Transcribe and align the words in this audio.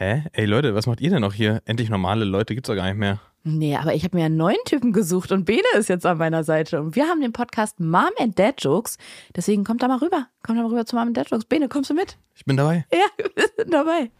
Hä? 0.00 0.22
Ey 0.32 0.44
Leute, 0.44 0.76
was 0.76 0.86
macht 0.86 1.00
ihr 1.00 1.10
denn 1.10 1.22
noch 1.22 1.34
hier? 1.34 1.60
Endlich 1.64 1.90
normale 1.90 2.24
Leute 2.24 2.54
gibt's 2.54 2.68
doch 2.68 2.76
gar 2.76 2.86
nicht 2.86 2.98
mehr. 2.98 3.18
Nee, 3.42 3.74
aber 3.74 3.94
ich 3.96 4.04
habe 4.04 4.16
mir 4.16 4.26
einen 4.26 4.36
neuen 4.36 4.62
Typen 4.64 4.92
gesucht 4.92 5.32
und 5.32 5.44
Bene 5.44 5.66
ist 5.76 5.88
jetzt 5.88 6.06
an 6.06 6.18
meiner 6.18 6.44
Seite. 6.44 6.80
Und 6.80 6.94
wir 6.94 7.06
haben 7.06 7.20
den 7.20 7.32
Podcast 7.32 7.80
Mom 7.80 8.10
and 8.20 8.38
Dad 8.38 8.62
Jokes. 8.62 8.96
Deswegen 9.34 9.64
kommt 9.64 9.82
da 9.82 9.88
mal 9.88 9.98
rüber. 9.98 10.28
Kommt 10.44 10.56
da 10.56 10.62
mal 10.62 10.68
rüber 10.68 10.86
zu 10.86 10.94
Mom 10.94 11.08
and 11.08 11.16
Dad 11.16 11.28
Jokes. 11.28 11.46
Bene, 11.46 11.68
kommst 11.68 11.90
du 11.90 11.94
mit? 11.94 12.16
Ich 12.36 12.44
bin 12.44 12.56
dabei. 12.56 12.86
Ja, 12.92 13.24
wir 13.34 13.48
sind 13.56 13.74
dabei. 13.74 14.12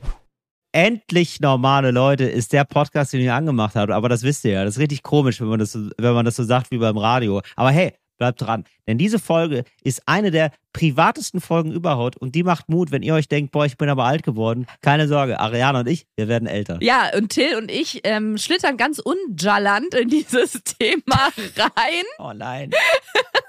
Endlich 0.72 1.38
normale 1.38 1.92
Leute 1.92 2.24
ist 2.24 2.52
der 2.52 2.64
Podcast, 2.64 3.12
den 3.12 3.20
ihr 3.20 3.36
angemacht 3.36 3.76
habt. 3.76 3.92
Aber 3.92 4.08
das 4.08 4.24
wisst 4.24 4.44
ihr 4.46 4.54
ja. 4.54 4.64
Das 4.64 4.74
ist 4.74 4.80
richtig 4.80 5.04
komisch, 5.04 5.40
wenn 5.40 5.46
man 5.46 5.60
das 5.60 5.70
so, 5.70 5.90
wenn 5.96 6.12
man 6.12 6.24
das 6.24 6.34
so 6.34 6.42
sagt 6.42 6.72
wie 6.72 6.78
beim 6.78 6.98
Radio. 6.98 7.40
Aber 7.54 7.70
hey, 7.70 7.92
bleibt 8.18 8.40
dran. 8.42 8.64
Denn 8.86 8.98
diese 8.98 9.18
Folge 9.18 9.64
ist 9.82 10.02
eine 10.06 10.30
der 10.30 10.50
privatesten 10.72 11.40
Folgen 11.40 11.72
überhaupt 11.72 12.16
und 12.16 12.34
die 12.34 12.42
macht 12.42 12.68
Mut, 12.68 12.90
wenn 12.90 13.02
ihr 13.02 13.14
euch 13.14 13.28
denkt, 13.28 13.52
boah, 13.52 13.64
ich 13.64 13.76
bin 13.76 13.88
aber 13.88 14.04
alt 14.04 14.22
geworden. 14.22 14.66
Keine 14.82 15.08
Sorge, 15.08 15.40
Ariana 15.40 15.80
und 15.80 15.88
ich, 15.88 16.06
wir 16.16 16.28
werden 16.28 16.46
älter. 16.46 16.78
Ja, 16.80 17.10
und 17.16 17.30
Till 17.30 17.56
und 17.56 17.70
ich 17.70 18.00
ähm, 18.04 18.36
schlittern 18.38 18.76
ganz 18.76 18.98
unjallant 18.98 19.94
in 19.94 20.08
dieses 20.08 20.62
Thema 20.78 21.30
rein. 21.56 22.04
Oh 22.18 22.32
nein. 22.34 22.70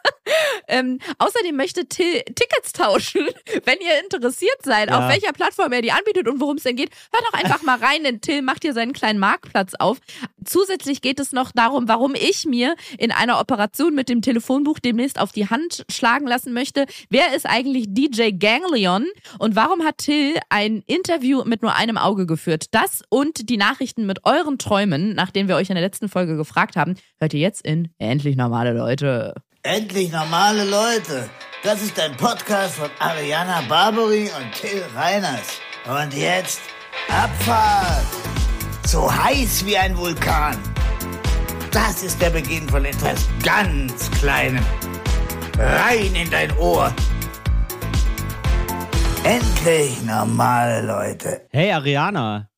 Ähm, 0.67 0.99
außerdem 1.17 1.55
möchte 1.55 1.85
Till 1.87 2.21
Tickets 2.35 2.73
tauschen. 2.73 3.27
Wenn 3.65 3.79
ihr 3.79 4.03
interessiert 4.03 4.57
seid, 4.63 4.89
Ja. 4.89 4.99
auf 4.99 5.09
welcher 5.09 5.33
Plattform 5.33 5.71
er 5.71 5.81
die 5.81 5.91
anbietet 5.91 6.27
und 6.27 6.39
worum 6.39 6.57
es 6.57 6.63
denn 6.63 6.75
geht, 6.75 6.91
hört 7.11 7.23
doch 7.31 7.39
einfach 7.39 7.61
mal 7.63 7.77
rein, 7.79 8.03
denn 8.03 8.21
Till 8.21 8.41
macht 8.41 8.63
hier 8.63 8.73
seinen 8.73 8.93
kleinen 8.93 9.19
Marktplatz 9.19 9.73
auf. 9.79 9.97
Zusätzlich 10.45 11.01
geht 11.01 11.19
es 11.19 11.31
noch 11.31 11.51
darum, 11.51 11.87
warum 11.87 12.15
ich 12.15 12.45
mir 12.45 12.75
in 12.97 13.11
einer 13.11 13.39
Operation 13.39 13.95
mit 13.95 14.09
dem 14.09 14.21
Telefonbuch 14.21 14.79
demnächst 14.79 15.19
auf 15.19 15.31
die 15.31 15.49
Hand 15.49 15.85
schlagen 15.91 16.27
lassen 16.27 16.53
möchte. 16.53 16.85
Wer 17.09 17.35
ist 17.35 17.45
eigentlich 17.45 17.85
DJ 17.89 18.31
Ganglion 18.31 19.05
und 19.39 19.55
warum 19.55 19.83
hat 19.83 19.97
Till 19.99 20.35
ein 20.49 20.83
Interview 20.87 21.43
mit 21.45 21.61
nur 21.61 21.75
einem 21.75 21.97
Auge 21.97 22.25
geführt? 22.25 22.65
Das 22.71 23.01
und 23.09 23.49
die 23.49 23.57
Nachrichten 23.57 24.05
mit 24.05 24.25
euren 24.25 24.57
Träumen, 24.57 25.13
nachdem 25.15 25.47
wir 25.47 25.55
euch 25.55 25.69
in 25.69 25.75
der 25.75 25.83
letzten 25.83 26.09
Folge 26.09 26.35
gefragt 26.37 26.75
haben, 26.75 26.95
hört 27.19 27.33
ihr 27.33 27.39
jetzt 27.39 27.65
in 27.65 27.89
Endlich 27.97 28.35
normale 28.35 28.73
Leute. 28.73 29.33
Endlich 29.69 30.11
normale 30.11 30.63
Leute. 30.63 31.29
Das 31.61 31.83
ist 31.83 31.99
ein 31.99 32.17
Podcast 32.17 32.73
von 32.73 32.89
Ariana 32.97 33.61
Barbary 33.69 34.23
und 34.23 34.51
Till 34.59 34.83
Reiners. 34.95 35.59
Und 35.85 36.11
jetzt 36.15 36.59
Abfahrt. 37.07 38.03
So 38.87 39.13
heiß 39.13 39.63
wie 39.67 39.77
ein 39.77 39.95
Vulkan. 39.95 40.57
Das 41.71 42.01
ist 42.01 42.19
der 42.19 42.31
Beginn 42.31 42.67
von 42.67 42.83
etwas 42.83 43.29
ganz 43.43 44.09
Kleinem. 44.19 44.65
Rein 45.59 46.15
in 46.15 46.31
dein 46.31 46.51
Ohr. 46.57 46.91
Endlich 49.23 50.01
normale 50.01 50.81
Leute. 50.81 51.45
Hey 51.51 51.71
Ariana, 51.71 52.49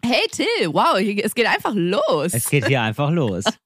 Hey 0.00 0.28
Till, 0.30 0.72
wow, 0.72 0.96
hier, 0.96 1.24
es 1.24 1.34
geht 1.34 1.46
einfach 1.46 1.72
los. 1.74 2.34
es 2.34 2.48
geht 2.48 2.68
hier 2.68 2.82
einfach 2.82 3.10
los. 3.10 3.42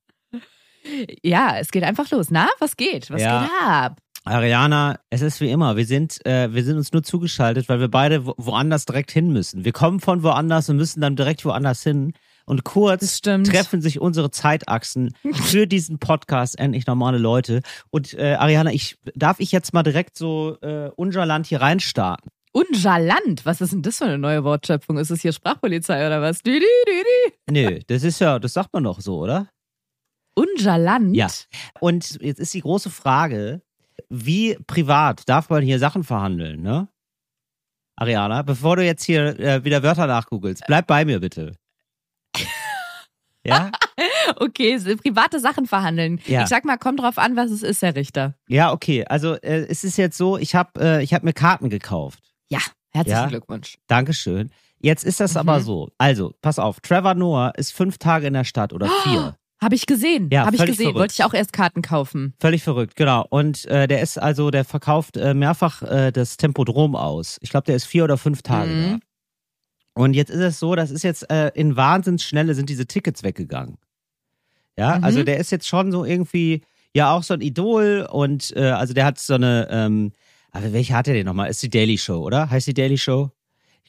ja, 1.22 1.58
es 1.58 1.70
geht 1.70 1.82
einfach 1.84 2.10
los. 2.10 2.28
Na, 2.30 2.48
was 2.58 2.76
geht? 2.76 3.10
Was 3.10 3.20
Ja. 3.22 3.42
geht 3.42 3.50
ab? 3.60 3.98
Ariana, 4.24 4.98
es 5.08 5.22
ist 5.22 5.40
wie 5.40 5.50
immer, 5.50 5.76
wir 5.76 5.86
sind, 5.86 6.24
äh, 6.26 6.52
wir 6.52 6.62
sind 6.62 6.76
uns 6.76 6.92
nur 6.92 7.02
zugeschaltet, 7.02 7.70
weil 7.70 7.80
wir 7.80 7.88
beide 7.88 8.26
wo 8.26 8.34
woanders 8.36 8.84
direkt 8.84 9.10
hin 9.10 9.32
müssen. 9.32 9.64
Wir 9.64 9.72
kommen 9.72 9.98
von 9.98 10.22
woanders 10.22 10.68
und 10.68 10.76
müssen 10.76 11.00
dann 11.00 11.16
direkt 11.16 11.44
woanders 11.46 11.82
hin. 11.82 12.12
Und 12.44 12.64
kurz 12.64 13.20
treffen 13.22 13.80
sich 13.80 14.00
unsere 14.00 14.30
Zeitachsen 14.30 15.14
für 15.32 15.66
diesen 15.66 15.98
Podcast 16.00 16.58
endlich 16.58 16.86
normale 16.86 17.16
Leute. 17.18 17.62
Und 17.90 18.12
äh, 18.14 18.34
Ariana, 18.34 18.72
ich 18.72 18.98
darf 19.14 19.40
ich 19.40 19.52
jetzt 19.52 19.72
mal 19.72 19.84
direkt 19.84 20.18
so 20.18 20.56
äh, 20.60 20.90
Ungerland 20.96 21.46
hier 21.46 21.60
reinstarten. 21.62 22.30
Unjalant, 22.52 23.46
was 23.46 23.60
ist 23.60 23.72
denn 23.72 23.82
das 23.82 23.98
für 23.98 24.06
eine 24.06 24.18
neue 24.18 24.42
Wortschöpfung? 24.42 24.98
Ist 24.98 25.10
es 25.10 25.22
hier 25.22 25.32
Sprachpolizei 25.32 26.04
oder 26.06 26.20
was? 26.20 26.42
Dü, 26.42 26.58
dü, 26.58 26.66
dü, 26.86 26.92
dü. 26.92 27.32
Nö, 27.52 27.78
das 27.86 28.02
ist 28.02 28.18
ja, 28.18 28.38
das 28.40 28.52
sagt 28.52 28.72
man 28.72 28.82
doch 28.84 29.00
so, 29.00 29.18
oder? 29.18 29.48
Unjalant? 30.40 31.14
Ja. 31.16 31.28
Und 31.80 32.18
jetzt 32.22 32.38
ist 32.40 32.54
die 32.54 32.60
große 32.62 32.90
Frage, 32.90 33.62
wie 34.08 34.56
privat 34.66 35.28
darf 35.28 35.50
man 35.50 35.62
hier 35.62 35.78
Sachen 35.78 36.04
verhandeln, 36.04 36.62
ne? 36.62 36.88
Ariana, 37.96 38.42
bevor 38.42 38.76
du 38.76 38.84
jetzt 38.84 39.04
hier 39.04 39.38
äh, 39.38 39.62
wieder 39.64 39.82
Wörter 39.82 40.06
nachgoogelst, 40.06 40.62
bleib 40.66 40.86
bei 40.86 41.04
mir 41.04 41.20
bitte. 41.20 41.52
Ja? 43.44 43.70
Okay, 44.36 44.78
so 44.78 44.96
private 44.96 45.40
Sachen 45.40 45.66
verhandeln. 45.66 46.20
Ja. 46.26 46.42
Ich 46.42 46.48
sag 46.48 46.64
mal, 46.64 46.78
kommt 46.78 47.00
drauf 47.00 47.18
an, 47.18 47.36
was 47.36 47.50
es 47.50 47.62
ist, 47.62 47.82
Herr 47.82 47.96
Richter. 47.96 48.34
Ja, 48.48 48.72
okay. 48.72 49.04
Also 49.04 49.34
äh, 49.34 49.66
es 49.68 49.82
ist 49.82 49.96
jetzt 49.98 50.16
so, 50.16 50.38
ich 50.38 50.54
habe 50.54 50.80
äh, 50.80 51.02
ich 51.02 51.12
hab 51.12 51.24
mir 51.24 51.32
Karten 51.32 51.68
gekauft. 51.68 52.20
Ja, 52.48 52.60
herzlichen 52.92 53.18
Ja. 53.18 53.26
Glückwunsch. 53.26 53.76
Dankeschön. 53.88 54.50
Jetzt 54.78 55.04
ist 55.04 55.18
das 55.20 55.36
aber 55.36 55.58
Mhm. 55.58 55.62
so. 55.64 55.88
Also, 55.98 56.32
pass 56.42 56.58
auf, 56.58 56.80
Trevor 56.80 57.14
Noah 57.14 57.52
ist 57.56 57.72
fünf 57.72 57.98
Tage 57.98 58.28
in 58.28 58.34
der 58.34 58.44
Stadt 58.44 58.72
oder 58.72 58.88
vier. 59.02 59.36
Habe 59.62 59.74
ich 59.74 59.86
gesehen. 59.86 60.28
Ja, 60.32 60.46
Habe 60.46 60.56
ich 60.56 60.62
gesehen. 60.64 60.76
verrückt. 60.84 60.98
Wollte 60.98 61.12
ich 61.18 61.24
auch 61.24 61.34
erst 61.34 61.52
Karten 61.52 61.82
kaufen. 61.82 62.34
Völlig 62.40 62.62
verrückt, 62.62 62.96
genau. 62.96 63.26
Und 63.28 63.66
äh, 63.66 63.86
der 63.86 64.00
ist 64.00 64.16
also, 64.18 64.50
der 64.50 64.64
verkauft 64.64 65.16
äh, 65.18 65.34
mehrfach 65.34 65.82
äh, 65.82 66.10
das 66.12 66.36
Tempodrom 66.38 66.96
aus. 66.96 67.36
Ich 67.42 67.50
glaube, 67.50 67.66
der 67.66 67.76
ist 67.76 67.84
vier 67.84 68.04
oder 68.04 68.16
fünf 68.16 68.42
Tage 68.42 68.70
Mhm. 68.72 69.00
da. 69.94 70.02
Und 70.02 70.14
jetzt 70.14 70.30
ist 70.30 70.40
es 70.40 70.58
so, 70.58 70.74
das 70.76 70.90
ist 70.90 71.02
jetzt 71.02 71.30
äh, 71.30 71.48
in 71.54 71.76
Wahnsinnsschnelle 71.76 72.54
sind 72.54 72.70
diese 72.70 72.86
Tickets 72.86 73.22
weggegangen. 73.22 73.76
Ja, 74.78 74.96
Mhm. 74.98 75.04
also 75.04 75.22
der 75.24 75.36
ist 75.38 75.50
jetzt 75.50 75.68
schon 75.68 75.92
so 75.92 76.04
irgendwie, 76.06 76.62
ja 76.94 77.12
auch 77.12 77.22
so 77.22 77.34
ein 77.34 77.40
Idol 77.42 78.08
und 78.10 78.54
äh, 78.56 78.70
also 78.70 78.94
der 78.94 79.04
hat 79.04 79.18
so 79.18 79.34
eine, 79.34 79.68
ähm, 79.70 80.12
aber 80.52 80.72
welche 80.72 80.94
hat 80.94 81.06
er 81.06 81.14
denn 81.14 81.26
nochmal? 81.26 81.50
Ist 81.50 81.62
die 81.62 81.68
Daily 81.70 81.98
Show, 81.98 82.18
oder? 82.24 82.48
Heißt 82.50 82.66
die 82.66 82.74
Daily 82.74 82.96
Show? 82.96 83.30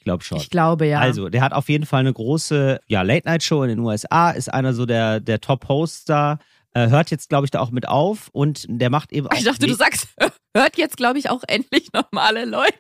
Ich 0.01 0.06
glaube 0.06 0.23
schon. 0.23 0.39
Ich 0.39 0.50
glaube 0.50 0.88
ja. 0.88 1.00
Also, 1.00 1.29
der 1.29 1.44
hat 1.44 1.53
auf 1.53 1.69
jeden 1.69 1.85
Fall 1.85 2.00
eine 2.00 2.12
große 2.12 2.79
ja, 2.88 3.03
Late-Night-Show 3.03 3.62
in 3.62 3.69
den 3.69 3.79
USA, 3.79 4.31
ist 4.31 4.51
einer 4.51 4.73
so 4.73 4.88
der, 4.88 5.19
der 5.19 5.39
Top-Hosts 5.39 6.06
da, 6.06 6.39
äh, 6.73 6.89
hört 6.89 7.12
jetzt, 7.12 7.29
glaube 7.29 7.45
ich, 7.45 7.51
da 7.51 7.59
auch 7.59 7.69
mit 7.69 7.88
auf 7.88 8.29
und 8.31 8.66
der 8.67 8.89
macht 8.89 9.12
eben 9.12 9.28
auch. 9.28 9.38
ich 9.38 9.44
dachte, 9.44 9.67
du 9.67 9.75
sagst, 9.75 10.07
hört 10.57 10.75
jetzt, 10.78 10.97
glaube 10.97 11.19
ich, 11.19 11.29
auch 11.29 11.44
endlich 11.47 11.89
normale 11.94 12.45
Leute. 12.45 12.79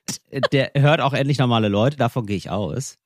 der 0.51 0.71
hört 0.75 0.99
auch 0.99 1.13
endlich 1.13 1.37
normale 1.37 1.67
Leute, 1.67 1.95
davon 1.95 2.25
gehe 2.25 2.37
ich 2.37 2.49
aus. 2.49 2.97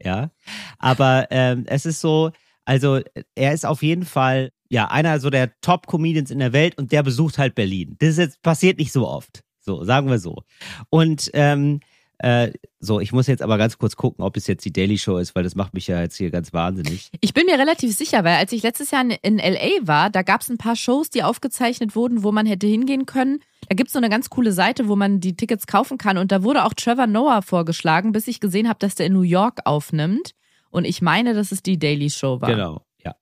Ja. 0.00 0.30
Aber 0.78 1.26
ähm, 1.32 1.64
es 1.66 1.84
ist 1.84 2.00
so, 2.00 2.30
also 2.64 3.00
er 3.34 3.54
ist 3.54 3.66
auf 3.66 3.82
jeden 3.82 4.04
Fall 4.04 4.52
ja 4.68 4.86
einer 4.88 5.18
so 5.18 5.30
der 5.30 5.50
Top-Comedians 5.62 6.30
in 6.30 6.38
der 6.38 6.52
Welt 6.52 6.78
und 6.78 6.92
der 6.92 7.02
besucht 7.02 7.38
halt 7.38 7.56
Berlin. 7.56 7.96
Das 7.98 8.10
ist 8.10 8.18
jetzt, 8.18 8.42
passiert 8.42 8.78
nicht 8.78 8.92
so 8.92 9.08
oft. 9.08 9.42
So, 9.58 9.82
sagen 9.82 10.08
wir 10.08 10.20
so. 10.20 10.44
Und 10.90 11.28
ähm, 11.34 11.80
äh, 12.22 12.52
so, 12.78 13.00
ich 13.00 13.12
muss 13.12 13.26
jetzt 13.26 13.42
aber 13.42 13.58
ganz 13.58 13.78
kurz 13.78 13.96
gucken, 13.96 14.24
ob 14.24 14.36
es 14.36 14.46
jetzt 14.46 14.64
die 14.64 14.72
Daily 14.72 14.96
Show 14.98 15.18
ist, 15.18 15.34
weil 15.34 15.42
das 15.44 15.54
macht 15.54 15.74
mich 15.74 15.86
ja 15.88 16.00
jetzt 16.00 16.16
hier 16.16 16.30
ganz 16.30 16.52
wahnsinnig. 16.52 17.10
Ich 17.20 17.34
bin 17.34 17.46
mir 17.46 17.58
relativ 17.58 17.96
sicher, 17.96 18.24
weil 18.24 18.36
als 18.36 18.52
ich 18.52 18.62
letztes 18.62 18.90
Jahr 18.92 19.04
in- 19.22 19.38
LA 19.38 19.86
war, 19.86 20.08
da 20.10 20.22
gab 20.22 20.40
es 20.40 20.48
ein 20.48 20.58
paar 20.58 20.76
Shows, 20.76 21.10
die 21.10 21.22
aufgezeichnet 21.22 21.94
wurden, 21.96 22.22
wo 22.22 22.32
man 22.32 22.46
hätte 22.46 22.66
hingehen 22.66 23.06
können. 23.06 23.40
Da 23.68 23.74
gibt 23.74 23.88
es 23.88 23.92
so 23.92 23.98
eine 23.98 24.08
ganz 24.08 24.30
coole 24.30 24.52
Seite, 24.52 24.88
wo 24.88 24.96
man 24.96 25.20
die 25.20 25.36
Tickets 25.36 25.66
kaufen 25.66 25.98
kann. 25.98 26.16
Und 26.18 26.32
da 26.32 26.42
wurde 26.42 26.64
auch 26.64 26.74
Trevor 26.74 27.06
Noah 27.06 27.42
vorgeschlagen, 27.42 28.12
bis 28.12 28.26
ich 28.28 28.40
gesehen 28.40 28.68
habe, 28.68 28.78
dass 28.78 28.94
der 28.94 29.06
in 29.06 29.12
New 29.12 29.22
York 29.22 29.60
aufnimmt. 29.64 30.32
Und 30.70 30.84
ich 30.84 31.02
meine, 31.02 31.34
dass 31.34 31.52
es 31.52 31.62
die 31.62 31.78
Daily 31.78 32.08
Show 32.10 32.40
war. 32.40 32.48
Genau, 32.50 32.82
ja. 33.04 33.14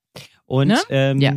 Und 0.47 0.69
Ne? 0.69 0.79
ähm, 0.91 1.21
Ja. 1.21 1.35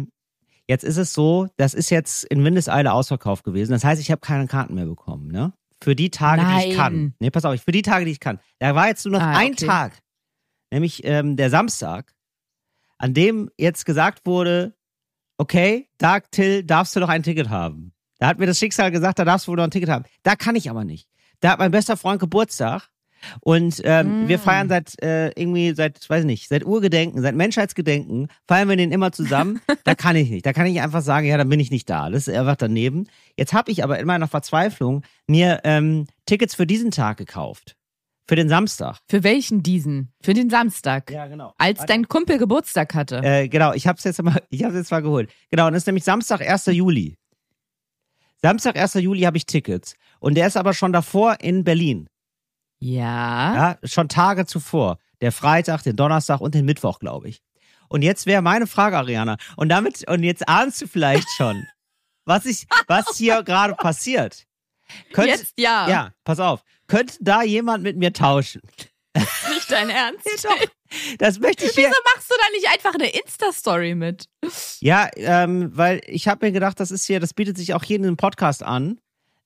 jetzt 0.68 0.84
ist 0.84 0.98
es 0.98 1.14
so, 1.14 1.48
das 1.58 1.74
ist 1.74 1.90
jetzt 1.90 2.24
in 2.26 2.44
Windeseile 2.44 2.94
ausverkauft 2.94 3.44
gewesen. 3.44 3.72
Das 3.72 3.84
heißt, 3.84 4.02
ich 4.02 4.12
habe 4.12 4.22
keine 4.22 4.48
Karten 4.48 4.76
mehr 4.76 4.86
bekommen, 4.86 5.28
ne? 5.30 5.54
Für 5.84 5.96
die 5.96 6.10
Tage, 6.10 6.44
die 6.46 6.70
ich 6.70 6.76
kann. 6.78 6.94
Nein. 6.94 7.14
Nee, 7.20 7.30
pass 7.30 7.46
auf, 7.46 7.60
für 7.62 7.72
die 7.72 7.82
Tage, 7.82 8.06
die 8.06 8.12
ich 8.12 8.20
kann. 8.20 8.40
Da 8.60 8.74
war 8.76 8.88
jetzt 8.88 9.06
nur 9.06 9.14
noch 9.14 9.22
Ah, 9.22 9.38
ein 9.38 9.52
okay. 9.52 9.66
Tag, 9.66 10.00
nämlich 10.72 11.04
ähm, 11.04 11.36
der 11.36 11.50
Samstag, 11.50 12.14
an 12.98 13.14
dem 13.14 13.50
jetzt 13.58 13.86
gesagt 13.86 14.26
wurde, 14.26 14.76
okay, 15.38 15.90
Dark 15.98 16.32
Till, 16.32 16.64
darfst 16.64 16.96
du 16.96 17.00
noch 17.02 17.10
ein 17.10 17.24
Ticket 17.24 17.50
haben. 17.50 17.94
Da 18.20 18.28
hat 18.28 18.40
mir 18.40 18.46
das 18.46 18.60
Schicksal 18.60 18.92
gesagt, 18.92 19.20
da 19.20 19.26
darfst 19.26 19.48
du 19.48 19.52
wohl 19.52 19.58
noch 19.58 19.66
ein 19.66 19.72
Ticket 19.72 19.90
haben. 19.90 20.06
Da 20.24 20.36
kann 20.38 20.56
ich 20.56 20.70
aber 20.70 20.86
nicht. 20.86 21.10
Da 21.42 21.52
hat 21.52 21.60
mein 21.60 21.72
bester 21.72 21.98
Freund 21.98 22.22
Geburtstag 22.22 22.90
und 23.42 23.82
ähm, 23.84 24.24
Mm. 24.24 24.28
wir 24.28 24.40
feiern 24.40 24.70
seit 24.70 25.02
äh, 25.02 25.30
irgendwie 25.30 25.74
seit 25.76 26.10
weiß 26.10 26.26
nicht 26.26 26.50
seit 26.50 26.66
Urgedenken, 26.66 27.22
seit 27.22 27.36
Menschheitsgedenken 27.36 28.28
feiern 28.48 28.70
wir 28.70 28.76
den 28.76 28.92
immer 28.92 29.12
zusammen. 29.12 29.62
da 29.84 29.96
kann 29.96 30.16
ich 30.16 30.30
nicht. 30.30 30.46
Da 30.46 30.54
kann 30.54 30.66
ich 30.66 30.82
einfach 30.82 31.02
sagen, 31.02 31.28
ja, 31.28 31.38
dann 31.38 31.50
bin 31.50 31.60
ich 31.60 31.72
nicht 31.72 31.90
da. 31.90 32.10
Das 32.10 32.28
ist 32.28 32.36
einfach 32.36 32.56
daneben. 32.56 33.08
Jetzt 33.38 33.54
habe 33.54 33.72
ich 33.72 33.84
aber 33.84 34.00
in 34.00 34.06
meiner 34.06 34.28
Verzweiflung 34.28 35.04
mir 35.28 35.62
ähm, 35.64 36.08
Tickets 36.26 36.56
für 36.56 36.68
diesen 36.68 36.92
Tag 36.92 37.18
gekauft, 37.18 37.76
für 38.28 38.36
den 38.36 38.50
Samstag. 38.50 39.00
Für 39.10 39.24
welchen 39.24 39.64
diesen? 39.64 40.14
Für 40.22 40.34
den 40.34 40.50
Samstag. 40.50 41.12
Ja, 41.12 41.28
genau. 41.28 41.54
Als 41.58 41.86
dein 41.86 42.08
Kumpel 42.08 42.38
Geburtstag 42.38 42.94
hatte. 42.94 43.22
Äh, 43.24 43.48
genau, 43.50 43.74
ich 43.74 43.88
habe 43.88 43.98
es 43.98 44.04
jetzt 44.04 44.22
mal, 44.24 44.42
ich 44.50 44.64
habe 44.64 44.76
jetzt 44.76 44.92
mal 44.92 45.02
geholt. 45.02 45.30
Genau, 45.52 45.68
und 45.68 45.74
das 45.74 45.84
ist 45.84 45.88
nämlich 45.88 46.04
Samstag, 46.04 46.42
1. 46.42 46.68
Juli. 46.68 47.18
Samstag, 48.42 48.78
1. 48.78 48.96
Juli 48.96 49.22
habe 49.22 49.38
ich 49.38 49.46
Tickets. 49.46 49.96
Und 50.20 50.36
der 50.36 50.48
ist 50.48 50.58
aber 50.58 50.74
schon 50.74 50.94
davor 50.94 51.38
in 51.40 51.64
Berlin. 51.64 52.08
Ja. 52.84 53.56
Ja, 53.56 53.88
schon 53.88 54.10
Tage 54.10 54.46
zuvor. 54.46 54.98
Der 55.22 55.32
Freitag, 55.32 55.84
den 55.84 55.96
Donnerstag 55.96 56.42
und 56.42 56.54
den 56.54 56.66
Mittwoch, 56.66 57.00
glaube 57.00 57.30
ich. 57.30 57.42
Und 57.88 58.02
jetzt 58.02 58.26
wäre 58.26 58.42
meine 58.42 58.68
Frage, 58.68 58.98
Ariana. 58.98 59.38
Und 59.56 59.70
damit, 59.70 60.08
und 60.10 60.24
jetzt 60.24 60.48
ahnst 60.50 60.82
du 60.82 60.88
vielleicht 60.88 61.30
schon, 61.38 61.66
was 62.26 62.46
ich, 62.46 62.68
was 62.88 63.18
hier 63.18 63.44
gerade 63.44 63.76
passiert. 63.76 64.46
Könnt, 65.14 65.30
Jetzt 65.30 65.54
ja. 65.58 65.90
Ja, 65.90 66.12
pass 66.24 66.40
auf. 66.40 66.64
Könnte 66.88 67.18
da 67.22 67.42
jemand 67.42 67.84
mit 67.84 67.98
mir 67.98 68.12
tauschen? 68.12 68.62
Nicht 69.16 69.72
dein 69.72 69.90
Ernst. 69.90 70.26
Ja, 70.44 70.50
doch. 70.50 70.68
Das 71.18 71.40
möchte 71.40 71.66
ich 71.66 71.72
hier. 71.72 71.90
Wieso 71.90 72.00
machst 72.14 72.30
du 72.30 72.36
da 72.40 72.50
nicht 72.52 72.68
einfach 72.72 72.94
eine 72.94 73.10
Insta-Story 73.10 73.96
mit? 73.96 74.28
Ja, 74.80 75.10
ähm, 75.16 75.72
weil 75.76 76.02
ich 76.06 76.28
habe 76.28 76.46
mir 76.46 76.52
gedacht, 76.52 76.80
das 76.80 76.92
ist 76.92 77.06
hier, 77.08 77.20
das 77.20 77.34
bietet 77.34 77.58
sich 77.58 77.74
auch 77.74 77.84
hier 77.84 77.96
in 77.96 78.06
einem 78.06 78.18
Podcast 78.18 78.62
an. 78.62 79.00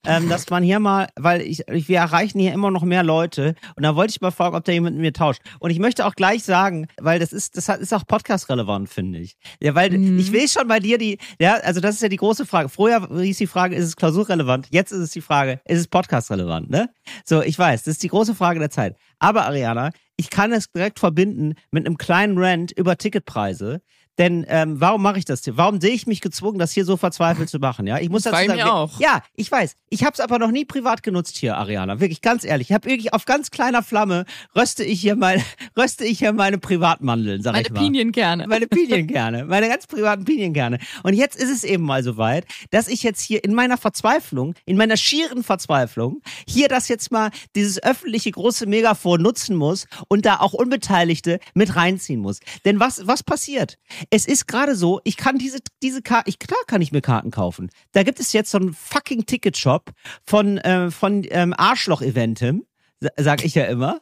Ähm, 0.05 0.29
dass 0.29 0.49
man 0.49 0.63
hier 0.63 0.79
mal, 0.79 1.09
weil 1.17 1.41
ich, 1.41 1.67
ich, 1.67 1.89
wir 1.89 1.97
erreichen 1.97 2.39
hier 2.39 2.53
immer 2.53 2.71
noch 2.71 2.83
mehr 2.83 3.03
Leute 3.03 3.55
und 3.75 3.83
da 3.83 3.95
wollte 3.95 4.11
ich 4.11 4.21
mal 4.21 4.31
fragen, 4.31 4.55
ob 4.55 4.63
da 4.63 4.71
jemand 4.71 4.95
mit 4.95 5.01
mir 5.01 5.11
tauscht. 5.11 5.41
Und 5.59 5.71
ich 5.71 5.79
möchte 5.79 6.05
auch 6.05 6.15
gleich 6.15 6.43
sagen, 6.43 6.87
weil 7.01 7.19
das 7.19 7.33
ist, 7.33 7.57
das 7.57 7.67
ist 7.67 7.93
auch 7.93 8.05
podcast-relevant, 8.07 8.87
finde 8.89 9.19
ich. 9.19 9.35
Ja, 9.61 9.75
weil 9.75 9.89
Mhm. 9.89 10.17
ich 10.19 10.31
will 10.31 10.47
schon 10.47 10.67
bei 10.67 10.79
dir 10.79 10.97
die, 10.97 11.17
ja, 11.41 11.55
also 11.55 11.81
das 11.81 11.95
ist 11.95 12.01
ja 12.01 12.09
die 12.09 12.15
große 12.17 12.45
Frage. 12.45 12.69
Früher 12.69 13.09
hieß 13.19 13.37
die 13.37 13.47
Frage, 13.47 13.75
ist 13.75 13.85
es 13.85 13.95
klausurrelevant? 13.97 14.67
Jetzt 14.71 14.91
ist 14.91 14.99
es 14.99 15.11
die 15.11 15.21
Frage, 15.21 15.59
ist 15.65 15.79
es 15.79 15.87
podcast-relevant, 15.87 16.69
ne? 16.69 16.89
So, 17.25 17.41
ich 17.41 17.57
weiß, 17.59 17.83
das 17.83 17.93
ist 17.95 18.03
die 18.03 18.09
große 18.09 18.35
Frage 18.35 18.59
der 18.59 18.69
Zeit. 18.69 18.95
Aber 19.19 19.45
Ariana, 19.45 19.91
ich 20.15 20.29
kann 20.29 20.51
es 20.53 20.71
direkt 20.71 20.99
verbinden 20.99 21.55
mit 21.71 21.85
einem 21.85 21.97
kleinen 21.97 22.37
Rant 22.37 22.71
über 22.71 22.97
Ticketpreise. 22.97 23.81
Denn 24.17 24.45
ähm, 24.49 24.79
warum 24.81 25.01
mache 25.01 25.19
ich 25.19 25.25
das 25.25 25.43
hier? 25.43 25.57
Warum 25.57 25.79
sehe 25.79 25.91
ich 25.91 26.07
mich 26.07 26.21
gezwungen, 26.21 26.57
das 26.59 26.71
hier 26.71 26.85
so 26.85 26.97
verzweifelt 26.97 27.49
zu 27.49 27.59
machen? 27.59 27.85
Ja, 27.87 27.99
ich 27.99 28.09
muss 28.09 28.23
Das 28.23 28.31
dazu 28.33 28.47
war 28.49 28.55
sagen, 28.57 28.67
mir 28.67 28.73
auch. 28.73 28.99
ja, 28.99 29.21
ich 29.35 29.51
weiß. 29.51 29.75
Ich 29.89 30.03
habe 30.03 30.13
es 30.13 30.19
aber 30.19 30.39
noch 30.39 30.51
nie 30.51 30.65
privat 30.65 31.03
genutzt 31.03 31.37
hier, 31.37 31.55
Ariana. 31.57 31.99
Wirklich 31.99 32.21
ganz 32.21 32.43
ehrlich. 32.43 32.69
Ich 32.69 32.73
habe 32.73 32.89
wirklich 32.89 33.13
auf 33.13 33.25
ganz 33.25 33.51
kleiner 33.51 33.83
Flamme 33.83 34.25
röste 34.55 34.83
ich 34.83 34.99
hier 34.99 35.15
meine 35.15 35.43
röste 35.77 36.03
ich 36.05 36.19
hier 36.19 36.33
meine 36.33 36.57
Privatmandeln, 36.57 37.41
sag 37.41 37.53
Meine 37.53 37.67
ich 37.67 37.73
mal. 37.73 37.79
Pinienkerne. 37.79 38.47
Meine 38.47 38.67
Pinienkerne, 38.67 39.45
meine 39.47 39.67
ganz 39.69 39.87
privaten 39.87 40.25
Pinienkerne. 40.25 40.79
Und 41.03 41.13
jetzt 41.13 41.37
ist 41.37 41.49
es 41.51 41.63
eben 41.63 41.83
mal 41.83 42.03
so 42.03 42.17
weit, 42.17 42.45
dass 42.71 42.87
ich 42.87 43.03
jetzt 43.03 43.21
hier 43.21 43.43
in 43.43 43.53
meiner 43.53 43.77
Verzweiflung, 43.77 44.55
in 44.65 44.77
meiner 44.77 44.97
schieren 44.97 45.43
Verzweiflung, 45.43 46.21
hier 46.47 46.67
das 46.67 46.87
jetzt 46.87 47.11
mal 47.11 47.29
dieses 47.55 47.81
öffentliche 47.81 48.31
große 48.31 48.65
Megafon 48.65 49.21
nutzen 49.21 49.55
muss 49.55 49.87
und 50.07 50.25
da 50.25 50.39
auch 50.39 50.53
Unbeteiligte 50.53 51.39
mit 51.53 51.75
reinziehen 51.75 52.19
muss. 52.19 52.39
Denn 52.65 52.79
was, 52.79 53.05
was 53.07 53.23
passiert? 53.23 53.77
Es 54.09 54.25
ist 54.25 54.47
gerade 54.47 54.75
so, 54.75 55.01
ich 55.03 55.17
kann 55.17 55.37
diese, 55.37 55.59
diese 55.83 56.01
Karte, 56.01 56.29
ich, 56.29 56.39
klar 56.39 56.59
kann 56.67 56.81
ich 56.81 56.91
mir 56.91 57.01
Karten 57.01 57.31
kaufen. 57.31 57.69
Da 57.91 58.03
gibt 58.03 58.19
es 58.19 58.33
jetzt 58.33 58.51
so 58.51 58.57
einen 58.57 58.73
fucking 58.73 59.25
Ticketshop 59.25 59.91
von, 60.23 60.57
äh, 60.59 60.91
von 60.91 61.25
ähm, 61.29 61.53
Arschloch-Eventem, 61.57 62.65
sa- 62.99 63.09
sag 63.17 63.43
ich 63.43 63.55
ja 63.55 63.65
immer. 63.65 64.01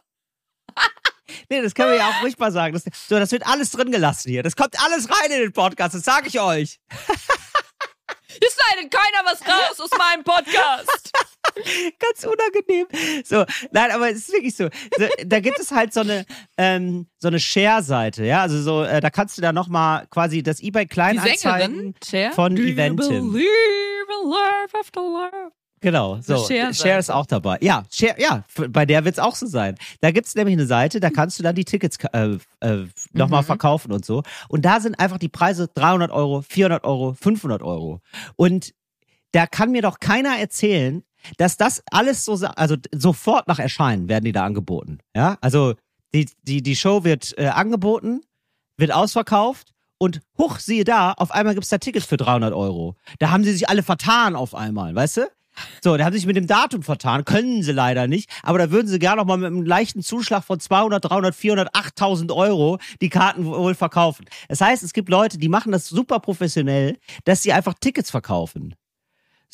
Nee, 1.49 1.61
das 1.61 1.73
können 1.73 1.89
wir 1.89 1.97
ja 1.97 2.07
auch 2.07 2.21
ruhig 2.23 2.37
mal 2.37 2.51
sagen. 2.51 2.73
Das, 2.73 2.83
so, 3.07 3.17
das 3.19 3.31
wird 3.31 3.45
alles 3.47 3.71
drin 3.71 3.91
gelassen 3.91 4.29
hier. 4.29 4.41
Das 4.43 4.55
kommt 4.55 4.79
alles 4.81 5.09
rein 5.09 5.31
in 5.31 5.39
den 5.41 5.53
Podcast, 5.53 5.95
das 5.95 6.03
sage 6.03 6.27
ich 6.27 6.39
euch. 6.39 6.79
Hier 8.27 8.49
schneidet 8.51 8.91
keiner 8.91 9.25
was 9.25 9.41
raus 9.41 9.79
aus 9.79 9.89
meinem 9.97 10.23
Podcast. 10.23 11.11
Ganz 11.99 12.23
unangenehm. 12.25 12.87
So, 13.23 13.45
nein, 13.71 13.91
aber 13.91 14.09
es 14.09 14.17
ist 14.19 14.33
wirklich 14.33 14.55
so. 14.55 14.69
da 15.25 15.39
gibt 15.39 15.59
es 15.59 15.71
halt 15.71 15.93
so 15.93 16.01
eine, 16.01 16.25
ähm, 16.57 17.07
so 17.17 17.27
eine 17.29 17.39
Share-Seite, 17.39 18.25
ja. 18.25 18.41
Also 18.41 18.61
so, 18.61 18.83
äh, 18.83 18.99
da 19.01 19.09
kannst 19.09 19.37
du 19.37 19.41
da 19.41 19.51
nochmal 19.53 20.07
quasi 20.09 20.43
das 20.43 20.61
eBay 20.61 20.85
Kleinanzeigen 20.85 21.95
Sängerin, 22.03 22.33
von 22.33 22.57
Eventim. 22.57 23.33
Genau, 25.81 26.19
so. 26.21 26.37
Share-Seite. 26.37 26.73
Share 26.73 26.99
ist 26.99 27.11
auch 27.11 27.25
dabei. 27.27 27.57
Ja, 27.61 27.83
Share, 27.91 28.15
ja, 28.19 28.43
bei 28.69 28.85
der 28.87 29.05
wird's 29.05 29.19
auch 29.19 29.35
so 29.35 29.45
sein. 29.45 29.75
Da 30.01 30.09
gibt's 30.11 30.33
nämlich 30.33 30.53
eine 30.53 30.65
Seite, 30.65 30.99
da 30.99 31.09
kannst 31.11 31.37
du 31.37 31.43
dann 31.43 31.53
die 31.53 31.65
Tickets 31.65 31.97
äh, 32.11 32.37
äh, 32.61 32.87
nochmal 33.13 33.41
Mhm. 33.43 33.45
verkaufen 33.45 33.91
und 33.91 34.03
so. 34.03 34.23
Und 34.47 34.65
da 34.65 34.79
sind 34.79 34.99
einfach 34.99 35.19
die 35.19 35.29
Preise 35.29 35.69
300 35.73 36.11
Euro, 36.11 36.41
400 36.41 36.83
Euro, 36.85 37.13
500 37.13 37.61
Euro. 37.61 38.01
Und 38.35 38.73
da 39.31 39.45
kann 39.45 39.71
mir 39.71 39.81
doch 39.83 39.99
keiner 39.99 40.39
erzählen, 40.39 41.03
dass 41.37 41.57
das 41.57 41.83
alles 41.91 42.25
so, 42.25 42.33
also 42.55 42.75
sofort 42.93 43.47
nach 43.47 43.59
Erscheinen 43.59 44.09
werden 44.09 44.25
die 44.25 44.31
da 44.31 44.45
angeboten. 44.45 44.99
Ja, 45.15 45.37
also 45.41 45.75
die, 46.13 46.29
die, 46.43 46.61
die 46.61 46.75
Show 46.75 47.03
wird 47.03 47.37
äh, 47.37 47.47
angeboten, 47.47 48.21
wird 48.77 48.93
ausverkauft 48.93 49.71
und 49.97 50.21
huch, 50.37 50.59
siehe 50.59 50.83
da, 50.83 51.13
auf 51.13 51.31
einmal 51.31 51.53
gibt's 51.53 51.69
da 51.69 51.77
Tickets 51.77 52.05
für 52.05 52.17
300 52.17 52.53
Euro. 52.53 52.95
Da 53.19 53.29
haben 53.29 53.43
sie 53.43 53.53
sich 53.53 53.69
alle 53.69 53.83
vertan 53.83 54.35
auf 54.35 54.55
einmal, 54.55 54.95
weißt 54.95 55.17
du? 55.17 55.27
So, 55.81 55.95
da 55.95 56.05
haben 56.05 56.13
sie 56.13 56.19
sich 56.19 56.27
mit 56.27 56.35
dem 56.35 56.47
Datum 56.47 56.83
vertan, 56.83 57.23
können 57.23 57.63
sie 57.63 57.71
leider 57.71 58.07
nicht, 58.07 58.29
aber 58.43 58.57
da 58.57 58.71
würden 58.71 58.87
sie 58.87 58.99
gerne 58.99 59.17
noch 59.17 59.25
mal 59.25 59.37
mit 59.37 59.47
einem 59.47 59.63
leichten 59.63 60.01
Zuschlag 60.01 60.43
von 60.43 60.59
200, 60.59 61.05
300, 61.05 61.33
400, 61.33 61.69
8000 61.73 62.31
Euro 62.31 62.77
die 63.01 63.09
Karten 63.09 63.45
wohl 63.45 63.75
verkaufen. 63.75 64.25
Das 64.49 64.59
heißt, 64.61 64.83
es 64.83 64.93
gibt 64.93 65.09
Leute, 65.09 65.37
die 65.37 65.49
machen 65.49 65.71
das 65.71 65.87
super 65.87 66.19
professionell, 66.19 66.97
dass 67.23 67.41
sie 67.41 67.53
einfach 67.53 67.73
Tickets 67.79 68.11
verkaufen. 68.11 68.75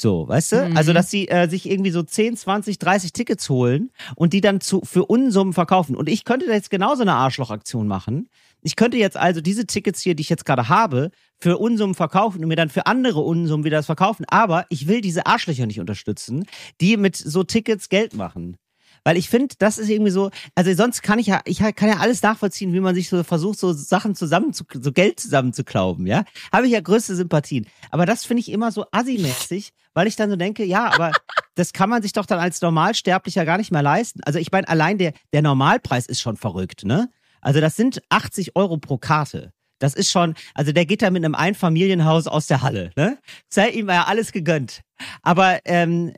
So, 0.01 0.27
weißt 0.27 0.51
du? 0.53 0.69
Mhm. 0.69 0.77
Also, 0.77 0.93
dass 0.93 1.11
sie 1.11 1.27
äh, 1.27 1.47
sich 1.47 1.69
irgendwie 1.69 1.91
so 1.91 2.01
10, 2.01 2.35
20, 2.35 2.79
30 2.79 3.13
Tickets 3.13 3.47
holen 3.51 3.91
und 4.15 4.33
die 4.33 4.41
dann 4.41 4.59
zu, 4.59 4.81
für 4.83 5.05
Unsummen 5.05 5.53
verkaufen. 5.53 5.95
Und 5.95 6.09
ich 6.09 6.25
könnte 6.25 6.47
da 6.47 6.53
jetzt 6.53 6.71
genauso 6.71 7.03
eine 7.03 7.13
Arschlochaktion 7.13 7.87
machen. 7.87 8.27
Ich 8.63 8.75
könnte 8.75 8.97
jetzt 8.97 9.15
also 9.15 9.41
diese 9.41 9.67
Tickets 9.67 10.01
hier, 10.01 10.15
die 10.15 10.21
ich 10.21 10.29
jetzt 10.29 10.43
gerade 10.43 10.69
habe, 10.69 11.11
für 11.37 11.59
Unsummen 11.59 11.93
verkaufen 11.93 12.41
und 12.41 12.47
mir 12.47 12.55
dann 12.55 12.69
für 12.69 12.87
andere 12.87 13.19
Unsummen 13.19 13.63
wieder 13.63 13.77
das 13.77 13.85
verkaufen. 13.85 14.25
Aber 14.27 14.65
ich 14.69 14.87
will 14.87 15.01
diese 15.01 15.27
Arschlöcher 15.27 15.67
nicht 15.67 15.79
unterstützen, 15.79 16.47
die 16.81 16.97
mit 16.97 17.15
so 17.15 17.43
Tickets 17.43 17.87
Geld 17.87 18.15
machen. 18.15 18.57
Weil 19.03 19.17
ich 19.17 19.29
finde, 19.29 19.55
das 19.57 19.77
ist 19.77 19.89
irgendwie 19.89 20.11
so, 20.11 20.29
also 20.53 20.73
sonst 20.73 21.01
kann 21.01 21.17
ich 21.17 21.27
ja, 21.27 21.41
ich 21.45 21.59
kann 21.59 21.89
ja 21.89 21.97
alles 21.97 22.21
nachvollziehen, 22.21 22.73
wie 22.73 22.79
man 22.79 22.93
sich 22.93 23.09
so 23.09 23.23
versucht, 23.23 23.57
so 23.57 23.73
Sachen 23.73 24.15
zusammen 24.15 24.53
zu, 24.53 24.63
so 24.71 24.91
Geld 24.91 25.19
zusammenzuklauben, 25.19 26.05
ja. 26.05 26.23
Habe 26.51 26.67
ich 26.67 26.73
ja 26.73 26.81
größte 26.81 27.15
Sympathien. 27.15 27.65
Aber 27.89 28.05
das 28.05 28.25
finde 28.25 28.41
ich 28.41 28.51
immer 28.51 28.71
so 28.71 28.85
assi-mäßig, 28.91 29.71
weil 29.93 30.07
ich 30.07 30.15
dann 30.15 30.29
so 30.29 30.35
denke, 30.35 30.63
ja, 30.63 30.93
aber 30.93 31.11
das 31.55 31.73
kann 31.73 31.89
man 31.89 32.01
sich 32.01 32.13
doch 32.13 32.25
dann 32.25 32.39
als 32.39 32.61
Normalsterblicher 32.61 33.45
gar 33.45 33.57
nicht 33.57 33.71
mehr 33.71 33.81
leisten. 33.81 34.21
Also 34.23 34.37
ich 34.37 34.51
meine, 34.51 34.67
allein 34.67 34.97
der, 34.97 35.13
der 35.33 35.41
Normalpreis 35.41 36.05
ist 36.05 36.21
schon 36.21 36.37
verrückt, 36.37 36.85
ne? 36.85 37.09
Also 37.41 37.59
das 37.59 37.75
sind 37.75 38.03
80 38.09 38.55
Euro 38.55 38.77
pro 38.77 38.97
Karte. 38.97 39.51
Das 39.79 39.95
ist 39.95 40.11
schon, 40.11 40.35
also 40.53 40.71
der 40.71 40.85
geht 40.85 41.01
da 41.01 41.09
mit 41.09 41.25
einem 41.25 41.33
Einfamilienhaus 41.33 42.27
aus 42.27 42.45
der 42.45 42.61
Halle, 42.61 42.91
ne? 42.95 43.17
Sei 43.49 43.69
ihm 43.69 43.89
ja 43.89 44.03
alles 44.03 44.31
gegönnt. 44.31 44.81
Aber 45.23 45.59
ähm, 45.65 46.13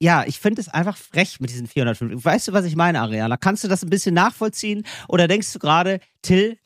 ja, 0.00 0.24
ich 0.26 0.38
finde 0.38 0.60
es 0.60 0.68
einfach 0.68 0.96
frech 0.96 1.40
mit 1.40 1.50
diesen 1.50 1.66
450. 1.66 2.24
Weißt 2.24 2.48
du, 2.48 2.52
was 2.52 2.64
ich 2.64 2.76
meine, 2.76 3.00
Ariana? 3.00 3.36
Kannst 3.36 3.64
du 3.64 3.68
das 3.68 3.82
ein 3.82 3.90
bisschen 3.90 4.14
nachvollziehen? 4.14 4.84
Oder 5.08 5.26
denkst 5.28 5.52
du 5.52 5.58
gerade, 5.58 6.00
Till, 6.22 6.58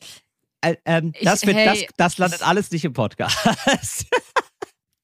äh, 0.61 0.75
ähm, 0.85 1.13
Ich- 1.17 1.23
das, 1.25 1.45
wird, 1.45 1.55
hey, 1.55 1.65
das, 1.65 1.95
das 1.97 2.17
landet 2.17 2.45
alles 2.45 2.71
nicht 2.71 2.83
im 2.85 2.93
Podcast? 2.93 3.37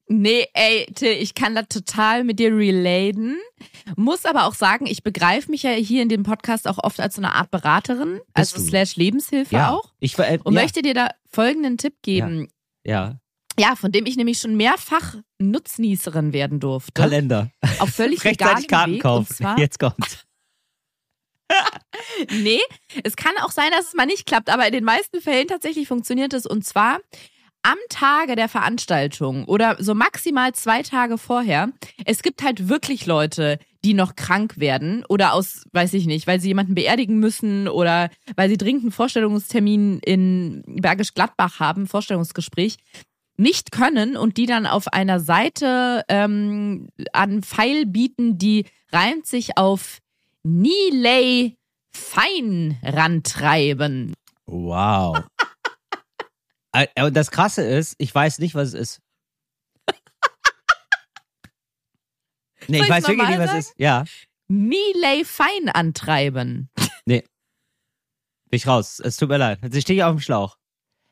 Nee, 0.09 0.47
ey, 0.53 0.85
Till, 0.95 1.11
ich 1.11 1.33
kann 1.35 1.53
da 1.53 1.63
total 1.63 2.23
mit 2.23 2.39
dir 2.39 2.55
relaten. 2.55 3.37
Muss 3.97 4.23
aber 4.23 4.45
auch 4.45 4.53
sagen, 4.53 4.85
ich 4.87 5.03
begreife 5.03 5.51
mich 5.51 5.63
ja 5.63 5.71
hier 5.71 6.01
in 6.01 6.07
dem 6.07 6.23
Podcast 6.23 6.65
auch 6.65 6.77
oft 6.81 7.01
als 7.01 7.15
so 7.15 7.21
eine 7.21 7.33
Art 7.35 7.51
Beraterin, 7.51 8.13
Bist 8.33 8.53
also 8.53 8.57
du? 8.57 8.63
slash 8.69 8.95
Lebenshilfe 8.95 9.67
auch. 9.67 9.91
Ich, 9.99 10.17
äh, 10.17 10.39
Und 10.45 10.53
ja, 10.53 10.61
möchte 10.61 10.81
dir 10.81 10.93
da 10.93 11.09
folgenden 11.29 11.77
Tipp 11.77 11.95
geben. 12.03 12.47
ja, 12.85 12.93
Ja. 13.09 13.19
Von 13.75 13.91
dem 13.91 14.05
ich 14.05 14.17
nämlich 14.17 14.39
schon 14.39 14.55
mehrfach 14.55 15.15
Nutznießerin 15.39 16.33
werden 16.33 16.59
durfte. 16.59 16.93
Kalender. 16.93 17.49
Auf 17.79 17.89
völlig 17.89 18.23
Rechtzeitig 18.23 18.67
Karten 18.67 18.93
Weg. 18.93 19.01
kaufen. 19.01 19.35
Zwar, 19.35 19.59
Jetzt 19.59 19.79
kommt's. 19.79 20.25
nee, 22.31 22.59
es 23.03 23.15
kann 23.15 23.33
auch 23.41 23.51
sein, 23.51 23.71
dass 23.71 23.87
es 23.87 23.93
mal 23.93 24.05
nicht 24.05 24.25
klappt, 24.25 24.49
aber 24.49 24.67
in 24.67 24.73
den 24.73 24.83
meisten 24.83 25.21
Fällen 25.21 25.47
tatsächlich 25.47 25.87
funktioniert 25.87 26.33
es. 26.33 26.45
Und 26.45 26.65
zwar 26.65 26.99
am 27.63 27.77
Tage 27.89 28.35
der 28.35 28.49
Veranstaltung 28.49 29.45
oder 29.45 29.75
so 29.79 29.93
maximal 29.93 30.53
zwei 30.53 30.83
Tage 30.83 31.17
vorher. 31.17 31.69
Es 32.05 32.21
gibt 32.21 32.43
halt 32.43 32.69
wirklich 32.69 33.05
Leute, 33.05 33.59
die 33.83 33.93
noch 33.93 34.15
krank 34.15 34.57
werden 34.57 35.03
oder 35.09 35.33
aus, 35.33 35.63
weiß 35.73 35.93
ich 35.93 36.05
nicht, 36.05 36.27
weil 36.27 36.39
sie 36.39 36.49
jemanden 36.49 36.75
beerdigen 36.75 37.19
müssen 37.19 37.67
oder 37.67 38.09
weil 38.35 38.49
sie 38.49 38.57
dringend 38.57 38.83
einen 38.83 38.91
Vorstellungstermin 38.91 39.99
in 39.99 40.63
Bergisch 40.65 41.13
Gladbach 41.13 41.59
haben, 41.59 41.87
Vorstellungsgespräch 41.87 42.77
nicht 43.37 43.71
können 43.71 44.17
und 44.17 44.37
die 44.37 44.45
dann 44.45 44.65
auf 44.65 44.87
einer 44.87 45.19
Seite 45.19 46.03
ähm, 46.09 46.89
an 47.13 47.43
Pfeil 47.43 47.85
bieten, 47.85 48.37
die 48.37 48.65
reimt 48.91 49.25
sich 49.25 49.57
auf 49.57 49.99
Nilay 50.43 51.55
fein 51.91 52.79
rantreiben. 52.83 54.13
Wow. 54.45 55.23
Und 56.99 57.15
das 57.15 57.31
Krasse 57.31 57.63
ist, 57.63 57.95
ich 57.97 58.13
weiß 58.13 58.37
nicht, 58.37 58.53
was 58.53 58.69
es 58.69 58.73
ist. 58.75 59.01
Nee, 62.67 62.77
Soll 62.77 62.85
ich 62.85 62.91
weiß 62.91 63.07
wirklich 63.07 63.29
nicht, 63.29 63.39
was 63.39 63.51
es 63.51 63.67
ist. 63.67 63.73
Ja, 63.77 64.03
Nilay 64.47 65.25
fein 65.25 65.69
antreiben. 65.69 66.69
bin 68.49 68.57
ich 68.57 68.67
raus. 68.67 68.99
Es 68.99 69.17
tut 69.17 69.29
mir 69.29 69.37
leid. 69.37 69.59
Jetzt 69.61 69.81
stehe 69.81 69.97
ich 69.97 70.03
auf 70.03 70.15
dem 70.15 70.21
Schlauch. 70.21 70.56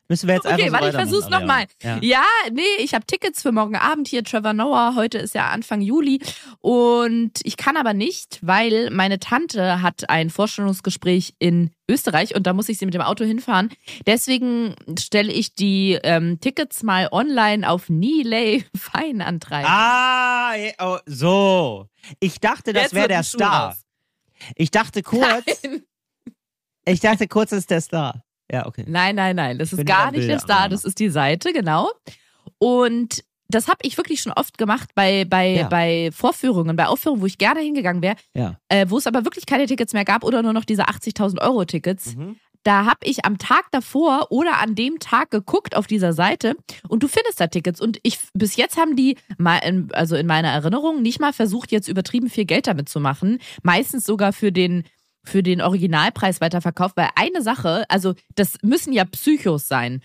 Müssen 0.07 0.27
wir 0.27 0.35
jetzt 0.35 0.45
einfach 0.45 0.59
Okay, 0.59 0.67
so 0.67 0.73
warte, 0.73 0.87
ich 0.89 0.95
versuch's 0.95 1.29
nochmal. 1.29 1.65
Ja. 1.81 1.97
Ja, 2.01 2.25
nee, 2.51 2.61
ich 2.79 2.93
habe 2.93 3.05
Tickets 3.05 3.41
für 3.41 3.51
morgen 3.51 3.75
Abend 3.75 4.07
hier, 4.07 4.23
Trevor 4.23 4.53
Noah. 4.53 4.93
Heute 4.95 5.17
ist 5.17 5.33
ja 5.33 5.49
Anfang 5.49 5.81
Juli. 5.81 6.21
Und 6.61 7.31
ich 7.43 7.57
kann 7.57 7.75
aber 7.75 7.93
nicht, 7.93 8.39
weil 8.41 8.91
meine 8.91 9.19
Tante 9.19 9.81
hat 9.81 10.09
ein 10.09 10.29
Vorstellungsgespräch 10.29 11.33
in 11.39 11.71
Österreich 11.89 12.35
und 12.35 12.45
da 12.45 12.53
muss 12.53 12.69
ich 12.69 12.77
sie 12.77 12.85
mit 12.85 12.93
dem 12.93 13.01
Auto 13.01 13.25
hinfahren. 13.25 13.69
Deswegen 14.05 14.75
stelle 14.99 15.31
ich 15.31 15.55
die 15.55 15.97
ähm, 16.03 16.39
Tickets 16.39 16.83
mal 16.83 17.09
online 17.11 17.67
auf 17.67 17.89
Nilay 17.89 18.63
fein 18.75 19.21
antreiben. 19.21 19.67
Ah, 19.67 20.53
oh, 20.79 20.97
so. 21.07 21.87
Ich 22.19 22.39
dachte, 22.39 22.73
das 22.73 22.93
wäre 22.93 23.07
der 23.07 23.23
Star. 23.23 23.75
Ich 24.55 24.69
dachte 24.69 25.01
kurz, 25.01 25.63
Nein. 25.63 25.83
Ich 26.87 26.99
dachte 26.99 27.27
kurz, 27.27 27.51
ist 27.51 27.71
der 27.71 27.81
Star. 27.81 28.24
Ja, 28.51 28.65
okay. 28.67 28.83
Nein, 28.87 29.15
nein, 29.15 29.35
nein. 29.35 29.57
Das 29.57 29.71
ist 29.73 29.77
Bin 29.77 29.85
gar 29.85 30.11
nicht 30.11 30.27
der 30.27 30.39
Star, 30.39 30.69
das 30.69 30.85
ist 30.85 30.99
die 30.99 31.09
Seite, 31.09 31.51
genau. 31.53 31.91
Und 32.57 33.23
das 33.47 33.67
habe 33.67 33.79
ich 33.83 33.97
wirklich 33.97 34.21
schon 34.21 34.33
oft 34.33 34.57
gemacht 34.57 34.89
bei, 34.95 35.25
bei, 35.25 35.47
Ja. 35.49 35.67
bei 35.67 36.09
Vorführungen, 36.11 36.75
bei 36.75 36.87
Aufführungen, 36.87 37.21
wo 37.21 37.25
ich 37.27 37.37
gerne 37.37 37.59
hingegangen 37.61 38.01
wäre, 38.01 38.15
Ja. 38.33 38.57
äh, 38.69 38.85
wo 38.89 38.97
es 38.97 39.07
aber 39.07 39.23
wirklich 39.23 39.45
keine 39.45 39.65
Tickets 39.67 39.93
mehr 39.93 40.05
gab 40.05 40.23
oder 40.23 40.41
nur 40.41 40.53
noch 40.53 40.65
diese 40.65 40.87
80.000 40.87 41.41
Euro 41.41 41.65
Tickets. 41.65 42.15
Mhm. 42.15 42.37
Da 42.63 42.85
habe 42.85 42.97
ich 43.03 43.23
am 43.25 43.37
Tag 43.37 43.65
davor 43.69 44.31
oder 44.31 44.57
an 44.59 44.73
dem 44.73 44.97
Tag 44.97 45.29
geguckt 45.29 45.75
auf 45.77 45.85
dieser 45.85 46.13
Seite 46.13 46.55
und 46.87 47.03
du 47.03 47.07
findest 47.07 47.39
da 47.39 47.45
Tickets. 47.45 47.79
Und 47.79 47.99
ich 48.01 48.17
bis 48.33 48.55
jetzt 48.55 48.75
haben 48.77 48.95
die 48.95 49.17
also 49.91 50.15
in 50.15 50.25
meiner 50.25 50.47
Erinnerung, 50.49 51.03
nicht 51.03 51.19
mal 51.19 51.31
versucht, 51.31 51.71
jetzt 51.71 51.87
übertrieben 51.87 52.27
viel 52.27 52.45
Geld 52.45 52.65
damit 52.65 52.89
zu 52.89 52.99
machen. 52.99 53.37
Meistens 53.61 54.03
sogar 54.03 54.33
für 54.33 54.51
den 54.51 54.83
für 55.25 55.43
den 55.43 55.61
Originalpreis 55.61 56.41
weiterverkauft, 56.41 56.95
weil 56.97 57.09
eine 57.15 57.41
Sache, 57.41 57.85
also 57.89 58.13
das 58.35 58.53
müssen 58.61 58.93
ja 58.93 59.05
Psychos 59.05 59.67
sein, 59.67 60.01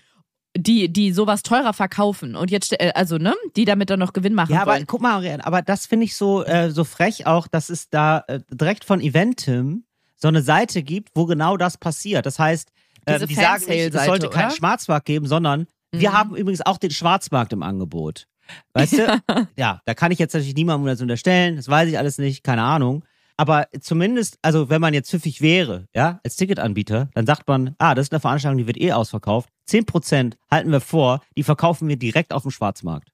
die 0.57 0.91
die 0.91 1.13
sowas 1.13 1.43
teurer 1.43 1.71
verkaufen 1.73 2.35
und 2.35 2.51
jetzt 2.51 2.73
äh, 2.73 2.91
also 2.93 3.17
ne, 3.17 3.33
die 3.55 3.63
damit 3.65 3.89
dann 3.89 3.99
noch 3.99 4.11
Gewinn 4.13 4.33
machen 4.33 4.53
Ja, 4.53 4.63
aber 4.63 4.73
wollen. 4.73 4.85
guck 4.87 5.01
mal, 5.01 5.13
Ariane, 5.15 5.45
aber 5.45 5.61
das 5.61 5.85
finde 5.85 6.05
ich 6.05 6.15
so, 6.15 6.43
äh, 6.43 6.71
so 6.71 6.83
frech 6.83 7.25
auch, 7.25 7.47
dass 7.47 7.69
es 7.69 7.89
da 7.89 8.25
äh, 8.27 8.41
direkt 8.51 8.83
von 8.83 8.99
Eventim 8.99 9.85
so 10.17 10.27
eine 10.27 10.41
Seite 10.41 10.83
gibt, 10.83 11.09
wo 11.15 11.25
genau 11.25 11.55
das 11.57 11.77
passiert. 11.77 12.25
Das 12.25 12.37
heißt, 12.37 12.69
äh, 13.05 13.25
die 13.25 13.33
sagen 13.33 13.63
nicht, 13.67 13.95
es 13.95 14.05
sollte 14.05 14.29
keinen? 14.29 14.51
Schwarzmarkt 14.51 15.05
geben, 15.05 15.25
sondern 15.25 15.67
wir 15.91 16.09
Mhm. 16.09 16.13
haben 16.13 16.35
übrigens 16.35 16.61
auch 16.65 16.77
den 16.77 16.91
Schwarzmarkt 16.91 17.53
im 17.53 17.63
Angebot. 17.63 18.27
Weißt 18.73 18.93
du? 18.97 19.21
Ja, 19.57 19.81
da 19.85 19.93
kann 19.93 20.11
ich 20.11 20.19
jetzt 20.19 20.33
natürlich 20.33 20.55
niemandem 20.55 20.87
das 20.87 21.01
unterstellen, 21.01 21.55
das 21.55 21.67
weiß 21.69 21.87
ich 21.89 21.97
alles 21.97 22.17
nicht, 22.17 22.43
keine 22.43 22.63
Ahnung. 22.63 23.03
Aber 23.37 23.67
zumindest, 23.79 24.37
also 24.41 24.69
wenn 24.69 24.81
man 24.81 24.93
jetzt 24.93 25.09
pfiffig 25.09 25.41
wäre, 25.41 25.87
ja, 25.93 26.19
als 26.23 26.35
Ticketanbieter, 26.35 27.09
dann 27.13 27.25
sagt 27.25 27.47
man, 27.47 27.75
ah, 27.79 27.95
das 27.95 28.07
ist 28.07 28.13
eine 28.13 28.19
Veranstaltung, 28.19 28.57
die 28.57 28.67
wird 28.67 28.79
eh 28.79 28.91
ausverkauft. 28.91 29.49
10% 29.69 30.35
halten 30.49 30.71
wir 30.71 30.81
vor, 30.81 31.21
die 31.37 31.43
verkaufen 31.43 31.87
wir 31.87 31.97
direkt 31.97 32.33
auf 32.33 32.43
dem 32.43 32.51
Schwarzmarkt. 32.51 33.11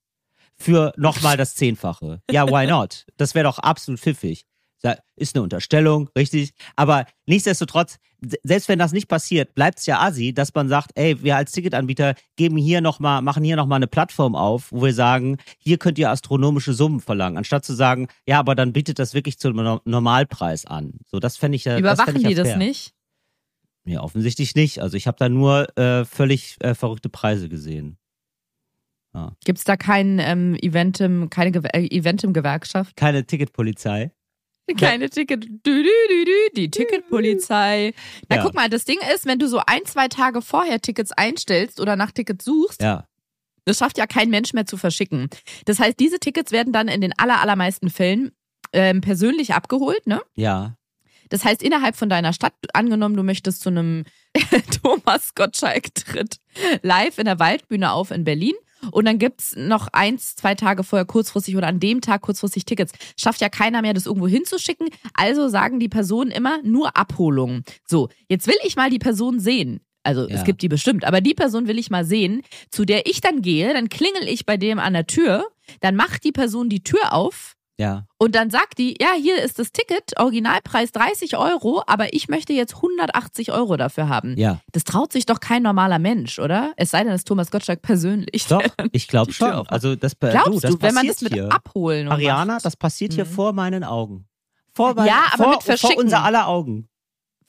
Für 0.56 0.92
nochmal 0.98 1.38
das 1.38 1.56
Zehnfache. 1.56 2.22
Ja, 2.32 2.48
why 2.48 2.66
not? 2.66 3.06
Das 3.18 3.36
wäre 3.36 3.44
doch 3.44 3.60
absolut 3.60 4.00
pfiffig. 4.00 4.46
Ist 5.16 5.36
eine 5.36 5.42
Unterstellung, 5.44 6.10
richtig. 6.18 6.52
Aber 6.76 7.06
nichtsdestotrotz, 7.26 7.98
se- 8.22 8.38
selbst 8.44 8.70
wenn 8.70 8.78
das 8.80 8.92
nicht 8.94 9.08
passiert, 9.08 9.56
bleibt 9.56 9.80
es 9.80 9.86
ja 9.88 10.00
assi, 10.00 10.34
dass 10.34 10.54
man 10.54 10.70
sagt, 10.70 10.92
ey, 10.96 11.22
wir 11.24 11.36
als 11.36 11.52
Ticketanbieter 11.52 12.14
geben 12.36 12.56
hier 12.58 12.80
noch 12.82 13.00
mal, 13.00 13.22
machen 13.22 13.44
hier 13.44 13.56
nochmal 13.56 13.78
eine 13.78 13.88
Plattform 13.88 14.36
auf, 14.36 14.72
wo 14.72 14.84
wir 14.84 14.94
sagen, 14.94 15.38
hier 15.58 15.78
könnt 15.78 15.98
ihr 15.98 16.12
astronomische 16.12 16.74
Summen 16.74 17.00
verlangen, 17.00 17.38
anstatt 17.38 17.66
zu 17.66 17.74
sagen, 17.74 18.08
ja, 18.28 18.38
aber 18.40 18.54
dann 18.56 18.72
bietet 18.74 19.00
das 19.00 19.14
wirklich 19.16 19.40
zum 19.40 19.56
No- 19.56 19.82
Normalpreis 19.86 20.66
an. 20.66 20.94
So, 21.08 21.20
das 21.20 21.38
fände 21.38 21.56
ich 21.56 21.66
ja. 21.66 21.74
das 21.74 21.80
Überwachen 21.80 22.16
ich 22.18 22.22
ja 22.22 22.30
die 22.30 22.36
das 22.36 22.48
fair. 22.50 22.58
nicht? 22.58 22.94
Ja, 23.86 24.02
offensichtlich 24.02 24.54
nicht. 24.56 24.80
Also 24.82 24.96
ich 24.98 25.08
habe 25.08 25.18
da 25.18 25.28
nur 25.28 25.76
äh, 25.78 26.06
völlig 26.06 26.58
äh, 26.60 26.76
verrückte 26.76 27.10
Preise 27.10 27.50
gesehen. 27.50 27.98
Gibt 29.46 29.58
es 29.58 29.64
da 29.66 29.78
kein 29.78 30.20
ähm, 30.20 30.56
Eventim, 30.62 31.32
keine 31.32 31.52
Gew 31.52 31.64
äh, 31.74 31.88
Eventim-Gewerkschaft? 31.88 32.96
Keine 32.96 33.26
Ticketpolizei. 33.26 34.12
Keine 34.76 35.10
Ticket. 35.10 35.44
Dü, 35.46 35.84
dü, 35.84 35.84
dü, 36.10 36.26
dü, 36.26 36.32
die 36.56 36.70
Ticketpolizei. 36.72 37.94
Na 38.30 38.38
Ja. 38.38 38.44
guck 38.44 38.54
mal, 38.54 38.70
das 38.70 38.86
Ding 38.86 39.00
ist, 39.14 39.26
wenn 39.26 39.40
du 39.40 39.48
so 39.48 39.62
ein, 39.66 39.86
zwei 39.86 40.08
Tage 40.08 40.42
vorher 40.42 40.82
Tickets 40.82 41.12
einstellst 41.14 41.80
oder 41.80 41.96
nach 41.96 42.12
Tickets 42.12 42.44
suchst, 42.46 42.82
Ja. 42.82 43.08
das 43.66 43.78
schafft 43.78 43.98
ja 43.98 44.08
kein 44.08 44.30
Mensch 44.30 44.54
mehr 44.54 44.66
zu 44.66 44.78
verschicken. 44.78 45.30
Das 45.66 45.80
heißt, 45.80 46.00
diese 46.00 46.20
Tickets 46.20 46.52
werden 46.52 46.74
dann 46.74 46.88
in 46.88 47.02
den 47.02 47.14
aller, 47.18 47.42
allermeisten 47.42 47.90
Fällen 47.90 48.32
ähm, 48.74 49.00
persönlich 49.02 49.54
abgeholt, 49.54 50.06
ne? 50.08 50.22
Ja. 50.36 50.76
Das 51.30 51.44
heißt, 51.46 51.62
innerhalb 51.64 51.96
von 51.96 52.10
deiner 52.10 52.32
Stadt, 52.34 52.54
angenommen, 52.74 53.16
du 53.16 53.24
möchtest 53.24 53.62
zu 53.62 53.70
einem 53.70 54.06
Thomas 54.84 55.34
Gottschalk-Tritt 55.36 56.38
live 56.82 57.18
in 57.18 57.26
der 57.26 57.40
Waldbühne 57.40 57.92
auf 57.92 58.12
in 58.12 58.24
Berlin. 58.24 58.56
Und 58.92 59.06
dann 59.06 59.20
gibt's 59.20 59.56
noch 59.56 59.88
eins, 59.94 60.36
zwei 60.36 60.56
Tage 60.56 60.84
vorher 60.84 61.06
kurzfristig 61.06 61.56
oder 61.56 61.68
an 61.68 61.80
dem 61.80 62.02
Tag 62.02 62.22
kurzfristig 62.22 62.66
Tickets. 62.66 62.94
Schafft 63.20 63.42
ja 63.42 63.50
keiner 63.50 63.82
mehr, 63.82 63.94
das 63.94 64.06
irgendwo 64.06 64.28
hinzuschicken. 64.28 64.90
Also 65.14 65.48
sagen 65.50 65.80
die 65.80 65.90
Personen 65.90 66.32
immer 66.32 66.60
nur 66.64 66.96
Abholung. 66.98 67.64
So, 67.88 68.10
jetzt 68.30 68.48
will 68.48 68.58
ich 68.64 68.76
mal 68.76 68.90
die 68.90 69.00
Person 69.00 69.40
sehen. 69.40 69.82
Also 70.04 70.28
Ja. 70.30 70.36
es 70.36 70.46
gibt 70.46 70.62
die 70.62 70.70
bestimmt, 70.70 71.04
aber 71.04 71.20
die 71.20 71.34
Person 71.34 71.68
will 71.68 71.78
ich 71.78 71.90
mal 71.90 72.06
sehen, 72.06 72.42
zu 72.72 72.86
der 72.86 73.08
ich 73.08 73.20
dann 73.20 73.42
gehe, 73.42 73.74
dann 73.74 73.90
klingel 73.90 74.24
ich 74.30 74.46
bei 74.46 74.56
dem 74.56 74.80
an 74.80 74.94
der 74.94 75.06
Tür, 75.06 75.46
dann 75.82 75.98
macht 75.98 76.24
die 76.24 76.32
Person 76.32 76.70
die 76.70 76.82
Tür 76.82 77.12
auf 77.12 77.57
Ja. 77.80 78.06
und 78.18 78.34
dann 78.34 78.50
sagt 78.50 78.80
die, 78.80 78.96
ja, 79.00 79.10
hier 79.16 79.42
ist 79.44 79.60
das 79.60 79.72
Ticket, 79.72 80.20
Originalpreis 80.20 80.92
30 80.94 81.38
Euro, 81.38 81.84
aber 81.86 82.12
ich 82.14 82.28
möchte 82.28 82.52
jetzt 82.54 82.76
180 82.78 83.52
Euro 83.52 83.78
dafür 83.78 84.10
haben. 84.10 84.36
Ja. 84.38 84.60
Das 84.72 84.84
traut 84.84 85.14
sich 85.14 85.28
doch 85.28 85.40
kein 85.40 85.62
normaler 85.62 86.00
Mensch, 86.00 86.40
oder? 86.40 86.74
Es 86.76 86.90
sei 86.90 87.04
denn, 87.04 87.14
es 87.14 87.22
ist 87.22 87.28
Thomas 87.28 87.52
Gottschalk 87.52 87.84
persönlich. 87.84 88.48
Doch, 88.48 88.64
ich 88.92 89.08
glaube 89.08 89.32
schon. 89.32 89.52
Also 89.68 89.96
das, 89.96 90.14
du, 90.18 90.28
Glaubst 90.30 90.64
das 90.64 90.72
du, 90.72 90.82
wenn 90.82 90.96
man 90.96 91.06
das 91.08 91.22
mit 91.22 91.34
hier. 91.34 91.52
abholen 91.52 92.08
Ariana, 92.08 92.54
macht? 92.56 92.66
das 92.66 92.76
passiert 92.76 93.14
hier 93.14 93.26
Mhm. 93.26 93.30
vor 93.30 93.54
meinen 93.54 93.84
Augen. 93.84 94.28
Vor 94.74 94.96
mein, 94.96 95.06
Ja, 95.08 95.26
aber 95.34 95.44
vor, 95.44 95.52
mit 95.54 95.64
Verschicken. 95.64 95.94
Vor 95.96 96.04
unser 96.04 96.24
aller 96.24 96.48
Augen. 96.48 96.88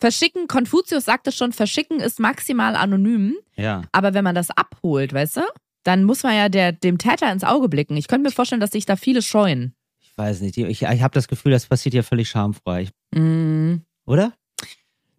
Verschicken, 0.01 0.47
Konfuzius 0.47 1.07
sagte 1.07 1.33
schon, 1.33 1.53
verschicken 1.53 2.01
ist 2.01 2.21
maximal 2.21 2.77
anonym, 2.77 3.35
Ja. 3.57 3.83
aber 3.93 4.15
wenn 4.15 4.25
man 4.25 4.35
das 4.35 4.51
abholt, 4.51 5.13
weißt 5.13 5.39
du, 5.39 5.41
dann 5.83 6.05
muss 6.05 6.23
man 6.23 6.35
ja 6.37 6.49
der, 6.49 6.73
dem 6.73 6.99
Täter 6.99 7.33
ins 7.33 7.45
Auge 7.45 7.69
blicken. 7.69 7.97
Ich 7.97 8.07
könnte 8.09 8.29
mir 8.29 8.31
vorstellen, 8.35 8.61
dass 8.61 8.71
sich 8.73 8.85
da 8.87 8.95
viele 8.97 9.23
scheuen. 9.23 9.75
Ich 10.19 10.25
weiß 10.25 10.41
nicht. 10.41 10.59
Ich, 10.59 10.83
ich 10.83 11.03
habe 11.03 11.15
das 11.15 11.29
Gefühl, 11.29 11.53
das 11.53 11.67
passiert 11.67 11.93
hier 11.93 12.03
völlig 12.03 12.29
schamfrei. 12.29 12.89
Mm. 13.15 13.77
Oder? 14.05 14.33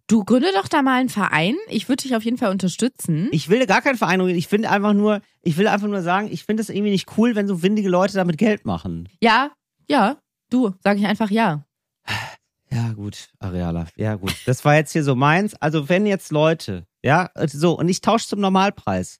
Du 0.06 0.24
gründe 0.24 0.50
doch 0.52 0.68
da 0.68 0.82
mal 0.82 1.00
einen 1.00 1.08
Verein. 1.08 1.56
Ich 1.68 1.88
würde 1.88 2.02
dich 2.02 2.14
auf 2.14 2.22
jeden 2.22 2.36
Fall 2.36 2.50
unterstützen. 2.50 3.30
Ich 3.32 3.48
will 3.48 3.64
gar 3.64 3.80
keinen 3.80 3.96
Verein. 3.96 4.20
Ich 4.28 4.46
finde 4.46 4.68
einfach 4.68 4.92
nur, 4.92 5.22
ich 5.40 5.56
will 5.56 5.68
einfach 5.68 5.86
nur 5.86 6.02
sagen, 6.02 6.28
ich 6.30 6.44
finde 6.44 6.60
es 6.60 6.68
irgendwie 6.68 6.90
nicht 6.90 7.16
cool, 7.16 7.34
wenn 7.34 7.48
so 7.48 7.62
windige 7.62 7.88
Leute 7.88 8.12
damit 8.12 8.36
Geld 8.36 8.66
machen. 8.66 9.08
Ja, 9.22 9.52
ja, 9.88 10.18
du, 10.50 10.74
sage 10.84 10.98
ich 10.98 11.06
einfach 11.06 11.30
ja. 11.30 11.64
Ja, 12.70 12.92
gut, 12.92 13.30
Areala. 13.38 13.86
Ja, 13.96 14.16
gut. 14.16 14.36
Das 14.44 14.66
war 14.66 14.74
jetzt 14.74 14.92
hier 14.92 15.02
so 15.02 15.14
meins. 15.14 15.54
Also, 15.54 15.88
wenn 15.88 16.04
jetzt 16.04 16.30
Leute, 16.30 16.86
ja, 17.02 17.30
so, 17.46 17.78
und 17.78 17.88
ich 17.88 18.02
tausche 18.02 18.28
zum 18.28 18.40
Normalpreis. 18.40 19.18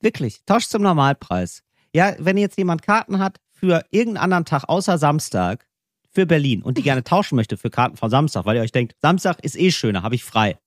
Wirklich, 0.00 0.44
tausche 0.46 0.68
zum 0.68 0.82
Normalpreis. 0.82 1.62
Ja, 1.94 2.16
wenn 2.18 2.38
jetzt 2.38 2.58
jemand 2.58 2.82
Karten 2.82 3.20
hat 3.20 3.38
für 3.62 3.84
irgendeinen 3.90 4.24
anderen 4.24 4.44
Tag 4.44 4.64
außer 4.68 4.98
Samstag 4.98 5.66
für 6.10 6.26
Berlin 6.26 6.62
und 6.62 6.78
die 6.78 6.82
gerne 6.82 7.04
tauschen 7.04 7.36
möchte 7.36 7.56
für 7.56 7.70
Karten 7.70 7.96
von 7.96 8.10
Samstag, 8.10 8.44
weil 8.44 8.56
ihr 8.56 8.62
euch 8.62 8.72
denkt, 8.72 8.94
Samstag 9.00 9.42
ist 9.44 9.56
eh 9.58 9.70
schöner, 9.70 10.02
habe 10.02 10.14
ich 10.14 10.24
frei. 10.24 10.58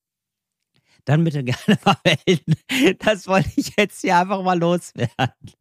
Dann 1.04 1.24
bitte 1.24 1.44
gerne 1.44 1.78
mal 1.86 1.98
melden. 2.04 2.56
Das 3.00 3.28
wollte 3.28 3.50
ich 3.58 3.74
jetzt 3.78 4.02
hier 4.02 4.18
einfach 4.18 4.42
mal 4.44 4.58
loswerden. 4.58 5.12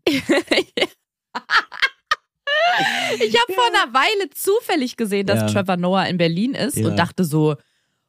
Ich 3.21 3.37
habe 3.41 3.53
vor 3.53 3.67
einer 3.67 3.95
Weile 3.95 4.31
zufällig 4.31 4.97
gesehen, 4.97 5.27
dass 5.27 5.41
Ja. 5.41 5.47
Trevor 5.63 5.77
Noah 5.77 6.07
in 6.07 6.17
Berlin 6.17 6.55
ist 6.55 6.77
Ja. 6.77 6.89
und 6.89 6.97
dachte 6.97 7.25
so, 7.25 7.57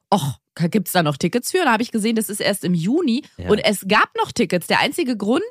ach, 0.10 0.40
gibt's 0.72 0.92
da 0.94 1.04
noch 1.04 1.18
Tickets 1.18 1.52
für? 1.52 1.60
Und 1.60 1.66
da 1.66 1.74
habe 1.74 1.84
ich 1.84 1.92
gesehen, 1.92 2.16
das 2.16 2.30
ist 2.30 2.40
erst 2.40 2.64
im 2.64 2.74
Juni 2.74 3.24
Ja. 3.38 3.50
und 3.50 3.60
es 3.60 3.86
gab 3.88 4.10
noch 4.18 4.32
Tickets. 4.32 4.66
Der 4.68 4.80
einzige 4.80 5.18
Grund, 5.18 5.44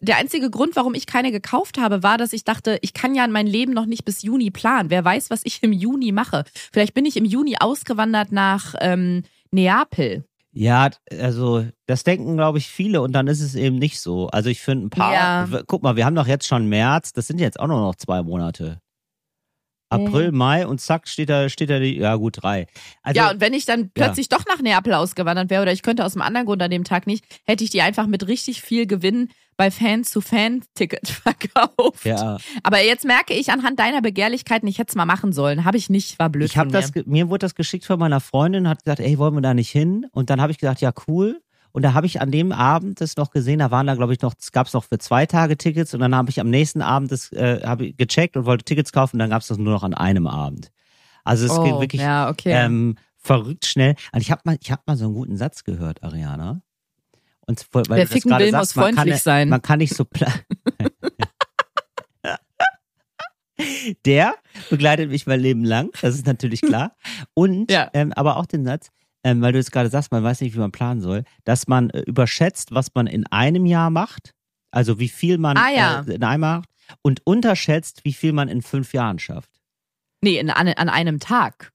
der 0.00 0.16
einzige 0.16 0.50
Grund, 0.50 0.76
warum 0.76 0.94
ich 0.94 1.06
keine 1.06 1.30
gekauft 1.30 1.78
habe, 1.78 2.02
war, 2.02 2.18
dass 2.18 2.32
ich 2.32 2.44
dachte, 2.44 2.78
ich 2.82 2.94
kann 2.94 3.14
ja 3.14 3.26
mein 3.28 3.46
Leben 3.46 3.72
noch 3.72 3.86
nicht 3.86 4.04
bis 4.04 4.22
Juni 4.22 4.50
planen. 4.50 4.90
Wer 4.90 5.04
weiß, 5.04 5.30
was 5.30 5.42
ich 5.44 5.62
im 5.62 5.72
Juni 5.72 6.10
mache? 6.12 6.44
Vielleicht 6.72 6.94
bin 6.94 7.04
ich 7.04 7.16
im 7.16 7.24
Juni 7.24 7.56
ausgewandert 7.60 8.32
nach 8.32 8.74
ähm, 8.80 9.22
Neapel. 9.50 10.24
Ja, 10.52 10.90
also 11.20 11.64
das 11.86 12.02
denken, 12.02 12.36
glaube 12.36 12.58
ich, 12.58 12.68
viele 12.68 13.02
und 13.02 13.12
dann 13.12 13.28
ist 13.28 13.40
es 13.40 13.54
eben 13.54 13.76
nicht 13.76 14.00
so. 14.00 14.28
Also 14.28 14.48
ich 14.48 14.60
finde 14.60 14.86
ein 14.86 14.90
paar, 14.90 15.12
Ja. 15.12 15.48
guck 15.66 15.82
mal, 15.82 15.94
wir 15.96 16.04
haben 16.06 16.16
doch 16.16 16.26
jetzt 16.26 16.48
schon 16.48 16.66
März, 16.66 17.12
das 17.12 17.28
sind 17.28 17.38
jetzt 17.38 17.60
auch 17.60 17.68
nur 17.68 17.80
noch 17.80 17.94
zwei 17.94 18.22
Monate. 18.22 18.80
April, 19.92 20.30
Mai 20.30 20.66
und 20.68 20.80
zack, 20.80 21.08
steht 21.08 21.28
da, 21.30 21.48
steht 21.48 21.68
da 21.68 21.80
die, 21.80 21.96
ja 21.96 22.14
gut, 22.14 22.42
drei. 22.42 22.68
Also, 23.02 23.20
ja, 23.20 23.30
und 23.32 23.40
wenn 23.40 23.52
ich 23.52 23.64
dann 23.64 23.90
plötzlich 23.90 24.28
doch 24.28 24.44
nach 24.46 24.62
Neapel 24.62 24.94
ausgewandert 24.94 25.50
wäre 25.50 25.62
oder 25.62 25.72
ich 25.72 25.82
könnte 25.82 26.04
aus 26.04 26.14
einem 26.14 26.22
anderen 26.22 26.46
Grund 26.46 26.62
an 26.62 26.70
dem 26.70 26.84
Tag 26.84 27.08
nicht, 27.08 27.24
hätte 27.44 27.64
ich 27.64 27.70
die 27.70 27.82
einfach 27.82 28.06
mit 28.06 28.28
richtig 28.28 28.62
viel 28.62 28.86
Gewinn 28.86 29.30
bei 29.60 29.70
Fan-zu-Fan-Ticket 29.70 31.06
verkauft. 31.22 32.06
ja. 32.06 32.38
Aber 32.62 32.82
jetzt 32.82 33.04
merke 33.04 33.34
ich 33.34 33.52
anhand 33.52 33.78
deiner 33.78 34.00
Begehrlichkeiten, 34.00 34.66
ich 34.66 34.78
hätte 34.78 34.92
es 34.92 34.94
mal 34.94 35.04
machen 35.04 35.34
sollen. 35.34 35.66
Habe 35.66 35.76
ich 35.76 35.90
nicht, 35.90 36.18
war 36.18 36.30
blöd 36.30 36.48
ich 36.48 36.56
habe 36.56 36.70
das, 36.70 36.92
mir 37.04 37.28
wurde 37.28 37.40
das 37.40 37.54
geschickt 37.54 37.84
von 37.84 37.98
meiner 37.98 38.20
Freundin, 38.20 38.66
hat 38.66 38.82
gesagt, 38.84 39.00
ey, 39.00 39.18
wollen 39.18 39.34
wir 39.34 39.42
da 39.42 39.52
nicht 39.52 39.68
hin? 39.68 40.06
Und 40.12 40.30
dann 40.30 40.40
habe 40.40 40.50
ich 40.50 40.56
gesagt, 40.56 40.80
ja, 40.80 40.94
cool. 41.06 41.42
Und 41.72 41.82
da 41.82 41.92
habe 41.92 42.06
ich 42.06 42.22
an 42.22 42.30
dem 42.30 42.52
Abend 42.52 43.02
das 43.02 43.18
noch 43.18 43.32
gesehen, 43.32 43.58
da 43.58 43.70
waren 43.70 43.86
da, 43.86 43.96
glaube 43.96 44.14
ich, 44.14 44.22
noch, 44.22 44.32
gab 44.50 44.66
es 44.66 44.72
noch 44.72 44.84
für 44.84 44.96
zwei 44.96 45.26
Tage 45.26 45.58
Tickets 45.58 45.92
und 45.92 46.00
dann 46.00 46.14
habe 46.14 46.30
ich 46.30 46.40
am 46.40 46.48
nächsten 46.48 46.80
Abend 46.80 47.12
das 47.12 47.30
äh, 47.32 47.60
habe 47.62 47.84
ich 47.84 47.98
gecheckt 47.98 48.38
und 48.38 48.46
wollte 48.46 48.64
Tickets 48.64 48.92
kaufen 48.92 49.16
und 49.16 49.18
dann 49.18 49.28
gab 49.28 49.42
es 49.42 49.48
das 49.48 49.58
nur 49.58 49.74
noch 49.74 49.82
an 49.82 49.92
einem 49.92 50.26
Abend. 50.26 50.70
Also 51.22 51.44
es 51.44 51.52
geht 51.62 51.74
oh, 51.74 51.80
wirklich 51.82 52.00
ja, 52.00 52.30
okay. 52.30 52.52
ähm, 52.54 52.96
verrückt 53.18 53.66
schnell. 53.66 53.94
Und 54.12 54.22
ich 54.22 54.30
habe 54.30 54.40
mal, 54.46 54.56
ich 54.58 54.72
habe 54.72 54.80
mal 54.86 54.96
so 54.96 55.04
einen 55.04 55.12
guten 55.12 55.36
Satz 55.36 55.64
gehört, 55.64 56.02
Ariana. 56.02 56.62
Und 57.50 57.66
weil 57.72 57.84
Wer 57.98 58.06
ficken 58.06 58.30
will, 58.38 58.50
sagst, 58.52 58.76
muss 58.76 58.76
man 58.76 58.84
kann, 58.94 58.94
freundlich 58.94 59.22
sein. 59.22 59.48
Man 59.48 59.60
kann 59.60 59.78
nicht 59.80 59.94
so 59.96 60.04
Der 64.06 64.36
begleitet 64.70 65.10
mich 65.10 65.26
mein 65.26 65.40
Leben 65.40 65.64
lang, 65.64 65.90
das 66.00 66.14
ist 66.14 66.26
natürlich 66.26 66.60
klar. 66.62 66.94
Und 67.34 67.70
Ja. 67.70 67.90
ähm, 67.92 68.12
aber 68.12 68.36
auch 68.36 68.46
den 68.46 68.64
Satz, 68.64 68.88
ähm, 69.24 69.42
weil 69.42 69.50
du 69.52 69.58
jetzt 69.58 69.72
gerade 69.72 69.90
sagst, 69.90 70.12
man 70.12 70.22
weiß 70.22 70.40
nicht, 70.40 70.54
wie 70.54 70.60
man 70.60 70.70
planen 70.72 71.00
soll, 71.00 71.24
dass 71.44 71.66
man 71.66 71.90
äh, 71.90 72.00
überschätzt, 72.02 72.72
was 72.72 72.94
man 72.94 73.06
in 73.08 73.26
einem 73.26 73.66
Jahr 73.66 73.90
macht, 73.90 74.32
also 74.70 74.98
wie 75.00 75.08
viel 75.08 75.36
man 75.38 75.56
Ah, 75.58 75.70
ja. 75.70 76.04
äh, 76.06 76.14
in 76.14 76.22
einem 76.22 76.42
Jahr 76.44 76.58
macht, 76.58 76.70
und 77.02 77.20
unterschätzt, 77.26 78.04
wie 78.04 78.12
viel 78.12 78.32
man 78.32 78.48
in 78.48 78.62
fünf 78.62 78.94
Jahren 78.94 79.18
schafft. 79.18 79.50
Nee, 80.22 80.38
in, 80.38 80.50
an, 80.50 80.68
an 80.68 80.88
einem 80.88 81.18
Tag. 81.18 81.72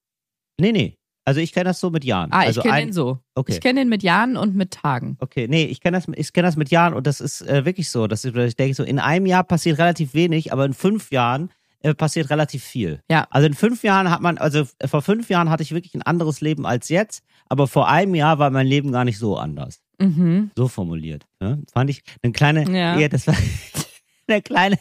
Nee, 0.58 0.72
nee. 0.72 0.96
Also 1.26 1.40
ich 1.40 1.52
kenne 1.52 1.64
das 1.64 1.80
so 1.80 1.90
mit 1.90 2.04
Jahren. 2.04 2.32
Ah, 2.32 2.38
also 2.40 2.60
ich 2.60 2.62
kenne 2.64 2.74
ein- 2.74 2.86
den 2.88 2.92
so. 2.94 3.18
Okay. 3.34 3.52
Ich 3.52 3.60
kenne 3.60 3.80
den 3.80 3.88
mit 3.90 4.02
Jahren 4.02 4.36
und 4.36 4.54
mit 4.54 4.70
Tagen. 4.70 5.16
Okay, 5.20 5.46
nee, 5.48 5.64
ich 5.64 5.80
kenne 5.80 5.98
das, 5.98 6.06
ich 6.16 6.32
kenn 6.32 6.44
das 6.44 6.56
mit 6.56 6.70
Jahren 6.70 6.94
und 6.94 7.06
das 7.06 7.20
ist 7.20 7.42
äh, 7.42 7.64
wirklich 7.64 7.90
so. 7.90 8.06
Dass 8.06 8.24
ich, 8.24 8.34
ich 8.34 8.56
denke, 8.56 8.74
so 8.74 8.84
in 8.84 8.98
einem 8.98 9.26
Jahr 9.26 9.44
passiert 9.44 9.78
relativ 9.78 10.14
wenig, 10.14 10.52
aber 10.52 10.64
in 10.64 10.72
fünf 10.72 11.10
Jahren 11.10 11.50
äh, 11.80 11.94
passiert 11.94 12.30
relativ 12.30 12.62
viel. 12.64 13.00
Ja. 13.10 13.26
Also 13.30 13.46
in 13.48 13.54
fünf 13.54 13.82
Jahren 13.82 14.08
hat 14.10 14.20
man, 14.22 14.38
also 14.38 14.64
äh, 14.78 14.88
vor 14.88 15.02
fünf 15.02 15.28
Jahren 15.28 15.50
hatte 15.50 15.62
ich 15.64 15.72
wirklich 15.72 15.94
ein 15.94 16.02
anderes 16.02 16.40
Leben 16.40 16.64
als 16.64 16.88
jetzt, 16.88 17.22
aber 17.48 17.66
vor 17.66 17.88
einem 17.88 18.14
Jahr 18.14 18.38
war 18.38 18.50
mein 18.50 18.66
Leben 18.66 18.92
gar 18.92 19.04
nicht 19.04 19.18
so 19.18 19.36
anders. 19.36 19.80
Mhm. 19.98 20.52
So 20.56 20.68
formuliert. 20.68 21.26
Ne? 21.40 21.62
Fand 21.72 21.90
ich 21.90 22.02
eine 22.22 22.32
kleine, 22.32 22.70
Ja. 23.00 23.08
das 23.08 23.26
war 23.26 23.34
eine 24.28 24.42
kleine 24.42 24.78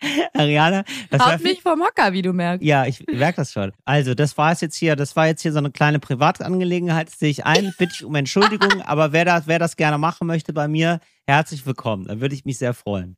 Ariana, 0.34 0.84
das 1.10 1.20
war 1.20 1.34
Haut 1.34 1.42
mich 1.42 1.62
vom 1.62 1.80
Hocker, 1.82 2.12
wie 2.12 2.22
du 2.22 2.32
merkst. 2.32 2.64
ja, 2.64 2.86
ich 2.86 3.04
merke 3.06 3.36
das 3.36 3.52
schon. 3.52 3.72
Also, 3.84 4.14
das 4.14 4.36
war 4.38 4.52
es 4.52 4.60
jetzt 4.60 4.76
hier, 4.76 4.96
das 4.96 5.16
war 5.16 5.26
jetzt 5.26 5.42
hier 5.42 5.52
so 5.52 5.58
eine 5.58 5.70
kleine 5.70 5.98
Privatangelegenheit, 5.98 7.10
sehe 7.10 7.30
ich 7.30 7.44
ein, 7.44 7.74
bitte 7.78 7.92
ich 7.94 8.04
um 8.04 8.14
Entschuldigung, 8.14 8.82
aber 8.86 9.12
wer 9.12 9.24
das, 9.24 9.46
wer 9.46 9.58
das 9.58 9.76
gerne 9.76 9.98
machen 9.98 10.26
möchte 10.26 10.52
bei 10.52 10.68
mir, 10.68 11.00
herzlich 11.26 11.66
willkommen. 11.66 12.06
Dann 12.06 12.20
würde 12.20 12.34
ich 12.34 12.44
mich 12.44 12.58
sehr 12.58 12.74
freuen. 12.74 13.16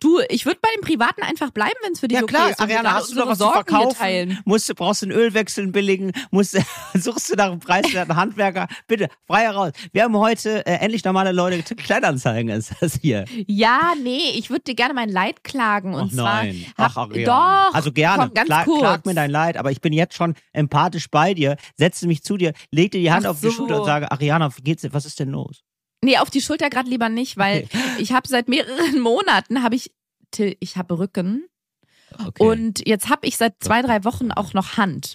Du, 0.00 0.20
ich 0.28 0.46
würde 0.46 0.58
bei 0.62 0.68
dem 0.76 0.82
Privaten 0.82 1.22
einfach 1.22 1.50
bleiben, 1.50 1.74
wenn 1.82 1.92
es 1.92 2.00
für 2.00 2.08
dich 2.08 2.16
Ja 2.18 2.22
okay 2.24 2.34
klar, 2.34 2.50
ist. 2.50 2.60
und 2.60 2.68
wir 2.68 2.76
Ariana, 2.78 2.94
hast 2.94 3.12
du 3.12 3.16
noch 3.16 3.26
was 3.28 3.38
zu 3.38 3.44
Sorgen 3.44 3.64
hier 3.68 3.90
verkaufen? 3.94 4.38
Musst, 4.44 4.68
du- 4.68 4.74
brauchst 4.74 5.02
du 5.02 5.06
einen 5.06 5.16
Ölwechsel 5.16 5.64
einen 5.64 5.72
billigen? 5.72 6.12
Musst, 6.30 6.56
suchst 6.94 7.30
du 7.30 7.34
nach 7.36 7.46
einem 7.50 7.60
preiswerten 7.60 8.16
Handwerker? 8.16 8.68
Bitte, 8.86 9.08
frei 9.26 9.42
heraus. 9.42 9.72
Wir 9.92 10.02
haben 10.04 10.16
heute 10.16 10.64
äh, 10.66 10.74
endlich 10.76 11.04
normale 11.04 11.32
Leute, 11.32 11.74
Kleinanzeigen 11.74 12.50
ist 12.50 12.72
das 12.80 12.94
hier. 13.00 13.24
Ja, 13.46 13.92
nee, 14.02 14.30
ich 14.36 14.50
würde 14.50 14.62
dir 14.64 14.74
gerne 14.74 14.94
mein 14.94 15.08
Leid 15.08 15.44
klagen. 15.44 15.94
Und 15.94 16.10
Ach 16.10 16.14
zwar. 16.14 16.42
nein. 16.44 16.66
Ach, 16.76 16.96
Ariana. 16.96 17.66
Doch. 17.68 17.74
Also 17.74 17.92
gerne. 17.92 18.24
Komm, 18.24 18.34
ganz 18.34 18.50
Kla- 18.50 18.64
kurz. 18.64 18.80
Klag 18.80 19.04
mir 19.06 19.14
dein 19.14 19.30
Leid, 19.30 19.56
aber 19.56 19.70
ich 19.70 19.80
bin 19.80 19.92
jetzt 19.92 20.14
schon 20.14 20.34
empathisch 20.52 21.10
bei 21.10 21.34
dir. 21.34 21.56
Setze 21.76 22.06
mich 22.06 22.22
zu 22.22 22.36
dir, 22.36 22.52
leg 22.70 22.90
dir 22.92 23.00
die 23.00 23.10
Hand 23.12 23.26
Ach 23.26 23.30
auf 23.30 23.40
die 23.40 23.46
so. 23.46 23.52
Schulter 23.52 23.80
und 23.80 23.84
sage, 23.86 24.10
Ariana, 24.10 24.50
wie 24.56 24.62
geht's 24.62 24.82
dir? 24.82 24.92
Was 24.92 25.04
ist 25.06 25.20
denn 25.20 25.30
los? 25.30 25.62
Nee, 26.04 26.18
auf 26.18 26.30
die 26.30 26.40
Schulter 26.40 26.70
gerade 26.70 26.88
lieber 26.90 27.08
nicht, 27.08 27.36
weil 27.36 27.64
Okay. 27.64 27.78
ich 27.98 28.12
habe 28.12 28.28
seit 28.28 28.48
mehreren 28.48 29.00
Monaten 29.00 29.62
habe 29.62 29.74
ich 29.74 29.92
Till, 30.30 30.56
ich 30.60 30.76
habe 30.76 30.98
Rücken 30.98 31.44
Okay. 32.24 32.42
und 32.42 32.86
jetzt 32.86 33.08
habe 33.10 33.26
ich 33.26 33.36
seit 33.36 33.54
zwei, 33.60 33.82
drei 33.82 34.04
Wochen 34.04 34.30
auch 34.32 34.54
noch 34.54 34.76
Hand. 34.76 35.14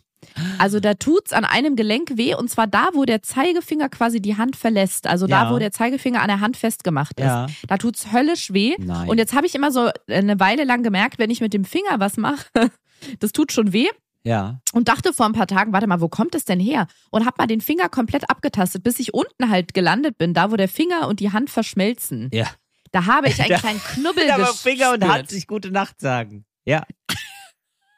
Also 0.59 0.79
da 0.79 0.93
tut's 0.93 1.33
an 1.33 1.45
einem 1.45 1.75
Gelenk 1.75 2.11
weh 2.15 2.35
und 2.35 2.47
zwar 2.49 2.67
da, 2.67 2.89
wo 2.93 3.05
der 3.05 3.23
Zeigefinger 3.23 3.89
quasi 3.89 4.21
die 4.21 4.37
Hand 4.37 4.55
verlässt. 4.55 5.07
Also 5.07 5.25
Ja. 5.25 5.45
da, 5.45 5.51
wo 5.53 5.57
der 5.57 5.71
Zeigefinger 5.71 6.21
an 6.21 6.27
der 6.27 6.41
Hand 6.41 6.57
festgemacht 6.57 7.19
ist. 7.19 7.25
ja. 7.25 7.47
Da 7.67 7.77
tut's 7.77 8.11
höllisch 8.11 8.53
weh. 8.53 8.75
Nein. 8.77 9.09
Und 9.09 9.17
jetzt 9.17 9.33
habe 9.33 9.47
ich 9.47 9.55
immer 9.55 9.71
so 9.71 9.89
eine 10.07 10.39
Weile 10.39 10.63
lang 10.63 10.83
gemerkt, 10.83 11.17
wenn 11.17 11.31
ich 11.31 11.41
mit 11.41 11.53
dem 11.53 11.65
Finger 11.65 11.99
was 11.99 12.17
mache, 12.17 12.45
das 13.19 13.31
tut 13.31 13.51
schon 13.51 13.73
weh. 13.73 13.87
Ja. 14.23 14.59
Und 14.73 14.87
dachte 14.87 15.13
vor 15.13 15.25
ein 15.25 15.33
paar 15.33 15.47
Tagen, 15.47 15.73
warte 15.73 15.87
mal, 15.87 16.01
wo 16.01 16.09
kommt 16.09 16.35
es 16.35 16.45
denn 16.45 16.59
her? 16.59 16.87
Und 17.09 17.25
hab 17.25 17.37
mal 17.37 17.47
den 17.47 17.61
Finger 17.61 17.89
komplett 17.89 18.29
abgetastet, 18.29 18.83
bis 18.83 18.99
ich 18.99 19.13
unten 19.13 19.49
halt 19.49 19.73
gelandet 19.73 20.17
bin, 20.17 20.33
da 20.33 20.51
wo 20.51 20.55
der 20.55 20.69
Finger 20.69 21.07
und 21.07 21.19
die 21.19 21.31
Hand 21.31 21.49
verschmelzen. 21.49 22.29
Ja. 22.33 22.47
Da 22.91 23.05
habe 23.05 23.29
ich 23.29 23.39
einen 23.39 23.49
Da- 23.49 23.57
kleinen 23.59 23.81
Knubbel 23.81 24.29
Aber 24.31 24.43
gespürt. 24.45 24.75
Finger 24.77 24.93
und 24.93 25.07
Hand 25.07 25.29
sich 25.29 25.47
gute 25.47 25.71
Nacht 25.71 25.99
sagen. 25.99 26.45
Ja. 26.65 26.83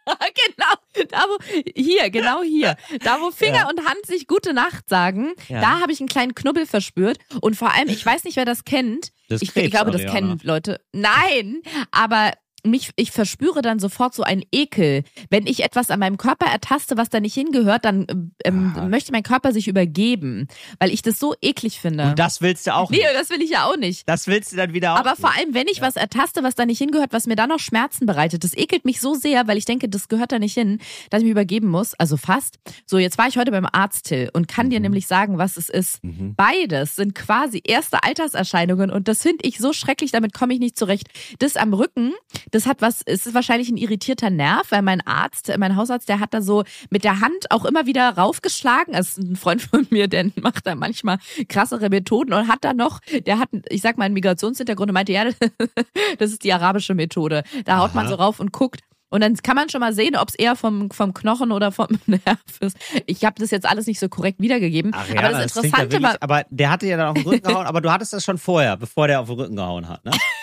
genau, 0.05 1.05
da 1.09 1.23
wo, 1.29 1.37
hier, 1.75 2.09
genau 2.09 2.41
hier. 2.43 2.75
Da 3.03 3.19
wo 3.21 3.31
Finger 3.31 3.55
Ja. 3.59 3.69
und 3.69 3.79
Hand 3.85 4.05
sich 4.05 4.27
gute 4.27 4.53
Nacht 4.53 4.89
sagen, 4.89 5.31
Ja. 5.47 5.61
da 5.61 5.79
habe 5.79 5.91
ich 5.93 5.99
einen 6.01 6.09
kleinen 6.09 6.35
Knubbel 6.35 6.65
verspürt. 6.65 7.17
Und 7.41 7.55
vor 7.55 7.71
allem, 7.73 7.87
ich 7.89 8.05
weiß 8.05 8.25
nicht, 8.25 8.35
wer 8.35 8.45
das 8.45 8.65
kennt. 8.65 9.11
Das 9.29 9.41
ich, 9.41 9.55
ich 9.55 9.71
glaube, 9.71 9.91
das 9.91 10.01
kennen 10.05 10.39
Leute. 10.43 10.81
Nein, 10.91 11.61
aber 11.91 12.33
mich, 12.65 12.91
ich 12.95 13.11
verspüre 13.11 13.61
dann 13.61 13.79
sofort 13.79 14.13
so 14.13 14.23
einen 14.23 14.43
Ekel. 14.51 15.03
Wenn 15.29 15.47
ich 15.47 15.63
etwas 15.63 15.89
an 15.91 15.99
meinem 15.99 16.17
Körper 16.17 16.45
ertaste, 16.45 16.97
was 16.97 17.09
da 17.09 17.19
nicht 17.19 17.33
hingehört, 17.33 17.85
dann 17.85 18.31
ähm, 18.43 18.73
Aha. 18.75 18.87
möchte 18.87 19.11
mein 19.11 19.23
Körper 19.23 19.51
sich 19.51 19.67
übergeben, 19.67 20.47
weil 20.79 20.91
ich 20.91 21.01
das 21.01 21.19
so 21.19 21.35
eklig 21.41 21.79
finde. 21.79 22.05
Und 22.09 22.19
das 22.19 22.41
willst 22.41 22.65
du 22.67 22.73
auch 22.75 22.89
nee, 22.89 22.97
nicht. 22.97 23.09
das 23.13 23.29
will 23.29 23.41
ich 23.41 23.49
ja 23.51 23.65
auch 23.65 23.77
nicht. 23.77 24.07
Das 24.07 24.27
willst 24.27 24.51
du 24.51 24.55
dann 24.57 24.73
wieder 24.73 24.93
auch 24.93 24.99
Aber 24.99 25.11
nicht. 25.11 25.21
vor 25.21 25.31
allem, 25.35 25.53
wenn 25.53 25.67
ich 25.67 25.81
was 25.81 25.95
ertaste, 25.95 26.43
was 26.43 26.55
da 26.55 26.65
nicht 26.65 26.77
hingehört, 26.77 27.13
was 27.13 27.27
mir 27.27 27.35
dann 27.35 27.49
noch 27.49 27.59
Schmerzen 27.59 28.05
bereitet, 28.05 28.43
das 28.43 28.55
ekelt 28.55 28.85
mich 28.85 28.99
so 29.01 29.13
sehr, 29.13 29.47
weil 29.47 29.57
ich 29.57 29.65
denke, 29.65 29.89
das 29.89 30.07
gehört 30.07 30.31
da 30.31 30.39
nicht 30.39 30.53
hin, 30.53 30.79
dass 31.09 31.19
ich 31.19 31.25
mich 31.25 31.31
übergeben 31.31 31.67
muss. 31.67 31.93
Also 31.95 32.17
fast. 32.17 32.59
So, 32.85 32.97
jetzt 32.97 33.17
war 33.17 33.27
ich 33.27 33.37
heute 33.37 33.51
beim 33.51 33.67
Arzt, 33.71 34.05
Till, 34.05 34.29
und 34.33 34.47
kann 34.47 34.69
dir 34.69 34.79
Mhm. 34.79 34.83
nämlich 34.83 35.07
sagen, 35.07 35.37
was 35.37 35.57
es 35.57 35.69
ist. 35.69 36.03
Mhm. 36.03 36.35
Beides 36.35 36.95
sind 36.95 37.13
quasi 37.15 37.61
erste 37.65 38.03
Alterserscheinungen 38.03 38.89
und 38.89 39.07
das 39.07 39.21
finde 39.21 39.45
ich 39.47 39.57
so 39.57 39.73
schrecklich, 39.73 40.11
damit 40.11 40.33
komme 40.33 40.53
ich 40.53 40.59
nicht 40.59 40.77
zurecht. 40.77 41.07
Das 41.39 41.57
am 41.57 41.73
Rücken, 41.73 42.13
das 42.53 42.67
hat 42.67 42.81
was, 42.81 43.01
es 43.05 43.25
ist 43.25 43.33
wahrscheinlich 43.33 43.69
ein 43.69 43.77
irritierter 43.77 44.29
Nerv, 44.29 44.71
weil 44.71 44.83
mein 44.83 45.01
Arzt, 45.01 45.51
mein 45.57 45.75
Hausarzt, 45.75 46.07
der 46.07 46.19
hat 46.19 46.35
da 46.35 46.41
so 46.41 46.63
mit 46.91 47.03
der 47.03 47.19
Hand 47.19 47.49
auch 47.49 47.65
immer 47.65 47.87
wieder 47.87 48.09
raufgeschlagen. 48.09 48.93
Das 48.93 49.09
ist 49.09 49.17
ein 49.17 49.35
Freund 49.35 49.63
von 49.63 49.87
mir, 49.89 50.07
der 50.07 50.29
macht 50.39 50.67
da 50.67 50.75
manchmal 50.75 51.17
krassere 51.49 51.89
Methoden 51.89 52.31
und 52.31 52.47
hat 52.47 52.63
da 52.63 52.73
noch, 52.73 52.99
der 53.25 53.39
hat, 53.39 53.49
ich 53.69 53.81
sag 53.81 53.97
mal, 53.97 54.05
einen 54.05 54.13
Migrationshintergrund 54.13 54.91
und 54.91 54.93
meinte, 54.93 55.11
ja, 55.11 55.25
das 56.19 56.31
ist 56.31 56.43
die 56.43 56.53
arabische 56.53 56.93
Methode. 56.93 57.43
Da 57.65 57.79
haut 57.79 57.95
man 57.95 58.07
so 58.07 58.15
rauf 58.15 58.39
und 58.39 58.51
guckt. 58.51 58.81
Und 59.09 59.21
dann 59.21 59.35
kann 59.35 59.55
man 59.55 59.69
schon 59.69 59.79
mal 59.79 59.93
sehen, 59.93 60.15
ob 60.15 60.29
es 60.29 60.35
eher 60.35 60.55
vom, 60.55 60.89
vom 60.89 61.13
Knochen 61.13 61.51
oder 61.51 61.71
vom 61.71 61.87
Nerv 62.05 62.39
ist. 62.59 62.77
Ich 63.07 63.25
habe 63.25 63.39
das 63.39 63.49
jetzt 63.49 63.67
alles 63.67 63.87
nicht 63.87 63.99
so 63.99 64.09
korrekt 64.09 64.39
wiedergegeben. 64.39 64.93
Ariana, 64.93 65.19
aber 65.19 65.29
das 65.29 65.37
ja 65.37 65.43
Interessante 65.61 65.91
wirklich, 65.91 66.03
war, 66.03 66.17
aber 66.19 66.45
der 66.49 66.69
hatte 66.69 66.85
ja 66.87 66.97
dann 66.97 67.07
auf 67.09 67.13
den 67.15 67.23
Rücken 67.23 67.47
gehauen, 67.47 67.65
aber 67.65 67.81
du 67.81 67.91
hattest 67.91 68.13
das 68.13 68.23
schon 68.23 68.37
vorher, 68.37 68.77
bevor 68.77 69.07
der 69.07 69.21
auf 69.21 69.27
den 69.27 69.39
Rücken 69.39 69.55
gehauen 69.55 69.89
hat, 69.89 70.05
ne? 70.05 70.11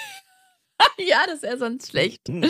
ja, 0.98 1.18
das 1.26 1.42
wäre 1.42 1.58
sonst 1.58 1.90
schlecht. 1.90 2.28
Hm. 2.28 2.44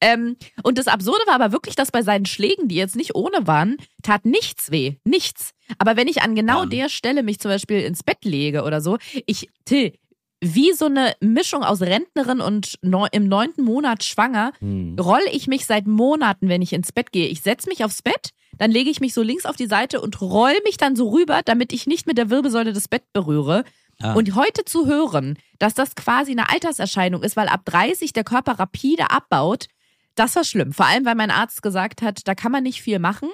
Ähm, 0.00 0.36
und 0.62 0.78
das 0.78 0.86
Absurde 0.88 1.22
war 1.26 1.34
aber 1.34 1.52
wirklich, 1.52 1.74
dass 1.74 1.90
bei 1.90 2.02
seinen 2.02 2.26
Schlägen, 2.26 2.68
die 2.68 2.74
jetzt 2.76 2.96
nicht 2.96 3.14
ohne 3.14 3.46
waren, 3.46 3.76
tat 4.02 4.24
nichts 4.24 4.70
weh. 4.70 4.96
Nichts. 5.04 5.50
Aber 5.78 5.96
wenn 5.96 6.08
ich 6.08 6.22
an 6.22 6.34
genau 6.34 6.60
Ja. 6.62 6.66
der 6.66 6.88
Stelle 6.88 7.22
mich 7.22 7.38
zum 7.40 7.50
Beispiel 7.50 7.80
ins 7.80 8.02
Bett 8.02 8.24
lege 8.24 8.62
oder 8.64 8.80
so, 8.80 8.98
ich, 9.26 9.48
Till, 9.64 9.92
wie 10.40 10.72
so 10.72 10.86
eine 10.86 11.14
Mischung 11.20 11.62
aus 11.62 11.80
Rentnerin 11.82 12.40
und 12.40 12.74
neu, 12.82 13.06
im 13.12 13.28
neunten 13.28 13.64
Monat 13.64 14.02
schwanger, 14.04 14.52
Hm. 14.58 14.96
roll 14.98 15.22
ich 15.32 15.46
mich 15.46 15.66
seit 15.66 15.86
Monaten, 15.86 16.48
wenn 16.48 16.62
ich 16.62 16.72
ins 16.72 16.92
Bett 16.92 17.12
gehe. 17.12 17.28
Ich 17.28 17.42
setz 17.42 17.66
mich 17.66 17.84
aufs 17.84 18.02
Bett, 18.02 18.30
dann 18.58 18.70
lege 18.70 18.90
ich 18.90 19.00
mich 19.00 19.14
so 19.14 19.22
links 19.22 19.46
auf 19.46 19.56
die 19.56 19.66
Seite 19.66 20.00
und 20.00 20.20
roll 20.20 20.52
mich 20.64 20.76
dann 20.76 20.94
so 20.96 21.08
rüber, 21.10 21.40
damit 21.44 21.72
ich 21.72 21.86
nicht 21.86 22.06
mit 22.06 22.18
der 22.18 22.28
Wirbelsäule 22.28 22.72
das 22.72 22.88
Bett 22.88 23.04
berühre. 23.12 23.64
Ah. 24.02 24.14
Und 24.14 24.34
heute 24.34 24.64
zu 24.64 24.86
hören, 24.86 25.38
dass 25.58 25.74
das 25.74 25.94
quasi 25.94 26.32
eine 26.32 26.50
Alterserscheinung 26.50 27.22
ist, 27.22 27.36
weil 27.36 27.48
ab 27.48 27.62
30 27.64 28.12
der 28.12 28.24
Körper 28.24 28.58
rapide 28.58 29.10
abbaut, 29.10 29.66
das 30.14 30.36
war 30.36 30.44
schlimm. 30.44 30.72
Vor 30.72 30.86
allem, 30.86 31.04
weil 31.04 31.14
mein 31.14 31.30
Arzt 31.30 31.62
gesagt 31.62 32.02
hat, 32.02 32.26
da 32.26 32.34
kann 32.34 32.52
man 32.52 32.62
nicht 32.62 32.82
viel 32.82 32.98
machen. 32.98 33.30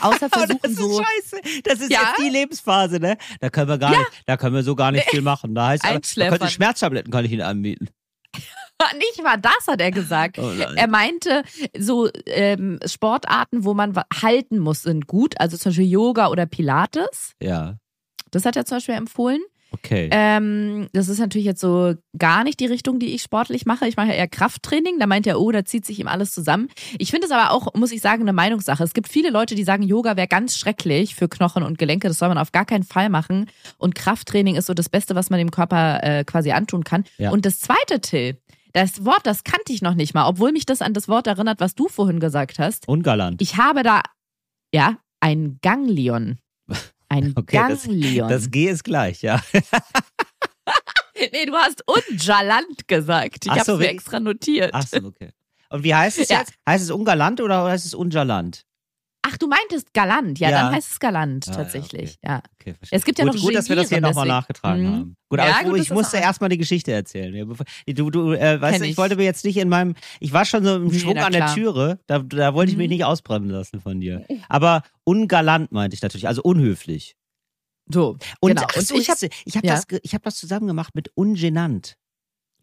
Außer 0.00 0.28
versuchen 0.32 0.58
das 0.62 0.70
ist 0.72 0.78
so. 0.78 1.02
scheiße. 1.02 1.62
Das 1.64 1.80
ist 1.80 1.90
Ja? 1.90 2.00
jetzt 2.00 2.18
die 2.18 2.30
Lebensphase, 2.30 2.98
ne? 2.98 3.16
Da 3.40 3.50
können 3.50 3.68
wir 3.68 3.78
gar 3.78 3.90
nicht, 3.90 4.22
da 4.26 4.36
können 4.36 4.54
wir 4.54 4.62
so 4.62 4.74
gar 4.74 4.90
nicht 4.92 5.08
viel 5.10 5.22
machen. 5.22 5.54
Da 5.54 5.68
heißt 5.68 5.84
aber, 5.84 6.00
da 6.00 6.28
könnte 6.30 6.48
Schmerztabletten 6.48 7.12
kann 7.12 7.24
ich 7.24 7.32
Ihnen 7.32 7.42
anbieten. 7.42 7.88
Nicht 8.98 9.22
mal 9.22 9.36
das 9.36 9.68
hat 9.68 9.80
er 9.80 9.92
gesagt. 9.92 10.40
Oh 10.40 10.50
er 10.50 10.88
meinte, 10.88 11.44
so 11.78 12.08
ähm, 12.26 12.80
Sportarten, 12.84 13.64
wo 13.64 13.74
man 13.74 13.94
halten 14.20 14.58
muss, 14.58 14.82
sind 14.82 15.06
gut. 15.06 15.38
Also 15.38 15.56
zum 15.56 15.70
Beispiel 15.70 15.86
Yoga 15.88 16.28
oder 16.28 16.46
Pilates. 16.46 17.34
Ja. 17.40 17.76
Das 18.32 18.44
hat 18.44 18.56
er 18.56 18.64
zum 18.64 18.78
Beispiel 18.78 18.96
empfohlen. 18.96 19.40
Okay. 19.72 20.08
Ähm, 20.12 20.88
das 20.92 21.08
ist 21.08 21.18
natürlich 21.18 21.46
jetzt 21.46 21.60
so 21.60 21.94
gar 22.16 22.44
nicht 22.44 22.60
die 22.60 22.66
Richtung, 22.66 22.98
die 22.98 23.14
ich 23.14 23.22
sportlich 23.22 23.66
mache. 23.66 23.88
Ich 23.88 23.96
mache 23.96 24.08
ja 24.08 24.14
eher 24.14 24.28
Krafttraining. 24.28 24.98
Da 24.98 25.06
meint 25.06 25.26
er, 25.26 25.40
oh, 25.40 25.50
da 25.50 25.64
zieht 25.64 25.84
sich 25.86 25.98
ihm 25.98 26.08
alles 26.08 26.32
zusammen. 26.32 26.68
Ich 26.98 27.10
finde 27.10 27.26
es 27.26 27.32
aber 27.32 27.50
auch, 27.52 27.74
muss 27.74 27.92
ich 27.92 28.00
sagen, 28.00 28.22
eine 28.22 28.32
Meinungssache. 28.32 28.84
Es 28.84 28.94
gibt 28.94 29.08
viele 29.08 29.30
Leute, 29.30 29.54
die 29.54 29.64
sagen, 29.64 29.82
Yoga 29.82 30.16
wäre 30.16 30.28
ganz 30.28 30.58
schrecklich 30.58 31.14
für 31.14 31.28
Knochen 31.28 31.62
und 31.62 31.78
Gelenke. 31.78 32.08
Das 32.08 32.18
soll 32.18 32.28
man 32.28 32.38
auf 32.38 32.52
gar 32.52 32.64
keinen 32.64 32.84
Fall 32.84 33.08
machen. 33.08 33.46
Und 33.78 33.94
Krafttraining 33.94 34.56
ist 34.56 34.66
so 34.66 34.74
das 34.74 34.88
Beste, 34.88 35.14
was 35.14 35.30
man 35.30 35.38
dem 35.38 35.50
Körper 35.50 36.02
äh, 36.02 36.24
quasi 36.24 36.52
antun 36.52 36.84
kann. 36.84 37.04
Ja. 37.18 37.30
Und 37.30 37.46
das 37.46 37.60
zweite, 37.60 38.00
Till, 38.00 38.38
das 38.72 39.04
Wort, 39.04 39.20
das 39.24 39.44
kannte 39.44 39.72
ich 39.72 39.82
noch 39.82 39.94
nicht 39.94 40.14
mal, 40.14 40.26
obwohl 40.26 40.52
mich 40.52 40.66
das 40.66 40.82
an 40.82 40.94
das 40.94 41.08
Wort 41.08 41.26
erinnert, 41.26 41.60
was 41.60 41.74
du 41.74 41.88
vorhin 41.88 42.20
gesagt 42.20 42.58
hast. 42.58 42.88
Ungalant. 42.88 43.42
Ich 43.42 43.56
habe 43.56 43.82
da, 43.82 44.02
ja, 44.72 44.96
ein 45.20 45.58
Ganglion. 45.62 46.38
Ein 47.12 47.32
Okay, 47.36 47.56
das- 47.68 47.84
Ganglion. 47.84 48.28
Das 48.28 48.50
G 48.50 48.68
ist 48.68 48.84
gleich, 48.84 49.22
ja. 49.22 49.42
Nee, 51.32 51.46
du 51.46 51.54
hast 51.54 51.84
ungalant 51.86 52.88
gesagt. 52.88 53.44
Ich 53.44 53.50
hab's 53.52 53.66
so, 53.66 53.76
mir 53.76 53.88
extra 53.90 54.18
notiert. 54.18 54.70
Ach 54.72 54.84
so, 54.84 54.96
okay. 55.04 55.30
Und 55.70 55.84
wie 55.84 55.94
heißt 55.94 56.18
es 56.18 56.28
Ja. 56.30 56.40
jetzt? 56.40 56.52
Heißt 56.68 56.82
es 56.84 56.90
Ungalant 56.90 57.40
oder 57.40 57.62
heißt 57.64 57.86
es 57.86 57.94
Ungalant? 57.94 58.62
Ach, 59.24 59.36
du 59.38 59.46
meintest 59.46 59.94
galant. 59.94 60.40
Ja, 60.40 60.50
Ja. 60.50 60.62
dann 60.62 60.74
heißt 60.74 60.90
es 60.92 60.98
galant, 61.00 61.46
Ah, 61.46 61.50
ja, 61.52 61.56
tatsächlich. 61.58 62.18
Ja. 62.24 62.42
Okay, 62.60 62.74
verstehe. 62.74 62.98
Es 62.98 63.04
gibt 63.04 63.18
ja 63.20 63.24
gut, 63.24 63.34
noch 63.34 63.40
gut, 63.40 63.54
dass 63.54 63.68
wir 63.68 63.76
das 63.76 63.88
hier 63.88 64.00
nochmal 64.00 64.26
nachgetragen 64.26 64.82
Mhm. 64.82 64.92
haben. 64.92 65.16
Gut, 65.28 65.38
Ja, 65.38 65.44
aber 65.44 65.64
gut, 65.64 65.72
ich, 65.74 65.78
dass 65.78 65.86
ich 65.86 65.92
musste 65.92 66.16
erstmal 66.16 66.50
die 66.50 66.58
Geschichte 66.58 66.90
erzählen. 66.92 67.32
Ja, 67.34 67.44
Du, 67.94 68.10
du, 68.10 68.32
äh, 68.32 68.60
weißt 68.60 68.80
du, 68.80 68.84
ich 68.84 68.90
ich. 68.92 68.96
wollte 68.96 69.14
mir 69.16 69.22
jetzt 69.24 69.44
nicht 69.44 69.56
in 69.58 69.68
meinem, 69.68 69.94
ich 70.18 70.32
war 70.32 70.44
schon 70.44 70.64
so 70.64 70.74
im 70.74 70.92
Schwung 70.92 71.16
an 71.18 71.32
der. 71.32 71.54
Türe, 71.54 72.00
da, 72.08 72.18
da 72.18 72.52
wollte 72.54 72.72
ich 72.72 72.76
mich 72.76 72.88
Mhm. 72.88 72.94
nicht 72.94 73.04
ausbremsen 73.04 73.50
lassen 73.50 73.80
von 73.80 74.00
dir. 74.00 74.26
Aber 74.48 74.82
ungalant 75.04 75.70
meinte 75.70 75.94
ich 75.94 76.02
natürlich, 76.02 76.26
also 76.26 76.42
unhöflich. 76.42 77.14
So, 77.92 78.16
Und, 78.40 78.56
genau. 78.56 78.66
Und 78.76 78.86
so, 78.86 78.96
ich 78.96 79.08
habe 79.08 79.28
ich 79.44 79.56
habe 79.56 79.66
ja. 79.66 79.74
das, 79.74 79.84
ich 80.02 80.14
hab 80.14 80.22
das 80.24 80.36
zusammen 80.36 80.66
gemacht 80.66 80.94
mit 80.94 81.10
ungenannt. 81.14 81.96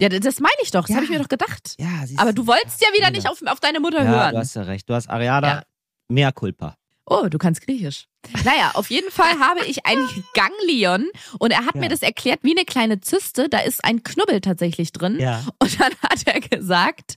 ja, 0.01 0.07
das 0.09 0.39
meine 0.39 0.53
ich 0.63 0.71
doch. 0.71 0.81
Das 0.81 0.89
Ja. 0.89 0.95
habe 0.95 1.05
ich 1.05 1.11
mir 1.11 1.19
doch 1.19 1.27
gedacht. 1.29 1.75
Ja, 1.77 2.03
Aber 2.17 2.31
du 2.33 2.47
wolltest 2.47 2.81
ja 2.81 2.87
wieder 2.93 3.05
Ja. 3.07 3.11
nicht 3.11 3.29
auf, 3.29 3.41
auf 3.45 3.59
deine 3.59 3.79
Mutter 3.79 4.03
Ja, 4.03 4.09
hören. 4.09 4.31
du 4.33 4.37
hast 4.39 4.55
ja 4.55 4.61
recht. 4.63 4.89
Du 4.89 4.93
hast 4.93 5.09
Ariana 5.09 5.63
Mehr 6.09 6.31
Culpa. 6.31 6.75
Oh, 7.11 7.27
du 7.27 7.39
kannst 7.39 7.65
Griechisch. 7.65 8.05
Naja, 8.45 8.71
auf 8.75 8.91
jeden 8.91 9.09
Fall 9.09 9.31
habe 9.39 9.65
ich 9.65 9.85
ein 9.87 9.97
Ganglion 10.35 11.07
und 11.39 11.51
er 11.51 11.65
hat 11.65 11.73
Ja. 11.75 11.81
mir 11.81 11.89
das 11.89 12.01
erklärt 12.03 12.39
wie 12.43 12.51
eine 12.51 12.65
kleine 12.65 12.99
Zyste. 13.01 13.49
Da 13.49 13.59
ist 13.59 13.83
ein 13.83 14.03
Knubbel 14.03 14.41
tatsächlich 14.41 14.91
drin. 14.91 15.17
Ja. 15.19 15.43
Und 15.59 15.79
dann 15.79 15.91
hat 16.03 16.21
er 16.27 16.39
gesagt, 16.39 17.15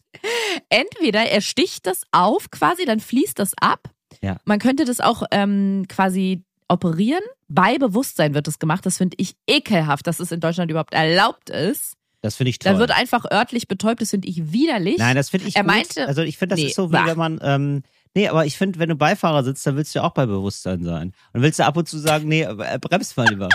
entweder 0.69 1.25
er 1.27 1.41
sticht 1.41 1.87
das 1.87 2.03
auf 2.13 2.51
quasi, 2.51 2.85
dann 2.85 3.01
fließt 3.01 3.39
das 3.39 3.53
ab. 3.61 3.91
Ja. 4.23 4.37
Man 4.45 4.59
könnte 4.59 4.85
das 4.85 5.01
auch 5.01 5.25
ähm, 5.31 5.85
quasi 5.89 6.43
operieren. 6.69 7.23
Bei 7.49 7.77
Bewusstsein 7.79 8.35
wird 8.35 8.47
das 8.47 8.59
gemacht. 8.59 8.87
Das 8.87 8.97
finde 8.99 9.17
ich 9.21 9.35
ekelhaft, 9.47 10.07
dass 10.07 10.21
es 10.21 10.33
in 10.33 10.41
Deutschland 10.41 10.71
überhaupt 10.71 10.95
erlaubt 10.95 11.51
ist. 11.51 11.95
Das 12.23 12.37
finde 12.37 12.51
ich 12.51 12.59
toll. 12.61 12.73
Da 12.75 12.79
wird 12.79 12.93
einfach 12.93 13.25
örtlich 13.31 13.67
betäubt. 13.69 14.01
Das 14.01 14.11
finde 14.11 14.29
ich 14.29 14.53
widerlich. 14.53 14.99
Nein, 14.99 15.17
das 15.17 15.29
finde 15.29 15.49
ich 15.49 15.57
Er 15.57 15.63
gut. 15.65 15.73
meinte- 15.73 16.07
also 16.07 16.23
ich 16.23 16.39
finde, 16.39 16.55
das 16.55 16.61
Nee, 16.63 16.69
ist 16.69 16.77
so 16.77 16.89
wie 16.91 16.93
bah. 16.93 17.07
wenn 17.07 17.19
man, 17.19 17.41
ähm, 17.43 17.83
nee, 18.15 18.29
aber 18.29 18.47
ich 18.47 18.57
finde, 18.59 18.79
wenn 18.79 18.89
du 18.89 18.97
Beifahrer 18.97 19.45
sitzt, 19.45 19.67
dann 19.67 19.77
willst 19.77 19.95
du 19.95 20.01
ja 20.01 20.05
auch 20.05 20.13
bei 20.15 20.27
Bewusstsein 20.27 20.83
sein. 20.85 21.13
Und 21.33 21.43
willst 21.43 21.59
du 21.59 21.65
ab 21.65 21.77
und 21.77 21.89
zu 21.89 21.99
sagen, 21.99 22.29
nee, 22.29 22.43
äh, 22.43 22.79
bremst 22.81 23.17
mal 23.17 23.29
lieber. 23.29 23.49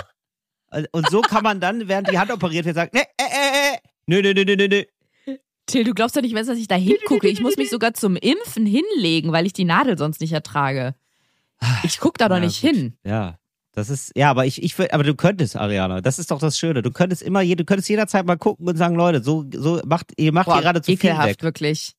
Und 0.92 1.08
so 1.10 1.20
kann 1.22 1.42
man 1.42 1.60
dann, 1.60 1.88
während 1.88 2.10
die 2.10 2.18
Hand 2.18 2.30
operiert 2.30 2.66
wird, 2.66 2.76
sagen, 2.76 2.90
nee, 2.92 3.00
äh, 3.00 3.22
äh, 3.24 3.74
äh, 3.74 3.78
nö, 4.06 4.20
nö, 4.22 4.34
nö, 4.34 4.44
nö, 4.44 4.56
nö, 4.56 4.68
nö. 4.68 4.84
Till, 5.66 5.84
du 5.84 5.92
glaubst 5.94 6.16
doch 6.16 6.22
nicht, 6.22 6.34
dass 6.36 6.48
ich 6.58 6.68
da 6.68 6.76
hingucke. 6.76 7.28
Ich 7.28 7.40
muss 7.40 7.56
mich 7.56 7.70
sogar 7.70 7.92
zum 7.94 8.16
Impfen 8.16 8.64
hinlegen, 8.66 9.32
weil 9.32 9.44
ich 9.46 9.52
die 9.52 9.64
Nadel 9.64 9.98
sonst 9.98 10.20
nicht 10.20 10.32
ertrage. 10.32 10.94
Ich 11.82 11.98
guck 11.98 12.16
da 12.18 12.28
doch 12.28 12.36
Ja, 12.36 12.42
nicht 12.42 12.60
gut. 12.62 12.70
hin. 12.70 12.96
Ja. 13.04 13.38
Das 13.72 13.90
ist, 13.90 14.12
ja, 14.16 14.30
aber 14.30 14.46
ich, 14.46 14.62
ich, 14.62 14.76
will- 14.78 14.88
aber 14.90 15.04
du 15.04 15.14
könntest, 15.14 15.56
Ariana. 15.56 16.00
Das 16.00 16.18
ist 16.18 16.30
doch 16.30 16.38
das 16.40 16.58
Schöne. 16.58 16.82
Du 16.82 16.90
könntest 16.90 17.22
immer, 17.22 17.42
je- 17.42 17.54
du 17.54 17.64
könntest 17.64 17.88
jederzeit 17.88 18.26
mal 18.26 18.36
gucken 18.38 18.66
und 18.66 18.76
sagen, 18.76 18.94
Leute, 18.96 19.22
so, 19.22 19.44
so 19.54 19.80
macht, 19.84 20.12
ihr 20.16 20.32
macht 20.32 20.50
hier 20.50 20.60
gerade 20.62 20.80
zu 20.80 20.86
viel 20.86 20.94
ekelhaft, 20.94 21.28
weg. 21.28 21.42
wirklich. 21.42 21.92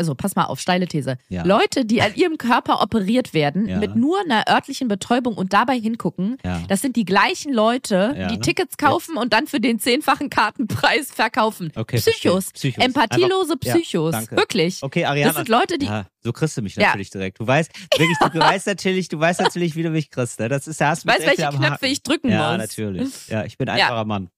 Also, 0.00 0.14
pass 0.14 0.34
mal 0.34 0.44
auf, 0.46 0.58
steile 0.60 0.86
These. 0.86 1.18
Ja. 1.28 1.42
Leute, 1.44 1.84
die 1.84 2.00
an 2.00 2.14
ihrem 2.14 2.38
Körper 2.38 2.80
operiert 2.80 3.34
werden, 3.34 3.68
Ja. 3.68 3.76
mit 3.76 3.96
nur 3.96 4.18
einer 4.24 4.44
örtlichen 4.48 4.88
Betäubung 4.88 5.34
und 5.34 5.52
dabei 5.52 5.78
hingucken, 5.78 6.38
Ja. 6.42 6.62
das 6.68 6.80
sind 6.80 6.96
die 6.96 7.04
gleichen 7.04 7.52
Leute, 7.52 8.14
Ja, 8.16 8.28
die 8.28 8.36
ne? 8.36 8.40
Tickets 8.40 8.78
kaufen 8.78 9.18
und 9.18 9.34
dann 9.34 9.46
für 9.46 9.60
den 9.60 9.78
zehnfachen 9.78 10.30
Kartenpreis 10.30 11.10
verkaufen. 11.12 11.70
Okay, 11.76 11.98
Psychos. 11.98 12.50
Psychos. 12.52 12.82
Empathielose 12.82 13.52
Einfach- 13.52 13.66
ja, 13.66 13.74
Psychos. 13.74 14.14
Wirklich. 14.30 14.82
Okay, 14.82 15.04
Ariana. 15.04 15.28
Das 15.32 15.36
sind 15.36 15.50
Leute, 15.50 15.76
die. 15.76 15.84
Ja, 15.84 16.06
so 16.24 16.32
kriegst 16.32 16.56
du 16.56 16.62
mich 16.62 16.76
Ja. 16.76 16.86
natürlich 16.86 17.10
direkt. 17.10 17.38
Du 17.38 17.46
weißt, 17.46 17.70
wirklich, 17.98 18.16
du, 18.20 18.28
du 18.30 18.38
weißt 18.38 18.66
natürlich, 18.68 19.08
du 19.08 19.20
weißt 19.20 19.42
natürlich, 19.42 19.76
wie 19.76 19.82
du 19.82 19.90
mich 19.90 20.10
kriegst. 20.10 20.40
Ne? 20.40 20.48
Das 20.48 20.66
ist 20.66 20.80
erst 20.80 21.06
Weißt, 21.06 21.26
welche 21.26 21.46
Knöpfe 21.50 21.86
ich 21.88 22.02
drücken 22.02 22.30
Ja, 22.30 22.52
muss? 22.52 22.58
natürlich. 22.58 23.28
Ja, 23.28 23.44
ich 23.44 23.58
bin 23.58 23.68
ein 23.68 23.78
einfacher 23.78 24.06
Mann. 24.06 24.30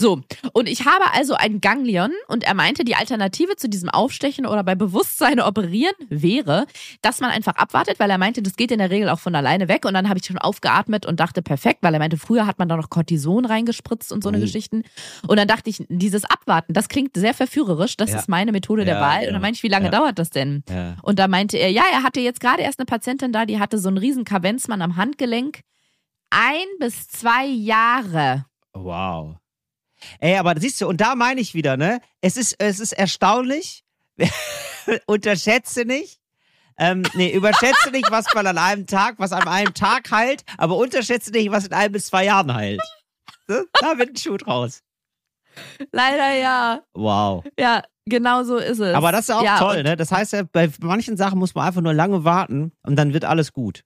Ja. 0.00 0.06
So, 0.08 0.20
und 0.52 0.68
ich 0.68 0.84
habe 0.86 1.04
also 1.12 1.34
ein 1.34 1.60
Ganglion 1.60 2.10
und 2.26 2.42
er 2.42 2.54
meinte, 2.54 2.84
die 2.84 2.96
Alternative 2.96 3.54
zu 3.56 3.68
diesem 3.68 3.88
Aufstechen 3.88 4.44
oder 4.44 4.64
bei 4.64 4.74
Bewusstsein 4.74 5.38
operieren 5.40 5.94
wäre, 6.08 6.66
dass 7.00 7.20
man 7.20 7.30
einfach 7.30 7.54
abwartet, 7.54 8.00
weil 8.00 8.10
er 8.10 8.18
meinte, 8.18 8.42
das 8.42 8.56
geht 8.56 8.72
in 8.72 8.78
der 8.80 8.90
Regel 8.90 9.08
auch 9.08 9.20
von 9.20 9.36
alleine 9.36 9.68
weg 9.68 9.84
und 9.84 9.94
dann 9.94 10.08
habe 10.08 10.18
ich 10.18 10.26
schon 10.26 10.36
aufgeatmet 10.38 11.06
und 11.06 11.20
dachte, 11.20 11.42
perfekt, 11.42 11.78
weil 11.82 11.94
er 11.94 12.00
meinte, 12.00 12.16
früher 12.16 12.44
hat 12.46 12.58
man 12.58 12.68
da 12.68 12.76
noch 12.76 12.90
Cortison 12.90 13.44
reingespritzt 13.44 14.10
und 14.10 14.22
so 14.24 14.30
eine 14.30 14.38
Oh. 14.38 14.40
Geschichten 14.40 14.82
und 15.28 15.36
dann 15.38 15.46
dachte 15.46 15.70
ich, 15.70 15.84
dieses 15.88 16.24
Abwarten, 16.24 16.72
das 16.72 16.88
klingt 16.88 17.16
sehr 17.16 17.32
verführerisch, 17.32 17.96
das 17.96 18.10
Ja. 18.10 18.18
ist 18.18 18.28
meine 18.28 18.50
Methode 18.50 18.84
der 18.84 18.96
Ja, 18.96 19.00
Wahl 19.00 19.18
genau. 19.20 19.28
und 19.28 19.32
dann 19.34 19.42
meinte 19.42 19.58
ich, 19.58 19.62
wie 19.62 19.68
lange 19.68 19.86
Ja. 19.86 19.90
dauert 19.92 20.18
das 20.18 20.30
denn? 20.30 20.64
ja. 20.68 20.96
Und 21.02 21.20
da 21.20 21.28
meinte 21.28 21.56
er, 21.56 21.70
ja, 21.70 21.84
er 21.92 22.02
hatte 22.02 22.18
jetzt 22.20 22.40
gerade 22.40 22.62
erst 22.62 22.80
eine 22.80 22.86
Patientin 22.86 23.30
da, 23.30 23.46
die 23.46 23.60
hatte 23.60 23.78
so 23.78 23.88
einen 23.88 23.98
riesen 23.98 24.24
Kavenzmann 24.24 24.82
am 24.82 24.96
Handgelenk. 24.96 25.60
Ein 26.30 26.66
bis 26.80 27.06
zwei 27.06 27.46
Jahre. 27.46 28.46
Wow. 28.72 29.36
Ey, 30.20 30.36
aber 30.36 30.54
siehst 30.58 30.80
du, 30.80 30.88
und 30.88 31.00
da 31.00 31.14
meine 31.14 31.40
ich 31.40 31.54
wieder, 31.54 31.76
ne? 31.76 32.00
Es 32.20 32.36
ist, 32.36 32.56
es 32.58 32.80
ist 32.80 32.92
erstaunlich. 32.92 33.84
Unterschätze 35.06 35.84
nicht. 35.84 36.20
Ähm, 36.76 37.04
nee, 37.14 37.32
überschätze 37.32 37.90
nicht, 37.92 38.10
was 38.10 38.26
man 38.34 38.46
an 38.46 38.58
einem 38.58 38.86
Tag, 38.86 39.16
was 39.18 39.32
an 39.32 39.46
einem 39.46 39.74
Tag 39.74 40.10
heilt, 40.10 40.44
aber 40.58 40.76
unterschätze 40.76 41.30
nicht, 41.30 41.50
was 41.50 41.66
in 41.66 41.72
ein 41.72 41.92
bis 41.92 42.06
zwei 42.06 42.24
Jahren 42.24 42.52
heilt. 42.52 42.80
Ne? 43.46 43.64
Da 43.80 43.96
wird 43.98 44.10
ein 44.10 44.16
Schuh 44.16 44.36
draus. 44.36 44.82
Leider 45.92 46.34
ja. 46.34 46.80
Wow. 46.94 47.44
Ja, 47.58 47.82
genau 48.06 48.42
so 48.42 48.56
ist 48.56 48.80
es. 48.80 48.94
Aber 48.94 49.12
das 49.12 49.28
ist 49.28 49.34
auch 49.34 49.44
ja, 49.44 49.58
toll, 49.58 49.82
ne? 49.84 49.96
Das 49.96 50.10
heißt 50.10 50.32
ja, 50.32 50.42
bei 50.50 50.68
manchen 50.80 51.16
Sachen 51.16 51.38
muss 51.38 51.54
man 51.54 51.66
einfach 51.66 51.80
nur 51.80 51.94
lange 51.94 52.24
warten 52.24 52.72
und 52.82 52.96
dann 52.96 53.12
wird 53.12 53.24
alles 53.24 53.52
gut. 53.52 53.84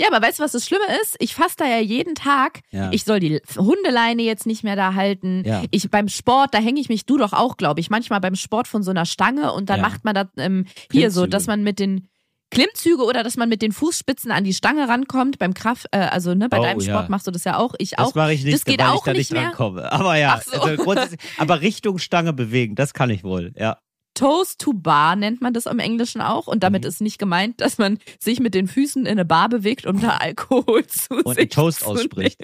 Ja, 0.00 0.08
aber 0.10 0.26
weißt 0.26 0.38
du, 0.38 0.42
was 0.42 0.52
das 0.52 0.66
Schlimme 0.66 0.84
ist? 1.02 1.16
Ich 1.20 1.34
fasse 1.34 1.54
da 1.58 1.64
ja 1.66 1.78
jeden 1.78 2.14
Tag. 2.14 2.60
Ja. 2.72 2.90
Ich 2.92 3.04
soll 3.04 3.20
die 3.20 3.40
Hundeleine 3.56 4.22
jetzt 4.22 4.46
nicht 4.46 4.64
mehr 4.64 4.74
da 4.76 4.94
halten. 4.94 5.44
Ja. 5.46 5.62
Ich 5.70 5.88
beim 5.90 6.08
Sport, 6.08 6.54
da 6.54 6.58
hänge 6.58 6.80
ich 6.80 6.88
mich, 6.88 7.06
du 7.06 7.16
doch 7.18 7.32
auch, 7.32 7.56
glaube 7.56 7.80
ich, 7.80 7.88
manchmal 7.90 8.20
beim 8.20 8.34
Sport 8.34 8.66
von 8.66 8.82
so 8.82 8.90
einer 8.90 9.06
Stange 9.06 9.52
und 9.52 9.70
dann 9.70 9.78
Ja. 9.80 9.88
macht 9.88 10.04
man 10.04 10.14
das 10.14 10.26
ähm, 10.38 10.66
hier 10.90 11.10
so, 11.10 11.26
dass 11.26 11.46
man 11.46 11.62
mit 11.62 11.78
den 11.78 12.08
Klimmzüge 12.52 13.04
oder 13.04 13.22
dass 13.22 13.36
man 13.36 13.48
mit 13.48 13.62
den 13.62 13.70
Fußspitzen 13.70 14.32
an 14.32 14.42
die 14.42 14.54
Stange 14.54 14.88
rankommt. 14.88 15.38
Beim 15.38 15.54
Kraft, 15.54 15.86
äh, 15.92 15.98
also 15.98 16.34
ne, 16.34 16.48
bei 16.48 16.58
Oh, 16.58 16.62
deinem 16.62 16.80
ja. 16.80 16.86
Sport 16.92 17.08
machst 17.08 17.28
du 17.28 17.30
das 17.30 17.44
ja 17.44 17.56
auch, 17.58 17.74
ich 17.78 17.90
Das 17.90 18.08
auch. 18.08 18.14
mache 18.16 18.32
ich 18.32 18.42
nicht, 18.42 18.54
Das 18.56 18.64
geht 18.64 18.80
weil 18.80 18.88
auch 18.88 18.96
ich 18.96 19.02
da 19.04 19.10
nicht 19.12 19.18
nicht 19.18 19.32
mehr. 19.32 19.42
rankomme. 19.50 19.92
Aber 19.92 20.16
ja, 20.16 20.40
so. 20.44 20.60
also 20.60 21.16
aber 21.38 21.60
Richtung 21.60 21.98
Stange 21.98 22.32
bewegen, 22.32 22.74
das 22.74 22.92
kann 22.92 23.08
ich 23.10 23.22
wohl, 23.22 23.52
ja. 23.56 23.78
Toast 24.20 24.60
to 24.60 24.72
Bar 24.74 25.16
nennt 25.16 25.40
man 25.40 25.54
das 25.54 25.64
im 25.66 25.78
Englischen 25.78 26.20
auch. 26.20 26.46
Und 26.46 26.62
damit 26.62 26.82
Mhm. 26.82 26.88
ist 26.88 27.00
nicht 27.00 27.18
gemeint, 27.18 27.60
dass 27.60 27.78
man 27.78 27.98
sich 28.18 28.38
mit 28.40 28.54
den 28.54 28.68
Füßen 28.68 29.06
in 29.06 29.12
eine 29.12 29.24
Bar 29.24 29.48
bewegt, 29.48 29.86
um 29.86 29.98
da 30.00 30.16
Alkohol 30.18 30.86
zu 30.86 31.14
Und 31.24 31.36
sich 31.36 31.48
Toast 31.48 31.84
ausspricht. 31.86 32.40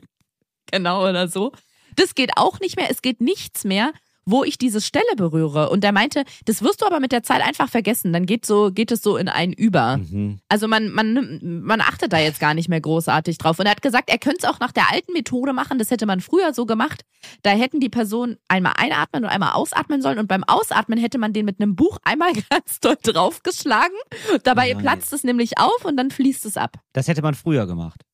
Genau 0.70 1.08
oder 1.08 1.28
so. 1.28 1.52
Das 1.96 2.14
geht 2.14 2.30
auch 2.36 2.60
nicht 2.60 2.76
mehr. 2.76 2.90
Es 2.90 3.02
geht 3.02 3.20
nichts 3.20 3.64
mehr, 3.64 3.92
wo 4.26 4.42
ich 4.44 4.58
diese 4.58 4.80
Stelle 4.80 5.04
berühre. 5.16 5.70
Und 5.70 5.84
er 5.84 5.92
meinte, 5.92 6.24
das 6.44 6.62
wirst 6.62 6.82
du 6.82 6.86
aber 6.86 7.00
mit 7.00 7.12
der 7.12 7.22
Zeit 7.22 7.42
einfach 7.42 7.68
vergessen. 7.68 8.12
Dann 8.12 8.26
geht 8.26 8.44
so, 8.44 8.72
geht 8.72 8.90
es 8.90 9.00
so 9.00 9.16
in 9.16 9.28
einen 9.28 9.52
über. 9.52 9.98
Mhm. 9.98 10.40
Also 10.48 10.66
man, 10.66 10.90
man, 10.90 11.62
man 11.62 11.80
achtet 11.80 12.12
da 12.12 12.18
jetzt 12.18 12.40
gar 12.40 12.52
nicht 12.52 12.68
mehr 12.68 12.80
großartig 12.80 13.38
drauf. 13.38 13.58
Und 13.60 13.66
er 13.66 13.70
hat 13.70 13.82
gesagt, 13.82 14.10
er 14.10 14.18
könnte 14.18 14.38
es 14.42 14.44
auch 14.44 14.58
nach 14.58 14.72
der 14.72 14.90
alten 14.90 15.12
Methode 15.12 15.52
machen. 15.52 15.78
Das 15.78 15.90
hätte 15.90 16.06
man 16.06 16.20
früher 16.20 16.52
so 16.52 16.66
gemacht. 16.66 17.04
Da 17.42 17.50
hätten 17.50 17.78
die 17.78 17.88
Personen 17.88 18.36
einmal 18.48 18.74
einatmen 18.76 19.24
und 19.24 19.30
einmal 19.30 19.52
ausatmen 19.52 20.02
sollen. 20.02 20.18
Und 20.18 20.26
beim 20.26 20.42
Ausatmen 20.44 20.98
hätte 20.98 21.18
man 21.18 21.32
den 21.32 21.46
mit 21.46 21.60
einem 21.60 21.76
Buch 21.76 21.98
einmal 22.02 22.32
ganz 22.50 22.80
doll 22.80 22.98
draufgeschlagen. 23.00 23.96
Dabei 24.42 24.72
Nein. 24.72 24.82
platzt 24.82 25.12
es 25.12 25.22
nämlich 25.22 25.58
auf 25.58 25.84
und 25.84 25.96
dann 25.96 26.10
fließt 26.10 26.46
es 26.46 26.56
ab. 26.56 26.78
Das 26.92 27.06
hätte 27.06 27.22
man 27.22 27.34
früher 27.34 27.66
gemacht. 27.66 28.05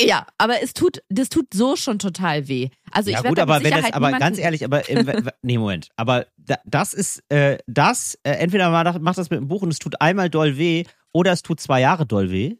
Ja, 0.00 0.26
aber 0.38 0.62
es 0.62 0.74
tut, 0.74 1.02
das 1.08 1.28
tut 1.28 1.46
so 1.52 1.76
schon 1.76 1.98
total 1.98 2.48
weh. 2.48 2.68
Also 2.92 3.10
ja 3.10 3.18
ich 3.18 3.24
werde 3.24 3.34
gut, 3.34 3.38
aber 3.40 3.62
wenn 3.62 3.70
das, 3.70 3.92
aber 3.92 4.12
ganz 4.12 4.38
ehrlich, 4.38 4.64
aber 4.64 4.88
im, 4.88 5.28
nee 5.42 5.58
Moment, 5.58 5.88
aber 5.96 6.26
da, 6.36 6.56
das 6.64 6.94
ist 6.94 7.22
äh, 7.30 7.58
das 7.66 8.18
äh, 8.22 8.32
entweder 8.32 8.70
man 8.70 9.02
macht 9.02 9.18
das 9.18 9.30
mit 9.30 9.40
dem 9.40 9.48
Buch 9.48 9.62
und 9.62 9.70
es 9.70 9.78
tut 9.78 10.00
einmal 10.00 10.30
doll 10.30 10.56
weh 10.56 10.84
oder 11.12 11.32
es 11.32 11.42
tut 11.42 11.60
zwei 11.60 11.80
Jahre 11.80 12.06
doll 12.06 12.30
weh. 12.30 12.56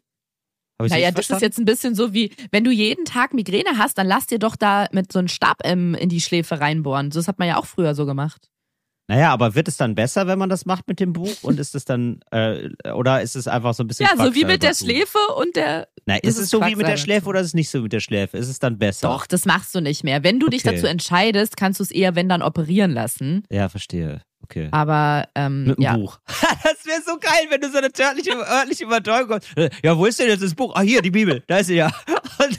Ich's 0.81 0.91
Naja, 0.91 1.11
das 1.11 1.29
ist 1.29 1.41
jetzt 1.41 1.59
ein 1.59 1.65
bisschen 1.65 1.93
so 1.93 2.13
wie, 2.13 2.31
wenn 2.51 2.63
du 2.63 2.71
jeden 2.71 3.03
Tag 3.03 3.33
Migräne 3.33 3.77
hast, 3.77 3.97
dann 3.97 4.07
lass 4.07 4.27
dir 4.27 4.39
doch 4.39 4.55
da 4.55 4.87
mit 4.91 5.11
so 5.11 5.19
einem 5.19 5.27
Stab 5.27 5.57
ähm, 5.65 5.93
in 5.93 6.07
die 6.07 6.21
Schläfe 6.21 6.61
reinbohren. 6.61 7.09
Das 7.09 7.27
hat 7.27 7.37
man 7.37 7.49
ja 7.49 7.57
auch 7.57 7.65
früher 7.65 7.95
so 7.95 8.05
gemacht. 8.05 8.49
Naja, 9.09 9.31
aber 9.33 9.55
wird 9.55 9.67
es 9.67 9.75
dann 9.75 9.95
besser, 9.95 10.27
wenn 10.27 10.37
man 10.37 10.49
das 10.49 10.67
macht 10.67 10.87
mit 10.87 10.99
dem 10.99 11.13
Buch 11.13 11.35
und 11.41 11.59
ist 11.59 11.73
es 11.73 11.83
dann 11.83 12.19
äh, 12.29 12.69
oder 12.93 13.21
ist 13.23 13.35
es 13.35 13.47
einfach 13.47 13.73
so 13.73 13.83
ein 13.83 13.87
bisschen 13.87 14.05
Ja, 14.07 14.23
so 14.23 14.35
wie 14.35 14.45
mit 14.45 14.61
der? 14.61 14.75
Schläfe 14.75 15.17
und 15.35 15.55
der. 15.55 15.87
Nein, 16.05 16.19
Das 16.21 16.33
ist 16.33 16.37
es 16.37 16.43
ist 16.45 16.49
so 16.51 16.63
wie 16.63 16.75
mit 16.75 16.85
der. 16.87 16.95
Schläfe 16.97 17.27
oder 17.27 17.39
ist 17.39 17.47
es 17.47 17.53
nicht 17.55 17.69
so 17.71 17.81
mit 17.81 17.91
der 17.91 18.01
Schläfe? 18.01 18.37
Ist 18.37 18.47
es 18.49 18.59
dann 18.59 18.77
besser? 18.77 19.07
Doch, 19.09 19.25
das 19.25 19.45
machst 19.45 19.73
du 19.73 19.81
nicht 19.81 20.03
mehr. 20.03 20.23
Wenn 20.23 20.39
du 20.39 20.47
dich 20.47 20.63
Okay. 20.63 20.75
dazu 20.75 20.85
entscheidest, 20.87 21.57
kannst 21.57 21.79
du 21.79 21.83
es 21.83 21.89
eher, 21.91 22.15
wenn 22.15 22.29
dann, 22.29 22.43
operieren 22.43 22.91
lassen. 22.91 23.43
Ja, 23.49 23.67
verstehe. 23.67 24.21
Okay. 24.43 24.67
Aber 24.71 25.27
ähm, 25.35 25.65
Mit 25.65 25.77
dem 25.77 25.81
ja. 25.83 25.95
Buch. 25.97 26.19
das 26.27 26.85
wäre 26.85 27.01
so 27.05 27.17
geil, 27.19 27.47
wenn 27.49 27.61
du 27.61 27.69
so 27.69 27.77
eine 27.77 27.87
örtliche, 27.99 28.31
örtliche 28.35 28.83
Überzeugung 28.85 29.35
hast. 29.37 29.57
Äh, 29.57 29.69
Ja, 29.83 29.95
wo 29.97 30.05
ist 30.05 30.19
denn 30.19 30.27
jetzt 30.27 30.41
das 30.43 30.55
Buch? 30.55 30.73
Ah, 30.75 30.81
hier, 30.81 31.01
die 31.01 31.11
Bibel. 31.11 31.43
Da 31.47 31.57
ist 31.57 31.67
sie 31.67 31.75
ja. 31.75 31.87
Und 32.39 32.51
ist 32.51 32.58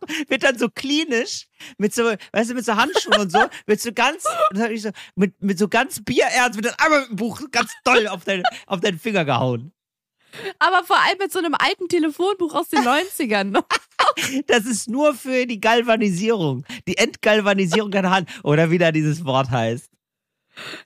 wird 0.28 0.42
dann 0.42 0.58
so 0.58 0.68
klinisch, 0.68 1.46
mit 1.78 1.94
so, 1.94 2.04
weißt 2.32 2.50
du, 2.50 2.54
mit 2.54 2.64
so 2.64 2.76
Handschuhen 2.76 3.20
und 3.20 3.32
so, 3.32 3.40
mit 3.66 3.80
so 3.80 3.92
ganz, 3.92 4.24
so, 4.54 4.90
mit, 5.14 5.42
mit 5.42 5.58
so 5.58 5.68
ganz 5.68 6.02
bierernst, 6.04 6.56
wird 6.56 6.66
dann 6.66 6.74
einmal 6.78 7.00
mit 7.02 7.10
dem 7.10 7.16
Buch 7.16 7.40
ganz 7.50 7.72
doll 7.84 8.06
auf, 8.08 8.24
dein, 8.24 8.42
auf 8.66 8.80
deinen 8.80 8.98
Finger 8.98 9.24
gehauen. 9.24 9.72
Aber 10.58 10.84
vor 10.84 10.96
allem 10.96 11.18
mit 11.18 11.32
so 11.32 11.38
einem 11.38 11.54
alten 11.54 11.88
Telefonbuch 11.88 12.54
aus 12.54 12.68
den 12.68 12.80
90ern. 12.80 13.62
Das 14.46 14.64
ist 14.64 14.88
nur 14.88 15.14
für 15.14 15.46
die 15.46 15.60
Galvanisierung, 15.60 16.64
die 16.86 16.96
Entgalvanisierung 16.96 17.90
deiner 17.90 18.10
Hand. 18.10 18.30
Oder 18.44 18.70
wie 18.70 18.78
da 18.78 18.90
dieses 18.92 19.24
Wort 19.24 19.50
heißt. 19.50 19.90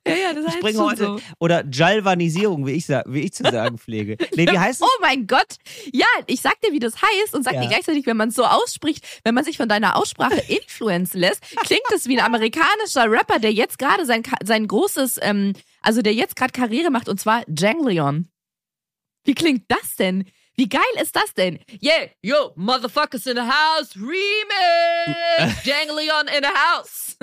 Ja, 0.06 0.14
ja, 0.14 0.32
das 0.34 0.44
Ich 0.44 0.50
heißt 0.52 0.60
bringe 0.60 0.78
schon 0.78 0.90
heute, 0.90 1.04
so. 1.04 1.20
oder 1.38 1.64
Jalvanisierung, 1.70 2.66
wie 2.66 2.72
ich, 2.72 2.88
wie 2.88 3.20
ich 3.20 3.32
zu 3.32 3.42
sagen 3.44 3.78
pflege. 3.78 4.16
Nee, 4.34 4.46
wie 4.50 4.58
heißt 4.58 4.80
es? 4.82 4.86
Oh 4.88 5.00
mein 5.00 5.26
Gott. 5.26 5.56
Ja, 5.92 6.06
ich 6.26 6.40
sag 6.40 6.60
dir, 6.60 6.72
wie 6.72 6.78
das 6.78 6.94
heißt 7.00 7.34
und 7.34 7.42
sag 7.44 7.54
Ja. 7.54 7.62
dir 7.62 7.68
gleichzeitig, 7.68 8.06
wenn 8.06 8.16
man 8.16 8.30
es 8.30 8.34
so 8.34 8.44
ausspricht, 8.44 9.04
wenn 9.24 9.34
man 9.34 9.44
sich 9.44 9.56
von 9.56 9.68
deiner 9.68 9.96
Aussprache 9.96 10.40
influenzen 10.48 11.20
lässt, 11.20 11.42
klingt 11.64 11.82
es 11.94 12.06
wie 12.08 12.18
ein 12.18 12.24
amerikanischer 12.24 13.10
Rapper, 13.10 13.38
der 13.38 13.52
jetzt 13.52 13.78
gerade 13.78 14.06
sein, 14.06 14.22
sein 14.42 14.66
großes, 14.66 15.18
ähm, 15.22 15.52
also 15.82 16.02
der 16.02 16.14
jetzt 16.14 16.36
gerade 16.36 16.52
Karriere 16.52 16.90
macht 16.90 17.08
und 17.08 17.20
zwar 17.20 17.42
Janglion. 17.48 18.28
Wie 19.24 19.34
klingt 19.34 19.64
das 19.68 19.96
denn? 19.96 20.24
Wie 20.56 20.68
geil 20.68 20.82
ist 21.00 21.14
das 21.16 21.32
denn? 21.34 21.58
Yeah, 21.82 22.08
yo, 22.22 22.52
motherfuckers 22.56 23.26
in 23.26 23.36
the 23.36 23.42
house, 23.42 23.94
remix! 23.96 25.64
Janglion 25.64 26.26
in 26.36 26.42
the 26.42 26.48
house! 26.54 27.16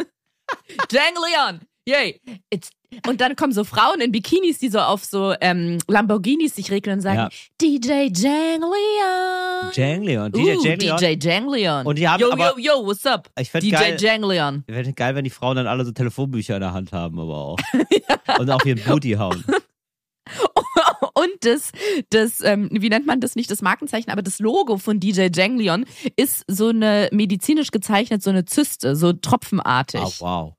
Janglion! 0.91 1.61
Yay! 1.87 2.19
It's 2.49 2.69
und 3.05 3.21
dann 3.21 3.35
kommen 3.35 3.53
so 3.53 3.63
Frauen 3.63 4.01
in 4.01 4.11
Bikinis, 4.11 4.59
die 4.59 4.69
so 4.69 4.79
auf 4.79 5.03
so 5.05 5.33
ähm, 5.41 5.77
Lamborghinis 5.87 6.55
sich 6.55 6.71
regeln 6.71 6.97
und 6.97 7.01
sagen, 7.01 7.17
Ja. 7.17 7.29
DJ 7.61 8.09
Janglion. 8.13 9.71
Janglion, 9.73 10.31
DJ 10.31 10.39
uh, 10.55 10.63
Janglion. 10.63 10.97
DJ 10.97 11.05
Janglion. 11.27 11.85
Und 11.85 11.97
die 11.97 12.07
haben 12.07 12.21
yo, 12.21 12.31
aber- 12.31 12.57
yo, 12.57 12.75
yo, 12.79 12.85
what's 12.85 13.05
up? 13.05 13.29
Ich 13.39 13.51
DJ 13.51 13.71
geil- 13.71 13.97
Janglion. 13.99 14.63
Wäre 14.67 14.83
nicht 14.85 14.95
geil, 14.97 15.15
wenn 15.15 15.23
die 15.23 15.29
Frauen 15.29 15.57
dann 15.57 15.67
alle 15.67 15.85
so 15.85 15.91
Telefonbücher 15.91 16.55
in 16.55 16.61
der 16.61 16.73
Hand 16.73 16.91
haben, 16.91 17.19
aber 17.19 17.35
auch. 17.35 17.57
Und 18.39 18.49
auf 18.49 18.65
ihren 18.65 18.81
Booty 18.83 19.11
hauen. 19.13 19.43
Und 21.13 21.29
das, 21.41 21.71
das 22.09 22.41
ähm, 22.41 22.69
wie 22.71 22.89
nennt 22.89 23.05
man 23.05 23.21
das 23.21 23.35
nicht, 23.35 23.49
das 23.49 23.61
Markenzeichen, 23.61 24.11
aber 24.11 24.21
das 24.21 24.39
Logo 24.39 24.77
von 24.77 24.99
DJ 24.99 25.27
Janglion 25.33 25.85
ist 26.15 26.43
so 26.47 26.69
eine 26.69 27.09
medizinisch 27.11 27.71
gezeichnet, 27.71 28.21
so 28.23 28.29
eine 28.29 28.45
Zyste, 28.45 28.95
so 28.95 29.13
tropfenartig. 29.13 30.01
Oh, 30.01 30.11
wow. 30.19 30.56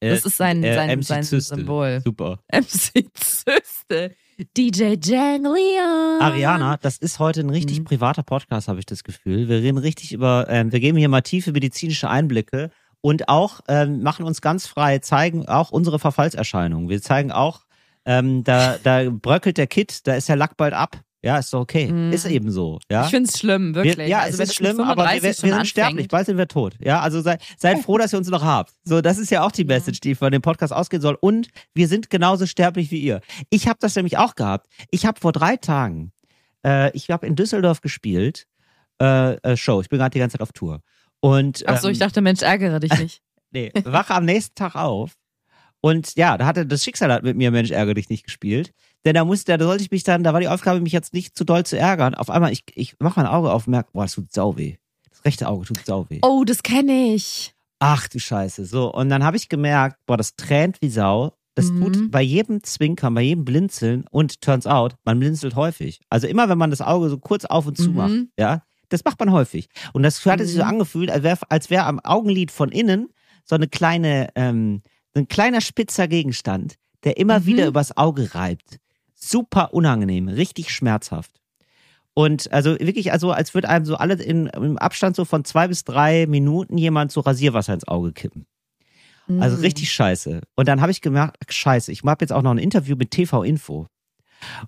Äh, 0.00 0.10
Das 0.10 0.24
ist 0.24 0.36
sein, 0.36 0.62
äh, 0.62 0.74
sein, 0.74 0.90
MC 0.98 1.04
sein 1.04 1.22
Zyste. 1.24 1.56
Symbol. 1.56 2.00
Super. 2.04 2.38
MC 2.52 3.06
Zyste. 3.14 4.14
DJ 4.56 4.94
Janglion. 5.02 6.20
Ariana, 6.20 6.76
das 6.76 6.98
ist 6.98 7.18
heute 7.18 7.40
ein 7.40 7.50
richtig 7.50 7.80
Mhm. 7.80 7.84
privater 7.84 8.22
Podcast, 8.22 8.68
habe 8.68 8.78
ich 8.78 8.86
das 8.86 9.02
Gefühl. 9.02 9.48
Wir 9.48 9.56
reden 9.56 9.78
richtig 9.78 10.12
über, 10.12 10.46
ähm, 10.48 10.70
wir 10.70 10.78
geben 10.80 10.96
hier 10.98 11.08
mal 11.08 11.22
tiefe 11.22 11.50
medizinische 11.52 12.08
Einblicke 12.08 12.70
und 13.00 13.28
auch 13.28 13.60
ähm, 13.68 14.02
machen 14.02 14.24
uns 14.24 14.40
ganz 14.40 14.66
frei, 14.68 14.98
zeigen 15.00 15.48
auch 15.48 15.70
unsere 15.70 15.98
Verfallserscheinungen. 15.98 16.88
Wir 16.88 17.02
zeigen 17.02 17.32
auch, 17.32 17.62
ähm, 18.04 18.44
da, 18.44 18.76
da 18.82 19.10
bröckelt 19.10 19.58
der 19.58 19.66
Kit, 19.66 20.06
da 20.06 20.14
ist 20.14 20.28
der 20.28 20.36
Lack 20.36 20.56
bald 20.56 20.72
ab. 20.72 21.00
Ja, 21.28 21.36
ist 21.36 21.52
doch 21.52 21.60
okay. 21.60 21.92
Mhm. 21.92 22.10
Ist 22.10 22.24
eben 22.24 22.50
so. 22.50 22.78
Ja? 22.90 23.04
Ich 23.04 23.10
find's 23.10 23.38
schlimm, 23.38 23.74
wirklich. 23.74 23.98
Wir, 23.98 24.08
ja, 24.08 24.20
Also 24.20 24.42
es 24.42 24.48
ist 24.48 24.56
schlimm, 24.56 24.80
aber 24.80 25.02
wir, 25.02 25.20
35 25.20 25.42
wir 25.44 25.52
sind 25.52 25.66
sterblich, 25.66 25.92
anfängt. 25.92 26.10
bald 26.10 26.26
sind 26.26 26.38
wir 26.38 26.48
tot. 26.48 26.76
Ja, 26.80 27.00
also 27.00 27.20
sei, 27.20 27.36
seid 27.58 27.80
froh, 27.80 27.98
dass 27.98 28.14
ihr 28.14 28.18
uns 28.18 28.30
noch 28.30 28.42
habt. 28.42 28.72
So, 28.84 29.02
das 29.02 29.18
ist 29.18 29.30
ja 29.30 29.42
auch 29.42 29.52
die 29.52 29.64
Message, 29.64 30.00
die 30.00 30.14
von 30.14 30.32
dem 30.32 30.40
Podcast 30.40 30.72
ausgehen 30.72 31.02
soll. 31.02 31.18
Und 31.20 31.48
wir 31.74 31.86
sind 31.86 32.08
genauso 32.08 32.46
sterblich 32.46 32.90
wie 32.90 33.00
ihr. 33.00 33.20
Ich 33.50 33.68
habe 33.68 33.76
das 33.78 33.94
nämlich 33.94 34.16
auch 34.16 34.36
gehabt. 34.36 34.68
Ich 34.90 35.04
habe 35.04 35.20
vor 35.20 35.32
drei 35.32 35.58
Tagen, 35.58 36.12
äh, 36.64 36.90
ich 36.96 37.10
habe 37.10 37.26
in 37.26 37.36
Düsseldorf 37.36 37.82
gespielt, 37.82 38.46
äh, 38.98 39.34
äh, 39.34 39.54
Show. 39.58 39.82
Ich 39.82 39.90
bin 39.90 39.98
gerade 39.98 40.14
die 40.14 40.20
ganze 40.20 40.38
Zeit 40.38 40.42
auf 40.42 40.52
Tour. 40.52 40.80
Und 41.20 41.62
Ach 41.66 41.78
so, 41.78 41.88
ähm, 41.88 41.92
ich 41.92 41.98
dachte, 41.98 42.22
Mensch, 42.22 42.40
ärgere 42.40 42.80
dich 42.80 42.98
nicht. 42.98 43.20
nee, 43.50 43.70
wache 43.84 44.14
am 44.14 44.24
nächsten 44.24 44.54
Tag 44.54 44.76
auf. 44.76 45.12
Und 45.82 46.14
ja, 46.16 46.38
da 46.38 46.46
hatte 46.46 46.64
das 46.64 46.82
Schicksal 46.82 47.12
hat 47.12 47.22
mit 47.22 47.36
mir 47.36 47.50
Mensch 47.50 47.70
ärgere 47.70 47.94
dich 47.94 48.08
nicht 48.08 48.24
gespielt. 48.24 48.72
Denn 49.04 49.14
da 49.14 49.24
musste, 49.24 49.56
da 49.56 49.64
sollte 49.64 49.82
ich 49.84 49.90
mich 49.90 50.02
dann, 50.02 50.22
da 50.24 50.32
war 50.32 50.40
die 50.40 50.48
Aufgabe, 50.48 50.80
mich 50.80 50.92
jetzt 50.92 51.14
nicht 51.14 51.36
zu 51.36 51.44
doll 51.44 51.64
zu 51.64 51.78
ärgern. 51.78 52.14
Auf 52.14 52.30
einmal, 52.30 52.52
ich, 52.52 52.64
ich 52.74 52.94
mache 52.98 53.20
mein 53.20 53.28
Auge 53.28 53.52
auf 53.52 53.66
und 53.66 53.70
merke, 53.72 53.90
boah, 53.92 54.02
das 54.02 54.12
tut 54.14 54.32
sau 54.32 54.56
weh. 54.56 54.76
Das 55.10 55.24
rechte 55.24 55.48
Auge 55.48 55.66
tut 55.66 55.84
sau 55.86 56.06
weh. 56.10 56.18
Oh, 56.22 56.44
das 56.44 56.62
kenne 56.62 57.14
ich. 57.14 57.54
Ach 57.78 58.08
du 58.08 58.18
Scheiße. 58.18 58.64
So, 58.66 58.92
und 58.92 59.08
dann 59.08 59.22
habe 59.24 59.36
ich 59.36 59.48
gemerkt, 59.48 59.98
boah, 60.06 60.16
das 60.16 60.34
tränt 60.36 60.82
wie 60.82 60.90
Sau. 60.90 61.32
Das 61.54 61.72
Mhm. 61.72 61.78
tut 61.80 62.10
bei 62.10 62.22
jedem 62.22 62.62
Zwinkern, 62.62 63.14
bei 63.14 63.22
jedem 63.22 63.44
Blinzeln 63.44 64.04
und 64.10 64.40
turns 64.40 64.66
out, 64.66 64.94
man 65.04 65.18
blinzelt 65.18 65.54
häufig. 65.56 66.00
Also 66.08 66.26
immer, 66.26 66.48
wenn 66.48 66.58
man 66.58 66.70
das 66.70 66.80
Auge 66.80 67.08
so 67.08 67.18
kurz 67.18 67.44
auf 67.44 67.66
und 67.66 67.76
zu 67.78 67.90
Mhm. 67.90 67.96
macht, 67.96 68.16
ja, 68.38 68.62
das 68.90 69.04
macht 69.04 69.18
man 69.20 69.32
häufig. 69.32 69.68
Und 69.92 70.02
das 70.02 70.24
hatte 70.26 70.44
sich 70.44 70.54
so 70.56 70.62
Mhm. 70.62 70.68
angefühlt, 70.68 71.10
als 71.10 71.22
wäre 71.24 71.38
als 71.48 71.70
wär 71.70 71.86
am 71.86 71.98
Augenlid 72.00 72.50
von 72.50 72.70
innen 72.70 73.08
so 73.44 73.54
eine 73.56 73.66
kleine, 73.68 74.28
ähm, 74.34 74.82
ein 75.14 75.26
kleiner 75.28 75.60
spitzer 75.60 76.06
Gegenstand, 76.08 76.76
der 77.04 77.16
immer 77.16 77.40
Mhm. 77.40 77.46
wieder 77.46 77.66
übers 77.66 77.96
Auge 77.96 78.34
reibt. 78.34 78.78
Super 79.20 79.74
unangenehm, 79.74 80.28
richtig 80.28 80.70
schmerzhaft. 80.72 81.32
Und 82.14 82.52
also 82.52 82.78
wirklich, 82.80 83.12
also 83.12 83.32
als 83.32 83.54
würde 83.54 83.68
einem 83.68 83.84
so 83.84 83.96
alle 83.96 84.14
in, 84.14 84.46
im 84.48 84.76
Abstand 84.78 85.16
so 85.16 85.24
von 85.24 85.44
zwei 85.44 85.68
bis 85.68 85.84
drei 85.84 86.26
Minuten 86.26 86.78
jemand 86.78 87.12
so 87.12 87.20
Rasierwasser 87.20 87.74
ins 87.74 87.86
Auge 87.86 88.12
kippen. 88.12 88.46
Also 89.28 89.56
Mhm. 89.56 89.62
richtig 89.62 89.92
scheiße. 89.92 90.40
Und 90.56 90.68
dann 90.68 90.80
habe 90.80 90.90
ich 90.90 91.00
gemerkt, 91.02 91.36
scheiße, 91.52 91.92
ich 91.92 92.02
mache 92.02 92.18
jetzt 92.22 92.32
auch 92.32 92.42
noch 92.42 92.50
ein 92.52 92.58
Interview 92.58 92.96
mit 92.96 93.10
TV 93.10 93.42
Info. 93.42 93.86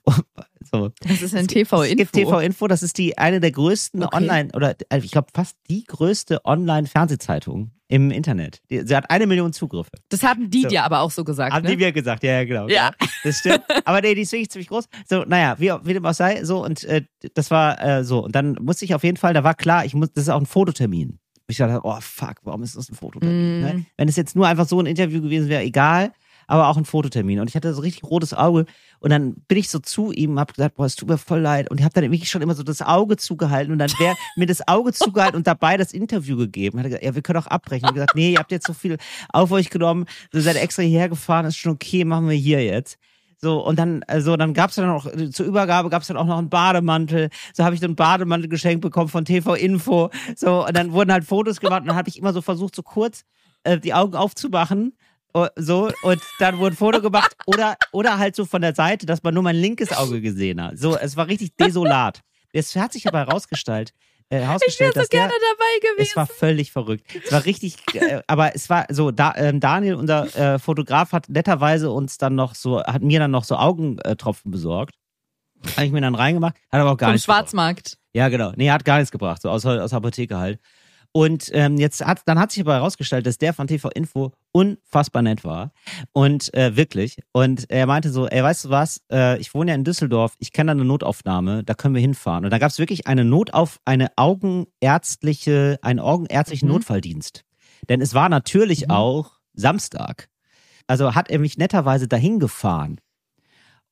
So. 0.73 0.91
Das 1.01 1.23
ist 1.23 1.35
ein 1.35 1.47
Es 1.47 1.49
gibt 1.49 1.69
TV-Info. 1.73 2.13
TV 2.13 2.39
Info, 2.41 2.69
das 2.69 2.83
ist 2.83 2.99
die 2.99 3.17
eine 3.17 3.41
der 3.41 3.51
größten 3.51 4.05
Okay. 4.05 4.17
Online 4.17 4.51
oder 4.55 4.77
äh, 4.91 4.99
ich 4.99 5.11
glaube 5.11 5.29
fast 5.35 5.57
die 5.71 5.85
größte 5.85 6.45
Online-Fernsehzeitung 6.45 7.71
im 7.91 8.13
Internet. 8.13 8.63
Sie 8.69 8.97
hat 8.97 9.11
eine 9.11 9.27
Million 9.27 9.53
Zugriffe. 9.53 9.91
Das 10.11 10.23
haben 10.23 10.49
die 10.49 10.63
So. 10.63 10.69
dir 10.69 10.85
aber 10.85 11.01
auch 11.01 11.11
so 11.11 11.25
gesagt. 11.25 11.53
Haben 11.53 11.65
ne? 11.65 11.71
die 11.71 11.77
mir 11.77 11.91
gesagt, 11.91 12.23
ja, 12.23 12.35
ja, 12.35 12.45
genau. 12.45 12.69
Ja. 12.69 12.93
Das 13.25 13.39
stimmt. 13.39 13.63
Aber 13.85 14.01
nee, 14.01 14.15
die 14.15 14.23
ist 14.23 14.31
wirklich 14.31 14.49
ziemlich 14.49 14.69
groß. 14.69 14.85
So, 15.09 15.25
naja, 15.25 15.57
wie, 15.59 15.73
wie 15.83 15.93
dem 15.95 16.07
auch 16.07 16.15
sei, 16.15 16.45
so, 16.45 16.65
und 16.65 16.85
äh, 16.85 17.03
das 17.35 17.51
war 17.51 17.83
äh, 17.83 18.05
so. 18.05 18.25
Und 18.25 18.35
dann 18.37 18.57
musste 18.61 18.85
ich 18.85 18.95
auf 18.95 19.03
jeden 19.03 19.17
Fall, 19.17 19.35
da 19.35 19.43
war 19.43 19.55
klar, 19.55 19.85
ich 19.85 19.95
muss, 19.95 20.13
das 20.13 20.25
ist 20.25 20.31
auch 20.31 20.41
ein 20.41 20.47
Fototermin. 20.47 21.19
Ich 21.49 21.57
dachte, 21.57 21.81
oh 21.83 21.99
fuck, 22.01 22.37
warum 22.45 22.63
ist 22.63 22.77
das 22.77 22.89
ein 22.89 22.95
Fototermin? 22.95 23.59
Mm. 23.59 23.63
Ne? 23.63 23.87
Wenn 23.97 24.09
es 24.09 24.15
jetzt 24.15 24.37
nur 24.37 24.47
einfach 24.47 24.69
so 24.69 24.79
ein 24.79 24.87
Interview 24.87 25.21
gewesen 25.21 25.49
wäre, 25.49 25.63
egal, 25.63 26.13
aber 26.51 26.67
auch 26.67 26.77
ein 26.77 26.85
Fototermin. 26.85 27.39
Und 27.39 27.49
ich 27.49 27.55
hatte 27.55 27.73
so 27.73 27.81
richtig 27.81 28.03
rotes 28.03 28.35
Auge. 28.35 28.67
Und 28.99 29.11
dann 29.11 29.35
bin 29.47 29.57
ich 29.57 29.71
so 29.71 29.79
zu 29.79 30.11
ihm, 30.11 30.39
hab 30.41 30.53
gesagt, 30.53 30.75
boah, 30.75 30.85
es 30.85 30.97
tut 30.97 31.09
mir 31.09 31.17
voll 31.17 31.39
leid. 31.39 31.71
Und 31.71 31.79
ich 31.79 31.85
habe 31.85 31.95
dann 31.95 32.11
wirklich 32.11 32.29
schon 32.29 32.43
immer 32.43 32.57
so 32.57 32.65
das 32.65 32.83
Auge 32.83 33.17
zugehalten. 33.17 33.73
Und 33.73 33.79
dann 33.79 33.91
wäre 34.01 34.17
mir 34.37 34.47
das 34.47 34.67
Auge 34.67 34.93
zugehalten 34.93 35.37
und 35.37 35.47
dabei 35.47 35.77
das 35.77 35.93
Interview 35.93 36.37
gegeben. 36.37 36.79
Hat 36.79 36.87
er 36.87 36.89
gesagt, 36.89 37.05
ja, 37.05 37.15
wir 37.15 37.23
können 37.23 37.39
auch 37.39 37.47
abbrechen. 37.47 37.85
Ich 37.85 37.89
hab 37.89 37.95
gesagt, 37.95 38.17
nee, 38.17 38.33
ihr 38.33 38.39
habt 38.41 38.51
jetzt 38.51 38.67
so 38.67 38.73
viel 38.73 38.99
auf 39.29 39.53
euch 39.53 39.71
genommen. 39.71 40.07
Ihr 40.33 40.43
seid 40.43 40.57
extra 40.57 40.83
hierher 40.83 41.09
gefahren, 41.09 41.47
ist 41.47 41.57
schon 41.57 41.73
okay, 41.73 42.05
machen 42.05 42.29
wir 42.29 42.37
hier 42.37 42.65
jetzt. 42.65 42.99
So, 43.37 43.65
und 43.65 43.79
dann, 43.79 44.03
also 44.09 44.37
dann 44.37 44.53
gab's 44.53 44.75
dann 44.75 44.89
noch, 44.89 45.09
zur 45.31 45.47
Übergabe 45.47 45.89
gab's 45.89 46.09
dann 46.09 46.17
auch 46.17 46.27
noch 46.27 46.37
einen 46.37 46.51
Bademantel. 46.51 47.31
So 47.55 47.65
habe 47.65 47.77
ich 47.77 47.81
dann 47.81 47.91
einen 47.91 47.97
Bademantel 47.97 48.49
geschenkt 48.49 48.83
bekommen 48.83 49.09
von 49.09 49.25
TV 49.25 49.55
Info. 49.55 50.11
So, 50.35 50.67
und 50.67 50.77
dann 50.77 50.93
wurden 50.93 51.13
halt 51.13 51.25
Fotos 51.25 51.61
gemacht 51.61 51.83
und 51.83 51.87
dann 51.87 51.97
habe 51.97 52.09
ich 52.09 52.19
immer 52.19 52.33
so 52.33 52.43
versucht, 52.43 52.75
so 52.75 52.83
kurz 52.83 53.25
äh, 53.63 53.79
die 53.79 53.95
Augen 53.95 54.17
aufzumachen. 54.17 54.95
Oh, 55.33 55.47
So, 55.57 55.91
und 56.03 56.21
dann 56.39 56.59
wurde 56.59 56.75
ein 56.75 56.77
Foto 56.77 57.01
gemacht 57.01 57.37
oder, 57.47 57.77
oder 57.93 58.19
halt 58.19 58.35
so 58.37 58.45
von 58.45 58.63
der 58.63 58.75
Seite, 58.75 59.07
dass 59.07 59.23
man 59.23 59.35
nur 59.35 59.43
mein 59.43 59.57
linkes 59.57 59.93
Auge 59.93 60.21
gesehen 60.21 60.61
hat. 60.63 60.79
So, 60.79 60.97
es 60.97 61.17
war 61.17 61.29
richtig 61.29 61.57
desolat. 61.57 62.21
Es 62.53 62.75
hat 62.77 62.93
sich 62.93 63.07
aber 63.07 63.19
herausgestellt, 63.21 63.93
äh, 64.29 64.37
Ich 64.37 64.41
wäre 64.41 64.45
herausgestellt, 64.47 64.95
so 64.95 65.01
dass 65.01 65.09
der, 65.09 65.21
gerne 65.29 65.33
dabei 65.53 65.93
gewesen. 65.93 66.09
es 66.11 66.17
war 66.17 66.27
völlig 66.27 66.73
verrückt. 66.73 67.05
Es 67.25 67.31
war 67.33 67.45
richtig, 67.45 67.77
äh, 67.95 68.23
aber 68.27 68.55
es 68.57 68.69
war 68.69 68.87
so, 68.91 69.11
da, 69.13 69.35
ähm, 69.37 69.61
Daniel, 69.61 69.95
unser 69.95 70.35
äh, 70.37 70.59
Fotograf, 70.59 71.13
hat 71.13 71.29
netterweise 71.29 71.91
uns 71.91 72.19
dann 72.19 72.35
noch 72.35 72.55
so, 72.57 72.83
hat 72.83 73.03
mir 73.03 73.21
dann 73.21 73.31
noch 73.31 73.45
so 73.45 73.57
Augentropfen 73.57 74.51
besorgt. 74.51 74.97
Habe 75.77 75.87
ich 75.87 75.93
mir 75.93 76.01
dann 76.01 76.15
reingemacht, 76.15 76.57
hat 76.73 76.81
aber 76.81 76.93
auch 76.93 76.97
gar 76.97 77.09
Vom 77.09 77.13
nichts 77.15 77.27
gebracht. 77.27 77.41
Schwarzmarkt. 77.43 77.99
Ja, 78.15 78.29
genau. 78.29 78.53
Nee, 78.57 78.71
hat 78.71 78.85
gar 78.85 78.97
nichts 78.99 79.13
gebracht, 79.13 79.43
so 79.43 79.51
aus, 79.51 79.65
aus 79.67 79.91
der 79.91 79.97
Apotheke 79.97 80.39
halt. 80.39 80.59
Und 81.13 81.51
ähm, 81.55 81.77
jetzt 81.77 82.05
hat, 82.07 82.23
dann 82.27 82.39
hat 82.39 82.53
sich 82.53 82.63
aber 82.63 82.75
herausgestellt, 82.75 83.27
dass 83.27 83.37
der 83.37 83.53
von 83.53 83.67
TV 83.67 83.91
Info 83.91 84.33
unfassbar 84.53 85.23
nett 85.23 85.43
war. 85.45 85.73
Und 86.13 86.55
äh, 86.55 86.77
wirklich. 86.77 87.19
Und 87.33 87.69
er 87.69 87.87
meinte 87.87 88.11
so, 88.11 88.29
ey, 88.29 88.43
weißt 88.43 88.67
du 88.67 88.71
was, 88.71 89.01
äh, 89.11 89.37
ich 89.41 89.53
wohne 89.53 89.73
ja 89.73 89.75
in 89.75 89.83
Düsseldorf, 89.83 90.35
ich 90.39 90.53
kenne 90.53 90.69
da 90.69 90.73
eine 90.73 90.85
Notaufnahme, 90.85 91.65
da 91.65 91.75
können 91.75 91.95
wir 91.95 92.01
hinfahren. 92.01 92.45
Und 92.45 92.53
da 92.53 92.59
gab 92.59 92.71
es 92.71 92.79
wirklich 92.79 93.09
eine 93.09 93.25
Notauf, 93.25 93.81
eine 93.85 94.13
augenärztliche, 94.17 95.79
einen 95.83 95.99
augenärztlichen 95.99 96.69
Mhm. 96.69 96.75
Notfalldienst. 96.75 97.45
Denn 97.89 98.01
es 98.01 98.15
war 98.15 98.29
natürlich 98.29 98.87
Mhm. 98.87 98.91
auch 98.93 99.33
Samstag. 99.55 100.29
Also 100.87 101.15
hat 101.15 101.31
er 101.31 101.39
mich 101.39 101.59
netterweise 101.59 102.07
dahin 102.09 102.39
gefahren. 102.39 103.01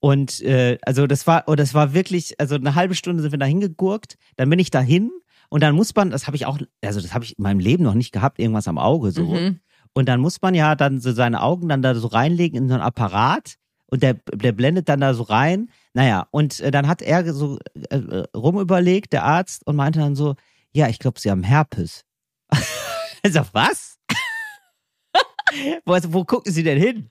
Und 0.01 0.41
äh, 0.43 0.79
also 0.83 1.09
das 1.09 1.27
war, 1.27 1.45
oh, 1.49 1.57
das 1.57 1.75
war 1.75 1.93
wirklich, 1.95 2.39
also 2.41 2.55
eine 2.55 2.77
halbe 2.77 2.95
Stunde 2.95 3.23
sind 3.23 3.33
wir 3.33 3.39
da 3.39 3.47
hingegurkt, 3.47 4.17
dann 4.37 4.49
bin 4.49 4.61
ich 4.61 4.71
dahin 4.71 5.11
und 5.49 5.63
dann 5.63 5.75
muss 5.75 5.95
man, 5.95 6.11
das 6.11 6.27
habe 6.27 6.37
ich 6.37 6.47
auch, 6.47 6.59
also 6.83 7.01
das 7.01 7.15
habe 7.15 7.25
ich 7.25 7.39
in 7.39 7.43
meinem 7.43 7.61
Leben 7.61 7.85
noch 7.85 7.95
nicht 7.95 8.13
gehabt, 8.13 8.39
irgendwas 8.39 8.69
am 8.69 8.79
Auge 8.79 9.11
so. 9.13 9.25
Mhm. 9.25 9.61
Und 9.95 10.09
dann 10.09 10.21
muss 10.21 10.41
man 10.43 10.55
ja 10.55 10.75
dann 10.75 11.01
so 11.01 11.13
seine 11.13 11.43
Augen 11.43 11.69
dann 11.69 11.83
da 11.83 11.95
so 11.95 12.09
reinlegen 12.09 12.59
in 12.59 12.69
so 12.69 12.75
ein 12.75 12.81
Apparat 12.81 13.57
und 13.87 14.03
der, 14.03 14.15
der 14.33 14.53
blendet 14.53 14.89
dann 14.89 15.01
da 15.01 15.15
so 15.15 15.23
rein. 15.23 15.71
Naja, 15.95 16.27
und 16.31 16.61
äh, 16.61 16.71
dann 16.71 16.87
hat 16.87 17.03
er 17.03 17.33
so 17.33 17.59
äh, 17.91 17.97
äh, 17.97 18.25
rumüberlegt, 18.37 19.13
der 19.13 19.25
Arzt, 19.25 19.67
und 19.67 19.77
meinte 19.77 19.99
dann 19.99 20.15
so, 20.15 20.35
ja, 20.73 20.89
ich 20.89 20.99
glaube, 20.99 21.19
Sie 21.19 21.31
haben 21.31 21.43
Herpes. 21.43 22.05
also 23.25 23.41
was? 23.53 23.99
wo, 25.87 25.93
also, 25.95 26.13
wo 26.13 26.25
gucken 26.25 26.53
Sie 26.53 26.63
denn 26.63 26.79
hin? 26.79 27.11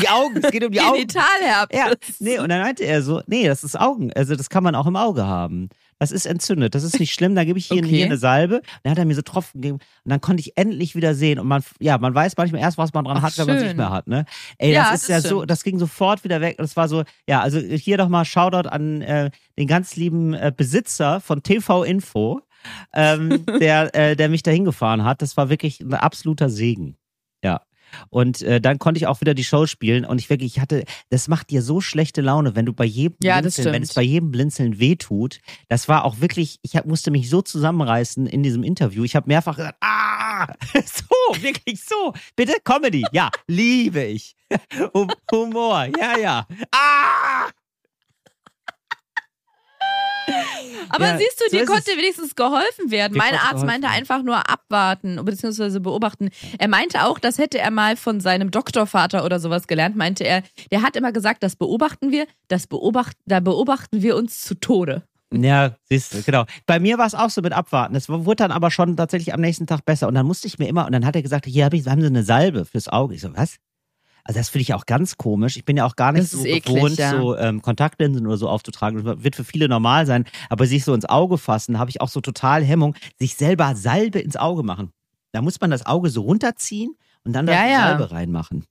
Die 0.00 0.08
Augen, 0.08 0.40
es 0.42 0.50
geht 0.50 0.64
um 0.64 0.72
die 0.72 0.80
Augen. 0.82 0.94
Genitalherpes. 0.94 1.78
Ja, 1.78 1.92
nee, 2.18 2.38
und 2.38 2.48
dann 2.48 2.62
meinte 2.62 2.84
er 2.84 3.02
so, 3.02 3.22
nee, 3.26 3.46
das 3.46 3.62
ist 3.62 3.78
Augen, 3.78 4.12
also 4.12 4.34
das 4.34 4.50
kann 4.50 4.64
man 4.64 4.74
auch 4.74 4.86
im 4.86 4.96
Auge 4.96 5.24
haben. 5.26 5.68
Das 5.98 6.12
ist 6.12 6.26
entzündet. 6.26 6.74
Das 6.74 6.84
ist 6.84 7.00
nicht 7.00 7.12
schlimm. 7.12 7.34
Da 7.34 7.44
gebe 7.44 7.58
ich 7.58 7.66
hier, 7.66 7.78
Okay. 7.78 7.88
hier 7.88 8.04
eine 8.06 8.18
Salbe. 8.18 8.62
Dann 8.82 8.92
hat 8.92 8.98
er 8.98 9.04
mir 9.04 9.14
so 9.14 9.22
Tropfen 9.22 9.60
gegeben. 9.60 9.78
Und 10.04 10.10
dann 10.10 10.20
konnte 10.20 10.40
ich 10.40 10.56
endlich 10.56 10.94
wieder 10.94 11.14
sehen. 11.14 11.38
Und 11.38 11.48
man, 11.48 11.62
ja, 11.80 11.98
man 11.98 12.14
weiß 12.14 12.36
manchmal 12.36 12.60
erst, 12.60 12.78
was 12.78 12.92
man 12.94 13.04
dran 13.04 13.16
Ach, 13.18 13.22
hat, 13.22 13.36
wenn 13.38 13.46
man 13.46 13.56
es 13.56 13.62
nicht 13.64 13.76
mehr 13.76 13.90
hat. 13.90 14.06
Ne? 14.06 14.24
Ey, 14.58 14.72
Ja, 14.72 14.90
das 14.92 15.02
ist 15.02 15.02
das 15.02 15.08
ja 15.08 15.18
stimmt. 15.20 15.30
so, 15.40 15.44
das 15.44 15.64
ging 15.64 15.78
sofort 15.78 16.22
wieder 16.24 16.40
weg. 16.40 16.56
Es 16.58 16.76
war 16.76 16.88
so, 16.88 17.02
ja, 17.28 17.40
also 17.40 17.58
hier 17.58 17.96
doch 17.96 18.08
mal 18.08 18.24
Shoutout 18.24 18.68
an 18.68 19.02
äh, 19.02 19.30
den 19.58 19.66
ganz 19.66 19.96
lieben 19.96 20.34
äh, 20.34 20.52
Besitzer 20.56 21.20
von 21.20 21.42
TV 21.42 21.82
Info, 21.82 22.40
ähm, 22.94 23.44
der, 23.60 23.94
äh, 23.94 24.14
der 24.16 24.28
mich 24.28 24.42
dahin 24.42 24.64
gefahren 24.64 25.04
hat. 25.04 25.20
Das 25.22 25.36
war 25.36 25.50
wirklich 25.50 25.80
ein 25.80 25.94
absoluter 25.94 26.48
Segen. 26.48 26.96
Und 28.10 28.42
äh, 28.42 28.60
dann 28.60 28.78
konnte 28.78 28.98
ich 28.98 29.06
auch 29.06 29.20
wieder 29.20 29.34
die 29.34 29.44
Show 29.44 29.66
spielen 29.66 30.04
und 30.04 30.18
ich 30.20 30.30
wirklich, 30.30 30.56
ich 30.56 30.60
hatte, 30.60 30.84
das 31.10 31.28
macht 31.28 31.50
dir 31.50 31.62
so 31.62 31.80
schlechte 31.80 32.20
Laune, 32.20 32.54
wenn 32.56 32.66
du 32.66 32.72
bei 32.72 32.84
jedem 32.84 33.16
Ja, 33.22 33.40
Blinzeln, 33.40 33.72
wenn 33.72 33.82
es 33.82 33.94
bei 33.94 34.02
jedem 34.02 34.30
Blinzeln 34.30 34.78
wehtut. 34.78 35.40
Das 35.68 35.88
war 35.88 36.04
auch 36.04 36.20
wirklich, 36.20 36.58
ich 36.62 36.76
hab, 36.76 36.86
musste 36.86 37.10
mich 37.10 37.28
so 37.30 37.42
zusammenreißen 37.42 38.26
in 38.26 38.42
diesem 38.42 38.62
Interview. 38.62 39.04
Ich 39.04 39.16
habe 39.16 39.28
mehrfach 39.28 39.56
gesagt, 39.56 39.78
ah, 39.80 40.46
so, 40.74 41.42
wirklich 41.42 41.82
so. 41.84 42.12
Bitte 42.36 42.54
Comedy, 42.64 43.04
ja, 43.12 43.30
liebe 43.46 44.02
ich. 44.04 44.34
Hum- 44.94 45.10
Humor, 45.30 45.88
ja, 45.98 46.18
ja. 46.18 46.46
Ah! 46.72 47.48
Aber 50.90 51.06
Ja, 51.06 51.18
siehst 51.18 51.40
du, 51.40 51.44
so 51.50 51.56
dir 51.56 51.62
ist 51.62 51.68
konnte 51.68 51.90
wenigstens 51.92 52.34
geholfen 52.34 52.90
werden. 52.90 53.16
Mein 53.16 53.34
Arzt 53.34 53.50
geholfen 53.50 53.66
meinte 53.66 53.88
einfach 53.88 54.22
nur 54.22 54.48
abwarten 54.48 55.22
bzw. 55.24 55.80
beobachten. 55.80 56.30
Er 56.58 56.68
meinte 56.68 57.04
auch, 57.04 57.18
das 57.18 57.38
hätte 57.38 57.58
er 57.58 57.70
mal 57.70 57.96
von 57.96 58.20
seinem 58.20 58.50
Doktorvater 58.50 59.24
oder 59.24 59.40
sowas 59.40 59.66
gelernt, 59.66 59.96
meinte 59.96 60.24
er. 60.24 60.42
Der 60.70 60.82
hat 60.82 60.96
immer 60.96 61.12
gesagt, 61.12 61.42
das 61.42 61.56
beobachten 61.56 62.10
wir, 62.10 62.26
das 62.48 62.66
beobachten, 62.66 63.20
da 63.26 63.40
beobachten 63.40 64.02
wir 64.02 64.16
uns 64.16 64.42
zu 64.42 64.54
Tode. 64.54 65.02
Ja, 65.30 65.76
siehst 65.84 66.14
du, 66.14 66.22
genau. 66.22 66.44
Bei 66.66 66.80
mir 66.80 66.96
war 66.96 67.06
es 67.06 67.14
auch 67.14 67.28
so 67.28 67.42
mit 67.42 67.52
Abwarten. 67.52 67.94
Es 67.94 68.08
wurde 68.08 68.36
dann 68.36 68.50
aber 68.50 68.70
schon 68.70 68.96
tatsächlich 68.96 69.34
am 69.34 69.40
nächsten 69.40 69.66
Tag 69.66 69.84
besser. 69.84 70.08
Und 70.08 70.14
dann 70.14 70.26
musste 70.26 70.46
ich 70.46 70.58
mir 70.58 70.68
immer, 70.68 70.86
und 70.86 70.92
dann 70.92 71.04
hat 71.04 71.16
er 71.16 71.22
gesagt, 71.22 71.44
hier 71.44 71.66
hab 71.66 71.74
ich, 71.74 71.86
haben 71.86 72.00
Sie 72.00 72.06
eine 72.06 72.22
Salbe 72.22 72.64
fürs 72.64 72.88
Auge. 72.88 73.14
Ich 73.14 73.20
so, 73.20 73.36
was? 73.36 73.56
Also 74.28 74.40
das 74.40 74.50
finde 74.50 74.60
ich 74.62 74.74
auch 74.74 74.84
ganz 74.84 75.16
komisch. 75.16 75.56
Ich 75.56 75.64
bin 75.64 75.78
ja 75.78 75.86
auch 75.86 75.96
gar 75.96 76.12
nicht 76.12 76.24
Das 76.24 76.32
so 76.32 76.44
eklig, 76.44 76.64
gewohnt, 76.66 76.98
ja. 76.98 77.12
so 77.12 77.34
ähm, 77.38 77.62
Kontaktlinsen 77.62 78.26
oder 78.26 78.36
so 78.36 78.46
aufzutragen. 78.46 79.02
Das 79.02 79.24
wird 79.24 79.34
für 79.34 79.42
viele 79.42 79.70
normal 79.70 80.04
sein. 80.04 80.26
Aber 80.50 80.66
sich 80.66 80.84
so 80.84 80.92
ins 80.92 81.06
Auge 81.06 81.38
fassen, 81.38 81.78
habe 81.78 81.88
ich 81.88 82.02
auch 82.02 82.10
so 82.10 82.20
total 82.20 82.62
Hemmung, 82.62 82.94
sich 83.18 83.36
selber 83.36 83.74
Salbe 83.74 84.18
ins 84.18 84.36
Auge 84.36 84.62
machen. 84.62 84.92
Da 85.32 85.40
muss 85.40 85.58
man 85.62 85.70
das 85.70 85.86
Auge 85.86 86.10
so 86.10 86.20
runterziehen 86.20 86.94
und 87.24 87.32
dann 87.32 87.46
da 87.46 87.54
Ja. 87.54 87.88
Salbe 87.88 88.10
reinmachen. 88.10 88.66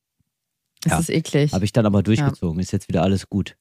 Das 0.83 0.99
ist 0.99 1.09
eklig. 1.09 1.53
Habe 1.53 1.65
ich 1.65 1.73
dann 1.73 1.87
aber 1.87 2.03
durchgezogen. 2.03 2.59
Ist 2.59 2.71
jetzt 2.71 2.87
wieder 2.87 3.01
alles 3.01 3.27
gut. 3.27 3.57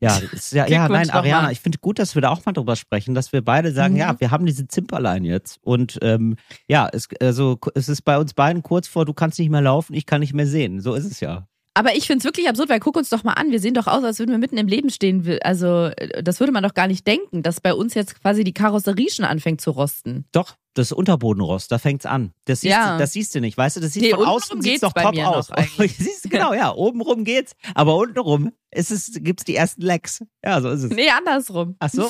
Ja, 0.00 0.16
ist 0.32 0.52
ja, 0.52 0.66
ja 0.66 0.88
nein, 0.88 1.10
Ariana, 1.10 1.50
ich 1.52 1.60
finde 1.60 1.78
gut, 1.78 1.98
dass 1.98 2.14
wir 2.14 2.22
da 2.22 2.30
auch 2.30 2.44
mal 2.46 2.52
drüber 2.52 2.76
sprechen, 2.76 3.14
dass 3.14 3.32
wir 3.32 3.42
beide 3.44 3.72
sagen, 3.72 3.94
Mhm. 3.94 4.00
ja, 4.00 4.20
wir 4.20 4.30
haben 4.30 4.46
diese 4.46 4.66
Zimperlein 4.66 5.24
jetzt. 5.24 5.58
Und 5.62 5.98
ähm, 6.02 6.36
ja, 6.68 6.88
es, 6.92 7.08
also, 7.20 7.58
es 7.74 7.88
ist 7.88 8.02
bei 8.02 8.18
uns 8.18 8.34
beiden 8.34 8.62
kurz 8.62 8.88
vor, 8.88 9.04
du 9.04 9.12
kannst 9.12 9.38
nicht 9.38 9.50
mehr 9.50 9.60
laufen, 9.60 9.94
ich 9.94 10.06
kann 10.06 10.20
nicht 10.20 10.32
mehr 10.34 10.46
sehen. 10.46 10.80
So 10.80 10.94
ist 10.94 11.04
es 11.04 11.20
ja. 11.20 11.46
Aber 11.74 11.94
ich 11.94 12.08
find's 12.08 12.24
wirklich 12.24 12.48
absurd, 12.48 12.68
weil 12.68 12.80
guck 12.80 12.96
uns 12.96 13.10
doch 13.10 13.22
mal 13.22 13.34
an, 13.34 13.52
wir 13.52 13.60
sehen 13.60 13.74
doch 13.74 13.86
aus, 13.86 14.02
als 14.02 14.18
würden 14.18 14.32
wir 14.32 14.38
mitten 14.38 14.56
im 14.58 14.66
Leben 14.66 14.90
stehen. 14.90 15.38
Also 15.42 15.86
äh, 15.96 16.22
das 16.22 16.40
würde 16.40 16.52
man 16.52 16.64
doch 16.64 16.74
gar 16.74 16.88
nicht 16.88 17.06
denken, 17.06 17.42
dass 17.42 17.60
bei 17.60 17.72
uns 17.74 17.94
jetzt 17.94 18.20
quasi 18.20 18.42
die 18.42 18.52
Karosserie 18.52 19.08
schon 19.10 19.24
anfängt 19.24 19.60
zu 19.60 19.70
rosten. 19.70 20.24
Doch, 20.32 20.56
das 20.74 20.92
Unterbodenrost, 20.92 21.70
da 21.72 21.78
fängt's 21.78 22.06
an. 22.06 22.32
Das 22.44 22.60
siehst, 22.60 22.72
Ja. 22.72 22.92
du, 22.92 22.98
das 22.98 23.12
siehst 23.12 23.34
du 23.34 23.40
nicht, 23.40 23.56
weißt 23.58 23.76
du? 23.76 23.80
Das 23.80 23.92
sieht 23.92 24.02
Nee, 24.02 24.10
von 24.14 24.26
außen 24.26 24.62
sieht's 24.62 24.80
doch 24.80 24.92
top 24.92 25.16
aus. 25.18 25.48
siehst 25.78 26.26
du, 26.26 26.28
genau, 26.28 26.54
ja, 26.54 26.72
obenrum 26.72 27.24
geht's, 27.24 27.54
aber 27.74 27.96
untenrum 27.96 28.52
ist 28.70 28.90
es, 28.90 29.12
gibt's 29.20 29.44
die 29.44 29.56
ersten 29.56 29.82
Lecks. 29.82 30.22
Ja, 30.44 30.60
so 30.60 30.70
ist 30.70 30.84
es. 30.84 30.90
Nee, 30.90 31.10
andersrum. 31.10 31.76
Ach 31.80 31.90
so, 31.90 32.08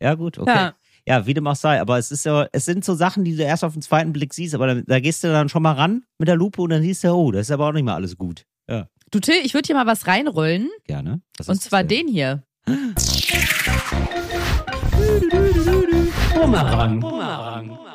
ja 0.00 0.14
gut, 0.14 0.38
okay. 0.38 0.50
Ja. 0.54 0.74
Ja, 1.06 1.24
wie 1.26 1.32
dem 1.32 1.46
auch 1.46 1.56
sei. 1.56 1.80
Aber 1.80 1.96
es 1.96 2.10
ist 2.10 2.22
so, 2.22 2.44
es 2.52 2.66
sind 2.66 2.84
so 2.84 2.94
Sachen, 2.94 3.24
die 3.24 3.34
du 3.34 3.42
erst 3.42 3.64
auf 3.64 3.72
den 3.72 3.80
zweiten 3.80 4.12
Blick 4.12 4.34
siehst, 4.34 4.54
aber 4.54 4.74
da, 4.74 4.80
da 4.86 5.00
gehst 5.00 5.24
du 5.24 5.28
dann 5.28 5.48
schon 5.48 5.62
mal 5.62 5.72
ran 5.72 6.02
mit 6.18 6.28
der 6.28 6.36
Lupe 6.36 6.60
und 6.60 6.68
dann 6.70 6.82
siehst 6.82 7.02
du, 7.02 7.08
oh, 7.12 7.32
das 7.32 7.46
ist 7.46 7.50
aber 7.50 7.68
auch 7.68 7.72
nicht 7.72 7.84
mal 7.84 7.94
alles 7.94 8.16
gut. 8.18 8.44
Ja, 8.68 8.88
Du 9.10 9.20
Till, 9.20 9.36
ich 9.42 9.54
würde 9.54 9.66
hier 9.66 9.74
mal 9.76 9.86
was 9.86 10.06
reinrollen. 10.06 10.68
gerne. 10.86 11.22
Was 11.38 11.48
Und 11.48 11.62
zwar 11.62 11.82
den 11.82 12.08
hier. 12.08 12.42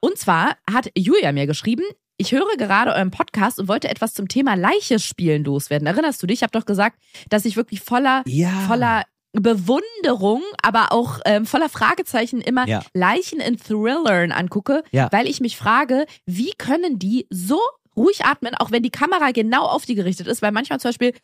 Und 0.00 0.18
zwar 0.18 0.56
hat 0.70 0.90
Julia 0.96 1.32
mir 1.32 1.46
geschrieben, 1.46 1.84
ich 2.16 2.32
höre 2.32 2.56
gerade 2.58 2.92
euren 2.92 3.10
Podcast 3.10 3.58
und 3.58 3.68
wollte 3.68 3.88
etwas 3.88 4.12
zum 4.14 4.28
Thema 4.28 4.54
Leiche 4.54 4.98
spielen 4.98 5.44
loswerden. 5.44 5.86
Erinnerst 5.86 6.22
du 6.22 6.26
dich? 6.26 6.38
Ich 6.38 6.42
habe 6.42 6.58
doch 6.58 6.66
gesagt, 6.66 6.98
dass 7.30 7.44
ich 7.44 7.56
wirklich 7.56 7.80
voller, 7.80 8.22
Ja. 8.26 8.50
voller 8.66 9.04
Bewunderung, 9.32 10.42
aber 10.62 10.92
auch 10.92 11.20
ähm, 11.24 11.46
voller 11.46 11.68
Fragezeichen 11.68 12.40
immer 12.40 12.66
Ja. 12.66 12.82
Leichen 12.94 13.40
in 13.40 13.56
Thrillern 13.56 14.32
angucke, 14.32 14.82
Ja. 14.90 15.08
weil 15.12 15.26
ich 15.28 15.40
mich 15.40 15.56
frage, 15.56 16.06
wie 16.26 16.52
können 16.58 16.98
die 16.98 17.26
so 17.30 17.60
ruhig 17.96 18.24
atmen, 18.24 18.54
auch 18.54 18.70
wenn 18.70 18.82
die 18.82 18.90
Kamera 18.90 19.30
genau 19.30 19.64
auf 19.66 19.84
die 19.86 19.94
gerichtet 19.94 20.26
ist, 20.26 20.42
weil 20.42 20.52
manchmal 20.52 20.80
zum 20.80 20.90
Beispiel 20.90 21.14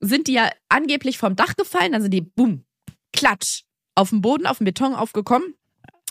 sind 0.00 0.28
die 0.28 0.34
ja 0.34 0.48
angeblich 0.68 1.18
vom 1.18 1.34
Dach 1.36 1.56
gefallen, 1.56 1.92
dann 1.92 2.02
sind 2.02 2.12
die, 2.12 2.20
boom, 2.20 2.64
klatsch, 3.12 3.62
auf 3.94 4.10
dem 4.10 4.20
Boden, 4.20 4.46
auf 4.46 4.58
dem 4.58 4.64
Beton 4.64 4.94
aufgekommen. 4.94 5.54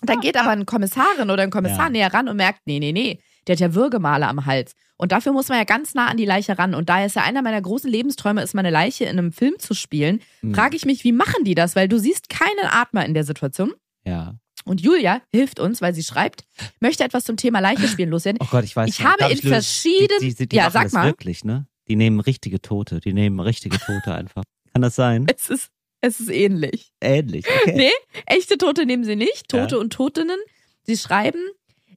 Dann 0.03 0.19
geht 0.19 0.37
aber 0.37 0.49
eine 0.51 0.65
Kommissarin 0.65 1.29
oder 1.29 1.43
ein 1.43 1.49
Kommissar 1.51 1.85
Ja. 1.85 1.89
näher 1.89 2.13
ran 2.13 2.27
und 2.27 2.35
merkt, 2.37 2.61
nee, 2.65 2.79
nee, 2.79 2.91
nee, 2.91 3.19
der 3.47 3.53
hat 3.55 3.59
ja 3.59 3.73
Würgemale 3.73 4.27
am 4.27 4.45
Hals. 4.45 4.73
Und 4.97 5.11
dafür 5.11 5.31
muss 5.31 5.47
man 5.49 5.57
ja 5.57 5.63
ganz 5.63 5.93
nah 5.93 6.07
an 6.07 6.17
die 6.17 6.25
Leiche 6.25 6.57
ran. 6.57 6.73
Und 6.75 6.89
da 6.89 7.03
ist 7.05 7.15
ja 7.15 7.23
einer 7.23 7.41
meiner 7.41 7.61
großen 7.61 7.89
Lebensträume, 7.89 8.41
ist 8.41 8.53
meine 8.55 8.69
Leiche 8.71 9.05
in 9.05 9.17
einem 9.17 9.31
Film 9.31 9.55
zu 9.59 9.73
spielen, 9.73 10.21
Hm. 10.41 10.53
frage 10.55 10.75
ich 10.75 10.85
mich, 10.85 11.03
wie 11.03 11.11
machen 11.11 11.43
die 11.43 11.55
das? 11.55 11.75
Weil 11.75 11.87
du 11.87 11.97
siehst 11.99 12.29
keinen 12.29 12.65
Atmer 12.69 13.05
in 13.05 13.13
der 13.13 13.23
Situation. 13.23 13.73
Ja. 14.05 14.35
Und 14.65 14.81
Julia 14.81 15.21
hilft 15.31 15.59
uns, 15.59 15.81
weil 15.81 15.93
sie 15.93 16.03
schreibt, 16.03 16.43
möchte 16.79 17.03
etwas 17.03 17.23
zum 17.23 17.37
Thema 17.37 17.59
Leiche 17.59 17.87
spielen 17.87 18.09
loswerden. 18.09 18.39
Oh 18.41 18.47
Gott, 18.51 18.63
ich 18.65 18.75
weiß 18.75 18.89
Ich 18.89 18.99
nicht. 18.99 19.07
habe 19.07 19.31
in 19.31 19.37
verschiedenen- 19.39 20.19
Die, 20.21 20.35
die, 20.35 20.47
die 20.49 20.55
Ja, 20.55 20.69
sag 20.71 20.91
mal. 20.93 21.05
wirklich, 21.05 21.43
ne? 21.45 21.67
Die 21.87 21.95
nehmen 21.95 22.19
richtige 22.19 22.61
Tote. 22.61 22.99
Die 22.99 23.13
nehmen 23.13 23.39
richtige 23.39 23.77
Tote 23.79 24.13
einfach. 24.13 24.43
Kann 24.73 24.81
das 24.81 24.95
sein? 24.95 25.25
Es 25.35 25.49
ist, 25.49 25.69
es 26.07 26.19
ist 26.19 26.29
ähnlich. 26.29 26.91
Ähnlich. 27.01 27.45
Okay. 27.61 27.73
Nee, 27.75 27.91
echte 28.25 28.57
Tote 28.57 28.85
nehmen 28.85 29.03
sie 29.03 29.15
nicht, 29.15 29.49
Tote 29.49 29.75
Ja. 29.75 29.81
und 29.81 29.93
Totinnen. 29.93 30.39
Sie 30.83 30.97
schreiben, 30.97 31.39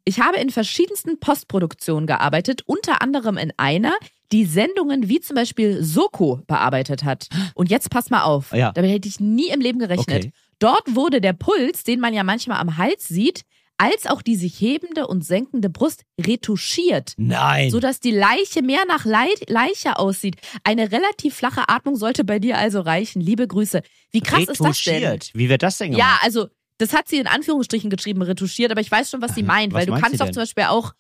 ich 0.05 0.21
habe 0.21 0.39
in 0.39 0.51
verschiedensten 0.51 1.19
Postproduktionen 1.21 2.07
gearbeitet, 2.07 2.63
unter 2.67 3.03
anderem 3.03 3.37
in 3.37 3.53
einer, 3.57 3.95
die 4.33 4.45
Sendungen 4.45 5.09
wie 5.09 5.21
zum 5.21 5.37
Beispiel 5.37 5.83
Soko 5.83 6.41
bearbeitet 6.47 7.05
hat. 7.05 7.29
Und 7.55 7.71
jetzt 7.71 7.91
pass 7.91 8.11
mal 8.11 8.23
auf, 8.23 8.53
Ja. 8.53 8.73
damit 8.73 8.91
hätte 8.91 9.09
ich 9.09 9.21
nie 9.21 9.49
im 9.51 9.61
Leben 9.61 9.79
gerechnet. 9.79 10.25
Okay. 10.27 10.33
Dort 10.59 10.95
wurde 10.95 11.21
der 11.21 11.33
Puls, 11.33 11.85
den 11.85 12.01
man 12.01 12.13
ja 12.15 12.23
manchmal 12.23 12.59
am 12.61 12.77
Hals 12.77 13.09
sieht, 13.09 13.43
als 13.81 14.07
auch 14.07 14.21
die 14.21 14.37
sich 14.37 14.61
hebende 14.61 15.07
und 15.07 15.25
senkende 15.25 15.71
Brust 15.71 16.03
retuschiert. 16.21 17.15
Nein. 17.17 17.71
Sodass 17.71 17.99
die 18.01 18.11
Leiche 18.11 18.61
mehr 18.63 18.83
nach 18.87 19.05
Lei 19.07 19.29
Leiche 19.49 19.99
aussieht. 19.99 20.37
Eine 20.65 20.93
relativ 20.93 21.35
flache 21.35 21.69
Atmung 21.69 21.97
sollte 21.97 22.25
bei 22.25 22.39
dir 22.39 22.59
also 22.59 22.81
reichen. 22.81 23.21
Liebe 23.23 23.47
Grüße. 23.49 23.83
Wie 24.11 24.21
krass 24.21 24.41
ist 24.49 24.61
das 24.61 24.83
denn? 24.83 25.03
Retuschiert. 25.03 25.31
Wie 25.35 25.49
wird 25.49 25.63
das 25.63 25.79
denn 25.79 25.93
Ja, 25.93 26.07
gemacht? 26.07 26.21
also 26.25 26.49
das 26.79 26.93
hat 26.93 27.09
sie 27.09 27.17
in 27.19 27.27
Anführungsstrichen 27.27 27.89
geschrieben, 27.91 28.21
retuschiert, 28.23 28.71
aber 28.71 28.81
ich 28.83 28.91
weiß 28.91 29.11
schon, 29.11 29.23
was 29.23 29.35
sie 29.35 29.43
meint, 29.43 29.73
was 29.73 29.81
weil 29.81 29.87
du 29.87 29.95
kannst 30.01 30.21
doch 30.21 30.31
zum 30.31 30.43
Beispiel 30.43 30.65
auch, 30.65 30.93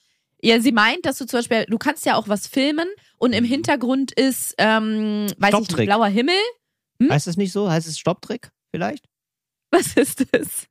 ja, 0.42 0.58
sie 0.60 0.72
meint, 0.72 1.04
dass 1.04 1.18
du 1.18 1.26
zum 1.26 1.38
Beispiel, 1.40 1.66
du 1.68 1.76
kannst 1.78 2.06
ja 2.06 2.16
auch 2.16 2.28
was 2.28 2.46
filmen 2.46 2.88
und 3.18 3.30
Mhm. 3.32 3.36
im 3.38 3.44
Hintergrund 3.44 4.12
ist, 4.12 4.54
ähm, 4.58 5.26
weiß 5.38 5.52
ich 5.54 5.68
nicht, 5.76 5.76
blauer 5.86 6.06
Himmel. 6.08 6.34
Heißt 7.10 7.26
es 7.26 7.36
nicht 7.36 7.52
so? 7.52 7.70
Heißt 7.70 7.86
es 7.88 7.98
Stopptrick 7.98 8.50
vielleicht? 8.70 9.04
Was 9.70 9.96
ist 9.96 10.26
das? 10.32 10.66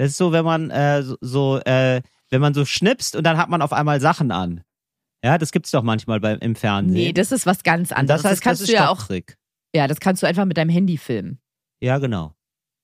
Das 0.00 0.12
ist 0.12 0.16
so, 0.16 0.32
wenn 0.32 0.46
man 0.46 0.70
äh, 0.70 1.04
so, 1.20 1.58
äh, 1.58 2.00
wenn 2.30 2.40
man 2.40 2.54
so 2.54 2.64
schnipst 2.64 3.16
und 3.16 3.22
dann 3.24 3.36
hat 3.36 3.50
man 3.50 3.60
auf 3.60 3.74
einmal 3.74 4.00
Sachen 4.00 4.30
an. 4.30 4.64
Ja, 5.22 5.36
das 5.36 5.52
gibt's 5.52 5.70
doch 5.72 5.82
manchmal 5.82 6.20
beim, 6.20 6.38
im 6.38 6.56
Fernsehen. 6.56 6.94
Nee, 6.94 7.12
das 7.12 7.32
ist 7.32 7.44
was 7.44 7.62
ganz 7.62 7.90
und 7.90 7.98
anderes. 7.98 8.22
das 8.22 8.30
heißt, 8.30 8.42
kannst 8.42 8.62
das 8.62 8.68
du 8.68 8.74
ja 8.74 8.88
auch, 8.88 9.06
ja, 9.74 9.86
das 9.88 10.00
kannst 10.00 10.22
du 10.22 10.26
einfach 10.26 10.46
mit 10.46 10.56
deinem 10.56 10.70
Handy 10.70 10.96
filmen. 10.96 11.38
Ja, 11.82 11.98
genau. 11.98 12.32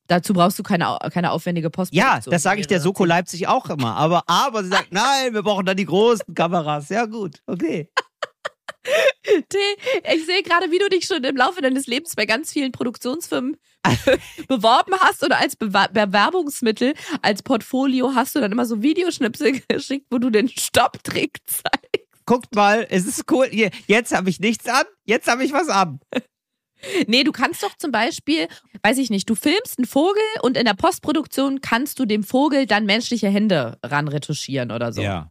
Dazu 0.09 0.35
brauchst 0.35 0.59
du 0.59 0.63
keine, 0.63 0.99
keine 1.11 1.33
aufwendige 1.33 1.69
Ja, 1.69 1.71
Postproduktion. 1.71 2.31
das 2.33 2.43
sage 2.43 2.61
ich 2.61 2.67
der 2.67 2.83
Soko 2.83 3.07
Leipzig 3.07 3.49
auch 3.49 3.71
immer. 3.71 3.97
Aber, 3.97 4.23
aber 4.27 4.63
sie 4.63 4.69
sagt, 4.69 4.93
nein, 4.93 5.33
wir 5.33 5.43
brauchen 5.43 5.65
dann 5.65 5.79
die 5.79 5.87
großen 5.87 6.35
Kameras. 6.35 6.91
Ja, 6.91 7.07
gut, 7.07 7.41
okay. 7.47 7.89
T, 9.49 9.59
ich 10.15 10.27
sehe 10.27 10.43
gerade, 10.43 10.71
wie 10.71 10.79
du 10.79 10.91
dich 10.91 11.07
schon 11.07 11.25
im 11.25 11.37
Laufe 11.37 11.63
deines 11.63 11.87
Lebens 11.87 12.15
bei 12.15 12.27
ganz 12.27 12.53
vielen 12.53 12.73
Produktionsfirmen 12.73 13.57
beworben 14.49 14.95
hast 15.01 15.25
oder 15.25 15.39
als 15.39 15.57
Bewer 15.57 15.89
Bewerbungsmittel, 15.89 16.95
als 17.23 17.43
Portfolio 17.43 18.13
hast 18.15 18.35
du 18.35 18.41
dann 18.41 18.53
immer 18.53 18.67
so 18.67 18.83
Videoschnipsel 18.83 19.61
geschickt, 19.69 20.07
wo 20.11 20.19
du 20.19 20.31
den 20.31 20.49
Stopptrick 20.49 21.39
zeigst. 21.47 22.27
Guckt 22.27 22.55
mal, 22.55 22.87
es 22.91 23.07
ist 23.07 23.31
cool. 23.31 23.47
Hier, 23.51 23.71
jetzt 23.87 24.15
habe 24.15 24.29
ich 24.31 24.41
nichts 24.41 24.67
an, 24.67 24.85
jetzt 25.05 25.29
habe 25.29 25.45
ich 25.45 25.53
was 25.53 25.69
an. 25.69 26.01
Nee, 27.07 27.25
du 27.25 27.33
kannst 27.33 27.63
doch 27.63 27.75
zum 27.79 27.91
Beispiel, 27.91 28.49
weiß 28.83 28.99
ich 28.99 29.09
nicht, 29.09 29.29
du 29.31 29.35
filmst 29.35 29.79
einen 29.79 29.87
Vogel 29.87 30.23
und 30.43 30.59
in 30.59 30.67
der 30.67 30.75
Postproduktion 30.75 31.63
kannst 31.63 31.99
du 31.99 32.05
dem 32.05 32.23
Vogel 32.23 32.67
dann 32.67 32.85
menschliche 32.85 33.29
Hände 33.29 33.79
ranretuschieren 33.83 34.71
oder 34.71 34.93
so. 34.93 35.01
Ja. 35.01 35.31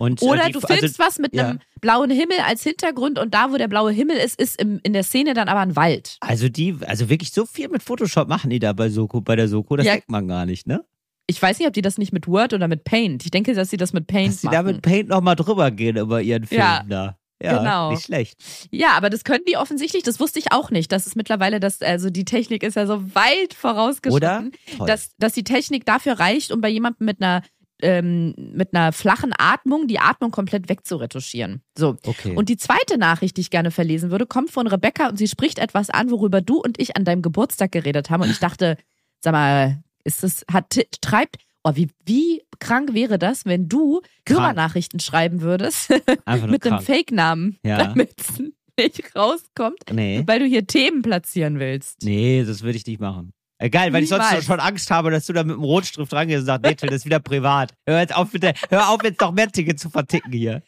Und, 0.00 0.22
äh, 0.22 0.24
Oder 0.24 0.46
die- 0.46 0.52
du 0.52 0.60
filmst 0.60 0.98
was 0.98 1.18
mit 1.18 1.34
ja. 1.34 1.48
einem 1.48 1.58
blauen 1.82 2.10
Himmel 2.10 2.38
als 2.46 2.62
Hintergrund 2.62 3.18
und 3.18 3.34
da, 3.34 3.52
wo 3.52 3.58
der 3.58 3.68
blaue 3.68 3.92
Himmel 3.92 4.16
ist, 4.16 4.40
ist 4.40 4.58
im, 4.58 4.80
in 4.82 4.94
der 4.94 5.02
Szene 5.02 5.34
dann 5.34 5.48
aber 5.48 5.60
ein 5.60 5.76
Wald. 5.76 6.16
Also 6.20 6.48
die, 6.48 6.74
also 6.86 7.10
wirklich 7.10 7.32
so 7.32 7.44
viel 7.44 7.68
mit 7.68 7.82
Photoshop 7.82 8.26
machen 8.26 8.48
die 8.48 8.58
da 8.58 8.72
bei 8.72 8.88
Soko, 8.88 9.20
bei 9.20 9.36
der 9.36 9.46
Soko, 9.48 9.76
das 9.76 9.84
Ja. 9.84 9.92
denkt 9.92 10.10
man 10.10 10.26
gar 10.26 10.46
nicht, 10.46 10.66
ne? 10.66 10.82
Ich 11.26 11.40
weiß 11.40 11.58
nicht, 11.58 11.68
ob 11.68 11.74
die 11.74 11.82
das 11.82 11.98
nicht 11.98 12.12
mit 12.14 12.26
Word 12.26 12.54
oder 12.54 12.66
mit 12.66 12.82
Paint. 12.84 13.24
Ich 13.26 13.30
denke, 13.30 13.52
dass 13.54 13.68
sie 13.70 13.76
das 13.76 13.92
mit 13.92 14.06
Paint 14.06 14.32
Dass 14.34 14.42
machen. 14.42 14.54
da 14.54 14.62
mit 14.62 14.80
Paint 14.82 15.10
nochmal 15.10 15.36
drüber 15.36 15.70
gehen 15.70 15.96
über 15.98 16.22
ihren 16.22 16.46
Film 16.46 16.60
Ja, 16.60 16.82
da. 16.88 17.16
Ja, 17.42 17.58
genau. 17.58 17.90
nicht 17.92 18.04
schlecht. 18.04 18.36
Ja, 18.70 18.92
aber 18.96 19.08
das 19.10 19.22
können 19.24 19.44
die 19.48 19.56
offensichtlich, 19.56 20.02
das 20.02 20.18
wusste 20.18 20.38
ich 20.38 20.52
auch 20.52 20.70
nicht. 20.70 20.90
Das 20.92 21.06
ist 21.06 21.14
mittlerweile, 21.16 21.60
das, 21.60 21.80
also 21.82 22.10
die 22.10 22.24
Technik 22.24 22.62
ist 22.62 22.74
ja 22.76 22.86
so 22.86 23.14
weit 23.14 23.54
vorausgeschritten, 23.54 24.52
dass, 24.86 25.14
dass 25.18 25.32
die 25.34 25.44
Technik 25.44 25.84
dafür 25.86 26.18
reicht, 26.18 26.52
um 26.52 26.60
bei 26.60 26.68
jemandem 26.68 27.04
mit 27.06 27.22
einer 27.22 27.42
ähm, 27.82 28.34
mit 28.36 28.74
einer 28.74 28.92
flachen 28.92 29.32
Atmung 29.38 29.86
die 29.88 29.98
Atmung 29.98 30.30
komplett 30.30 30.68
wegzuretuschieren. 30.68 31.62
So. 31.76 31.96
Okay. 32.06 32.34
Und 32.34 32.48
die 32.48 32.56
zweite 32.56 32.98
Nachricht, 32.98 33.36
die 33.36 33.40
ich 33.42 33.50
gerne 33.50 33.70
verlesen 33.70 34.10
würde, 34.10 34.26
kommt 34.26 34.50
von 34.50 34.66
Rebecca 34.66 35.08
und 35.08 35.16
sie 35.16 35.28
spricht 35.28 35.58
etwas 35.58 35.90
an, 35.90 36.10
worüber 36.10 36.40
du 36.40 36.60
und 36.60 36.80
ich 36.80 36.96
an 36.96 37.04
deinem 37.04 37.22
Geburtstag 37.22 37.72
geredet 37.72 38.10
haben. 38.10 38.22
Und 38.22 38.30
ich 38.30 38.38
dachte, 38.38 38.76
sag 39.20 39.32
mal, 39.32 39.82
ist 40.04 40.22
das, 40.22 40.44
hat, 40.50 40.78
treibt, 41.00 41.36
oh, 41.64 41.72
wie, 41.74 41.90
wie 42.06 42.42
krank 42.58 42.94
wäre 42.94 43.18
das, 43.18 43.44
wenn 43.46 43.68
du. 43.68 44.00
Hörernachrichten 44.28 45.00
schreiben 45.00 45.40
würdest 45.40 45.90
mit 46.06 46.26
einem 46.26 46.58
krank. 46.58 46.82
Fake-Namen, 46.82 47.58
Ja. 47.64 47.78
damit 47.84 48.12
es 48.18 48.38
nicht 48.78 49.14
rauskommt, 49.16 49.82
Nee. 49.92 50.22
weil 50.26 50.38
du 50.38 50.46
hier 50.46 50.66
Themen 50.66 51.02
platzieren 51.02 51.58
willst. 51.58 52.02
Nee, 52.02 52.44
das 52.46 52.62
würde 52.62 52.78
ich 52.78 52.86
nicht 52.86 53.00
machen. 53.00 53.32
Äh, 53.60 53.68
geil, 53.68 53.92
weil 53.92 54.02
ich 54.02 54.08
sonst 54.08 54.26
Niemals. 54.26 54.46
schon 54.46 54.58
Angst 54.58 54.90
habe, 54.90 55.10
dass 55.10 55.26
du 55.26 55.34
da 55.34 55.44
mit 55.44 55.54
dem 55.54 55.62
Rotstift 55.62 56.12
rangehst 56.14 56.40
und 56.40 56.46
sagst, 56.46 56.64
nee, 56.64 56.74
das 56.74 56.96
ist 56.96 57.04
wieder 57.04 57.20
privat. 57.20 57.74
Hör 57.86 58.00
jetzt 58.00 58.16
auf, 58.16 58.30
bitte, 58.30 58.54
hör 58.70 58.88
auf, 58.88 59.04
jetzt 59.04 59.20
noch 59.20 59.32
mehr 59.32 59.50
Tickets 59.52 59.82
zu 59.82 59.90
verticken 59.90 60.32
hier. 60.32 60.62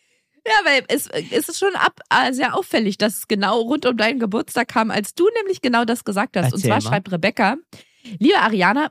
Ja, 0.47 0.53
weil 0.65 0.85
es, 0.89 1.07
es 1.09 1.49
ist 1.49 1.59
schon 1.59 1.75
ab, 1.75 2.01
äh, 2.11 2.35
sehr 2.35 2.55
auffällig, 2.55 2.99
dass 2.99 3.17
es 3.17 3.29
genau 3.29 3.61
rund 3.61 3.87
um 3.87 3.97
deinen 3.97 4.19
Geburtstag 4.19 4.69
kam, 4.69 4.91
als 4.91 5.15
du 5.15 5.25
nämlich 5.39 5.63
genau 5.63 5.87
das 5.87 6.05
gesagt 6.05 6.37
hast. 6.37 6.53
und 6.53 6.53
Erzähl 6.55 6.69
zwar 6.69 6.83
mal. 6.83 6.89
schreibt 6.89 7.11
Rebecca, 7.11 7.57
liebe 8.19 8.39
Ariana, 8.39 8.91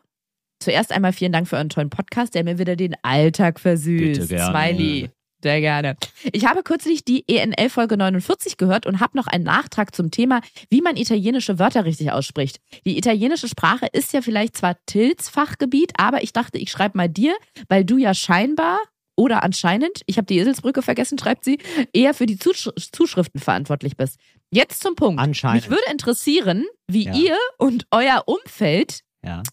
zuerst 0.59 0.91
einmal 0.91 1.13
vielen 1.13 1.31
Dank 1.31 1.47
für 1.47 1.57
euren 1.57 1.69
tollen 1.69 1.91
Podcast, 1.91 2.33
der 2.33 2.43
mir 2.43 2.57
wieder 2.57 2.75
den 2.75 2.95
Alltag 3.03 3.59
versüßt. 3.59 4.21
Bitte 4.21 4.27
gerne. 4.27 4.51
Smiley. 4.51 5.11
Sehr 5.43 5.59
gerne. 5.61 5.95
Ich 6.31 6.45
habe 6.45 6.63
kürzlich 6.63 7.03
die 7.03 7.27
ENL 7.27 7.69
Folge 7.69 7.97
49 7.97 8.57
gehört 8.57 8.85
und 8.85 8.99
habe 8.99 9.17
noch 9.17 9.27
einen 9.27 9.43
Nachtrag 9.43 9.95
zum 9.95 10.11
Thema, 10.11 10.41
wie 10.69 10.81
man 10.81 10.97
italienische 10.97 11.57
Wörter 11.59 11.85
richtig 11.85 12.11
ausspricht. 12.11 12.59
Die 12.85 12.97
italienische 12.97 13.47
Sprache 13.47 13.87
ist 13.91 14.13
ja 14.13 14.21
vielleicht 14.21 14.55
zwar 14.57 14.77
Tils 14.85 15.29
Fachgebiet, 15.29 15.93
aber 15.97 16.23
ich 16.23 16.33
dachte, 16.33 16.57
ich 16.57 16.69
schreibe 16.71 16.97
mal 16.97 17.09
dir, 17.09 17.33
weil 17.69 17.83
du 17.85 17.97
ja 17.97 18.13
scheinbar 18.13 18.79
oder 19.17 19.43
anscheinend, 19.43 20.01
ich 20.05 20.17
habe 20.17 20.25
die 20.25 20.37
Eselsbrücke 20.37 20.81
vergessen, 20.81 21.17
schreibt 21.19 21.43
sie, 21.43 21.59
eher 21.93 22.13
für 22.13 22.25
die 22.25 22.37
Zusch 22.39 22.69
Zuschriften 22.91 23.39
verantwortlich 23.41 23.97
bist. 23.97 24.17
Jetzt 24.51 24.81
zum 24.81 24.95
Punkt. 24.95 25.19
Anscheinend. 25.21 25.61
Mich 25.63 25.69
würde 25.69 25.91
interessieren, 25.91 26.65
wie 26.87 27.05
Ja. 27.05 27.13
ihr 27.15 27.37
und 27.57 27.85
euer 27.91 28.23
Umfeld 28.25 29.01
Ja, 29.23 29.43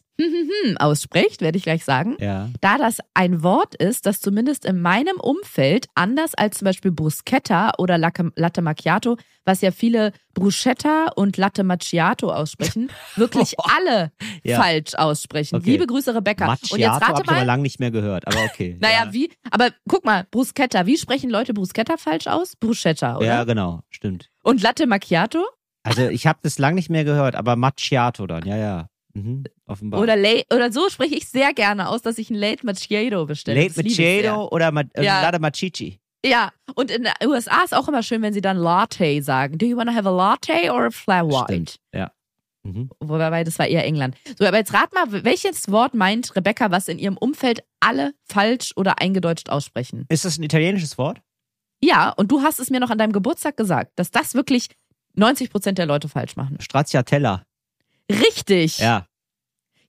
aussprecht, 0.78 1.40
werde 1.40 1.58
ich 1.58 1.64
gleich 1.64 1.84
sagen. 1.84 2.16
ja. 2.20 2.48
Da 2.60 2.78
das 2.78 2.98
ein 3.14 3.42
Wort 3.42 3.74
ist, 3.76 4.06
das 4.06 4.20
zumindest 4.20 4.64
in 4.64 4.80
meinem 4.80 5.16
Umfeld 5.20 5.86
anders 5.94 6.34
als 6.34 6.58
zum 6.58 6.66
Beispiel 6.66 6.90
Bruschetta 6.90 7.72
oder 7.78 7.98
Latte 7.98 8.62
Macchiato, 8.62 9.16
was 9.44 9.60
ja 9.60 9.70
viele 9.70 10.12
Bruschetta 10.34 11.08
und 11.16 11.36
Latte 11.36 11.64
Macchiato 11.64 12.30
aussprechen, 12.32 12.90
wirklich 13.16 13.54
alle 13.58 14.12
Ja. 14.42 14.60
falsch 14.60 14.94
aussprechen. 14.94 15.56
Okay. 15.56 15.70
Liebe 15.72 15.86
Grüße, 15.86 16.14
Rebecca. 16.14 16.46
und 16.46 16.58
jetzt 16.60 16.70
Macchiato 16.72 16.94
habe 16.94 17.04
rate 17.04 17.22
ich 17.22 17.28
aber 17.28 17.38
mal. 17.38 17.44
lange 17.46 17.62
nicht 17.62 17.80
mehr 17.80 17.90
gehört, 17.90 18.26
aber 18.26 18.42
okay. 18.44 18.76
Naja, 18.80 19.04
ja. 19.06 19.12
wie? 19.12 19.30
Aber 19.50 19.70
guck 19.88 20.04
mal, 20.04 20.26
Bruschetta. 20.30 20.86
Wie 20.86 20.96
sprechen 20.98 21.30
Leute 21.30 21.54
Bruschetta 21.54 21.96
falsch 21.96 22.26
aus? 22.26 22.56
Bruschetta, 22.56 23.16
oder? 23.16 23.26
Ja, 23.26 23.44
genau, 23.44 23.80
stimmt. 23.90 24.30
Und 24.42 24.62
Latte 24.62 24.86
Macchiato? 24.86 25.44
Also 25.84 26.08
ich 26.08 26.26
habe 26.26 26.38
das 26.42 26.58
lange 26.58 26.74
nicht 26.74 26.90
mehr 26.90 27.04
gehört, 27.04 27.34
aber 27.34 27.56
Macchiato 27.56 28.26
dann, 28.26 28.44
ja, 28.46 28.56
ja. 28.56 28.88
Mhm, 29.14 29.44
offenbar. 29.66 30.00
Oder, 30.00 30.16
late, 30.16 30.44
oder 30.54 30.70
so 30.72 30.88
spreche 30.88 31.14
ich 31.14 31.28
sehr 31.28 31.52
gerne 31.54 31.88
aus, 31.88 32.02
dass 32.02 32.18
ich 32.18 32.30
ein 32.30 32.34
Late 32.36 32.64
Macchiato 32.64 33.26
bestelle. 33.26 33.62
Late. 33.62 33.82
Macchiato 33.82 34.48
oder 34.48 34.70
Ma 34.70 34.82
äh, 34.94 35.04
Ja. 35.04 35.22
Latte 35.22 35.38
Machichi. 35.38 35.98
Ja, 36.24 36.52
und 36.74 36.90
in 36.90 37.04
den 37.04 37.28
USA 37.28 37.62
ist 37.62 37.74
auch 37.74 37.86
immer 37.88 38.02
schön, 38.02 38.22
wenn 38.22 38.32
sie 38.32 38.40
dann 38.40 38.56
Latte 38.56 39.22
sagen. 39.22 39.56
Do 39.56 39.66
you 39.66 39.76
want 39.76 39.88
to 39.88 39.94
have 39.94 40.08
a 40.08 40.10
latte 40.10 40.72
or 40.72 40.86
a 40.86 40.90
flat 40.90 41.26
white? 41.26 41.44
Stimmt, 41.44 41.76
ja. 41.94 42.10
Mhm. 42.64 42.90
Wobei, 43.00 43.44
das 43.44 43.58
war 43.58 43.66
eher 43.66 43.84
England. 43.84 44.16
So, 44.38 44.44
aber 44.44 44.58
jetzt 44.58 44.74
rat 44.74 44.92
mal, 44.92 45.24
welches 45.24 45.70
Wort 45.70 45.94
meint 45.94 46.34
Rebecca, 46.34 46.70
was 46.70 46.88
in 46.88 46.98
ihrem 46.98 47.16
Umfeld 47.16 47.62
alle 47.80 48.14
falsch 48.24 48.72
oder 48.76 49.00
eingedeutscht 49.00 49.48
aussprechen? 49.48 50.06
Ist 50.08 50.24
das 50.24 50.38
ein 50.38 50.42
italienisches 50.42 50.98
Wort? 50.98 51.20
Ja, 51.80 52.10
und 52.10 52.30
du 52.32 52.42
hast 52.42 52.58
es 52.58 52.70
mir 52.70 52.80
noch 52.80 52.90
an 52.90 52.98
deinem 52.98 53.12
Geburtstag 53.12 53.56
gesagt, 53.56 53.92
dass 53.96 54.10
das 54.10 54.34
wirklich 54.34 54.68
90 55.14 55.50
Prozent 55.50 55.78
der 55.78 55.86
Leute 55.86 56.08
falsch 56.08 56.36
machen. 56.36 56.56
Stracciatella. 56.60 57.44
Richtig. 58.10 58.78
Ja. 58.78 59.06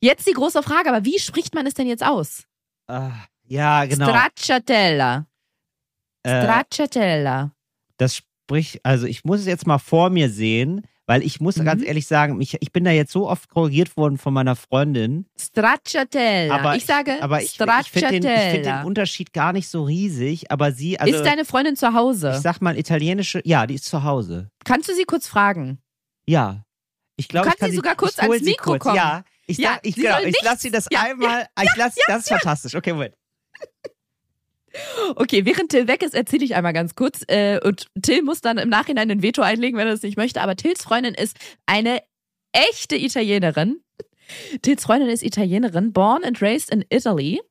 Jetzt 0.01 0.27
die 0.27 0.33
große 0.33 0.63
Frage, 0.63 0.89
aber 0.89 1.05
wie 1.05 1.19
spricht 1.19 1.53
man 1.55 1.65
es 1.65 1.73
denn 1.73 1.87
jetzt 1.87 2.05
aus? 2.05 2.43
Ah, 2.87 3.11
ja, 3.45 3.85
genau. 3.85 4.07
Stracciatella. 4.09 5.25
Äh, 6.23 6.41
Stracciatella. 6.41 7.51
das 7.97 8.15
spricht, 8.15 8.79
also 8.83 9.05
ich 9.07 9.23
muss 9.25 9.41
es 9.41 9.45
jetzt 9.45 9.67
mal 9.67 9.77
vor 9.77 10.09
mir 10.09 10.29
sehen, 10.29 10.85
weil 11.05 11.23
ich 11.23 11.39
muss 11.39 11.57
Mhm. 11.57 11.65
ganz 11.65 11.83
ehrlich 11.83 12.07
sagen, 12.07 12.39
ich, 12.41 12.57
ich 12.61 12.71
bin 12.71 12.83
da 12.83 12.91
jetzt 12.91 13.11
so 13.11 13.27
oft 13.29 13.49
korrigiert 13.49 13.95
worden 13.97 14.17
von 14.17 14.33
meiner 14.33 14.55
Freundin. 14.55 15.25
Stracciatella. 15.39 16.55
Aber 16.55 16.75
ich 16.75 16.85
sage 16.85 17.21
aber 17.21 17.41
ich, 17.41 17.59
ich 17.59 17.89
finde 17.91 18.19
den, 18.19 18.51
find 18.51 18.65
den. 18.65 18.83
Unterschied 18.85 19.33
gar 19.33 19.53
nicht 19.53 19.67
so 19.69 19.83
riesig, 19.83 20.51
aber 20.51 20.71
sie, 20.71 20.99
also 20.99 21.15
ist 21.15 21.25
deine 21.25 21.45
Freundin 21.45 21.75
zu 21.75 21.93
Hause? 21.93 22.33
ich 22.35 22.41
sag 22.41 22.61
mal 22.61 22.77
italienische, 22.77 23.41
ja, 23.45 23.65
die 23.67 23.75
ist 23.75 23.85
zu 23.85 24.03
Hause. 24.03 24.49
Kannst 24.65 24.87
du 24.89 24.93
sie 24.93 25.03
kurz 25.05 25.27
fragen? 25.27 25.79
Ja. 26.27 26.63
Ich 27.19 27.27
glaube, 27.27 27.43
Du 27.45 27.49
kannst 27.49 27.59
kann 27.59 27.69
sie 27.71 27.75
sogar 27.75 27.95
kurz 27.95 28.17
ans 28.17 28.41
Mikro 28.41 28.71
kurz. 28.71 28.83
kommen. 28.83 28.95
Ja, 28.95 29.23
ich, 29.45 29.57
Ja, 29.57 29.77
ich, 29.83 29.95
genau, 29.95 30.19
ich 30.19 30.41
lasse 30.41 30.61
sie 30.61 30.71
das 30.71 30.85
ja, 30.89 31.01
einmal, 31.01 31.47
ich 31.61 31.75
lasse, 31.75 31.99
das 32.07 32.21
ist 32.21 32.29
fantastisch. 32.29 32.75
Okay, 32.75 32.93
Moment. 32.93 33.13
Okay, 35.15 35.45
während 35.45 35.71
Till 35.71 35.87
weg 35.87 36.03
ist, 36.03 36.13
erzähle 36.13 36.45
ich 36.45 36.53
einmal 36.55 36.73
ganz 36.73 36.93
kurz. 36.93 37.23
Äh, 37.27 37.59
und 37.63 37.87
Till 38.03 38.21
muss 38.21 38.39
dann 38.41 38.59
im 38.59 38.69
Nachhinein 38.69 39.09
ein 39.09 39.23
Veto 39.23 39.41
einlegen, 39.41 39.77
wenn 39.79 39.87
er 39.87 39.93
das 39.93 40.03
nicht 40.03 40.15
möchte. 40.15 40.41
Aber 40.41 40.55
Tills 40.55 40.83
Freundin 40.83 41.15
ist 41.15 41.37
eine 41.65 42.01
echte 42.51 42.95
Italienerin. 42.95 43.81
Tills 44.61 44.83
Freundin 44.83 45.09
ist 45.09 45.23
Italienerin, 45.23 45.91
born 45.91 46.23
and 46.23 46.39
raised 46.43 46.69
in 46.71 46.85
Italy. 46.89 47.41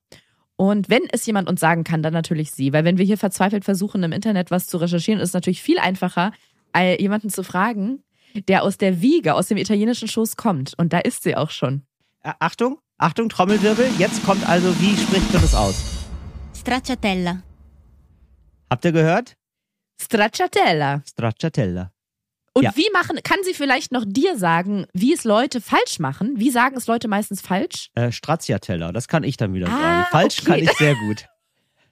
Und 0.54 0.88
wenn 0.88 1.02
es 1.10 1.26
jemand 1.26 1.48
uns 1.48 1.60
sagen 1.60 1.82
kann, 1.82 2.04
dann 2.04 2.12
natürlich 2.12 2.52
sie. 2.52 2.72
Weil 2.72 2.84
wenn 2.84 2.98
wir 2.98 3.04
hier 3.04 3.18
verzweifelt 3.18 3.64
versuchen, 3.64 4.04
im 4.04 4.12
Internet 4.12 4.52
was 4.52 4.68
zu 4.68 4.76
recherchieren, 4.76 5.20
ist 5.20 5.30
es 5.30 5.34
natürlich 5.34 5.60
viel 5.60 5.80
einfacher, 5.80 6.32
jemanden 6.98 7.30
zu 7.30 7.42
fragen, 7.42 8.04
der 8.48 8.62
aus 8.62 8.76
der 8.78 9.00
Wiege, 9.00 9.34
aus 9.34 9.48
dem 9.48 9.56
italienischen 9.58 10.08
Schoß 10.08 10.36
kommt. 10.36 10.74
Und 10.78 10.92
da 10.92 10.98
ist 10.98 11.22
sie 11.22 11.36
auch 11.36 11.50
schon. 11.50 11.82
Äh, 12.22 12.32
Achtung, 12.38 12.78
Achtung, 12.98 13.28
Trommelwirbel. 13.28 13.88
Jetzt 13.98 14.24
kommt 14.24 14.48
also, 14.48 14.78
wie 14.80 14.96
spricht 14.96 15.32
man 15.32 15.42
das 15.42 15.54
aus? 15.54 15.82
Stracciatella. 16.58 17.42
Habt 18.70 18.84
ihr 18.84 18.92
gehört? 18.92 19.36
Stracciatella. 20.00 21.02
Stracciatella. 21.08 21.90
Und 22.54 22.64
Ja. 22.64 22.72
wie 22.76 22.88
machen, 22.92 23.18
kann 23.22 23.38
sie 23.44 23.54
vielleicht 23.54 23.92
noch 23.92 24.04
dir 24.06 24.36
sagen, 24.36 24.86
wie 24.92 25.12
es 25.14 25.24
Leute 25.24 25.60
falsch 25.60 25.98
machen? 26.00 26.34
Wie 26.38 26.50
sagen 26.50 26.76
es 26.76 26.86
Leute 26.88 27.06
meistens 27.06 27.40
falsch? 27.40 27.90
Äh, 27.94 28.10
Stracciatella, 28.10 28.90
das 28.92 29.06
kann 29.06 29.22
ich 29.22 29.36
dann 29.36 29.54
wieder 29.54 29.68
Ah, 29.68 29.78
sagen. 29.80 30.06
Falsch 30.10 30.38
okay. 30.40 30.46
kann 30.50 30.58
ich 30.60 30.72
sehr 30.72 30.94
gut. 30.96 31.26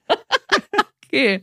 Okay. 1.07 1.41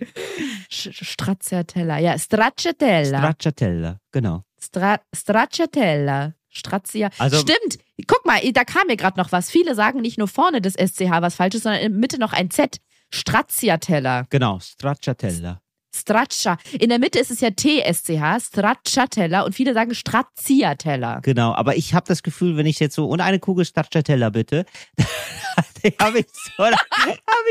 Stracciatella. 0.69 1.99
Ja, 1.99 2.17
Stracciatella. 2.17 3.19
Stracciatella, 3.19 3.99
genau. 4.11 4.43
Stra 4.59 4.99
Stracciatella. 5.13 6.33
Strazia. 6.49 7.09
Also- 7.17 7.37
Stimmt. 7.39 7.79
Guck 8.07 8.25
mal, 8.25 8.39
da 8.51 8.63
kam 8.63 8.87
mir 8.87 8.95
gerade 8.97 9.19
noch 9.19 9.31
was. 9.31 9.49
Viele 9.49 9.73
sagen 9.75 10.01
nicht 10.01 10.17
nur 10.19 10.27
vorne 10.27 10.61
das 10.61 10.73
SCH 10.75 11.09
was 11.21 11.35
falsch 11.35 11.55
ist, 11.55 11.63
sondern 11.63 11.81
in 11.81 11.91
der 11.93 11.99
Mitte 11.99 12.19
noch 12.19 12.31
ein 12.33 12.51
Z. 12.51 12.77
Stracciatella. 13.11 14.27
Genau, 14.29 14.59
Stracciatella. 14.59 15.59
Straccia. 15.95 16.57
In 16.79 16.89
der 16.89 16.97
Mitte 16.99 17.19
ist 17.19 17.29
es 17.31 17.39
ja 17.41 17.49
TSCH, 17.51 18.43
Stracciatella. 18.47 19.41
Und 19.41 19.53
viele 19.53 19.73
sagen 19.73 19.93
Stracciatella. 19.93 21.19
Genau, 21.19 21.53
aber 21.53 21.75
ich 21.75 21.93
habe 21.93 22.05
das 22.07 22.23
Gefühl, 22.23 22.57
wenn 22.57 22.65
ich 22.65 22.79
jetzt 22.79 22.95
so, 22.95 23.05
und 23.07 23.21
eine 23.21 23.39
Kugel 23.39 23.63
Stracciatella 23.65 24.29
bitte, 24.29 24.65
habe 25.99 26.19
ich, 26.19 26.25
so, 26.57 26.63
hab 26.63 26.73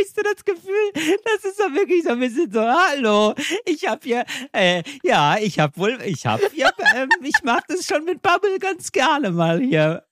ich 0.01 0.09
so 0.15 0.23
das 0.23 0.45
Gefühl, 0.45 0.93
das 0.95 1.45
ist 1.45 1.59
so 1.59 1.65
wirklich 1.75 2.03
so 2.05 2.11
ein 2.11 2.21
bisschen 2.21 2.51
so, 2.53 2.61
hallo, 2.63 3.35
ich 3.65 3.87
habe 3.87 4.01
hier, 4.05 4.25
äh, 4.53 4.83
ja, 5.03 5.37
ich 5.39 5.59
habe 5.59 5.77
wohl, 5.77 5.99
ich 6.05 6.25
habe 6.27 6.43
hier, 6.53 6.73
ähm, 6.95 7.09
ich 7.23 7.43
mache 7.43 7.65
das 7.69 7.87
schon 7.87 8.05
mit 8.05 8.23
Bubble 8.23 8.59
ganz 8.59 8.91
gerne 8.93 9.31
mal 9.31 9.61
hier. 9.61 10.05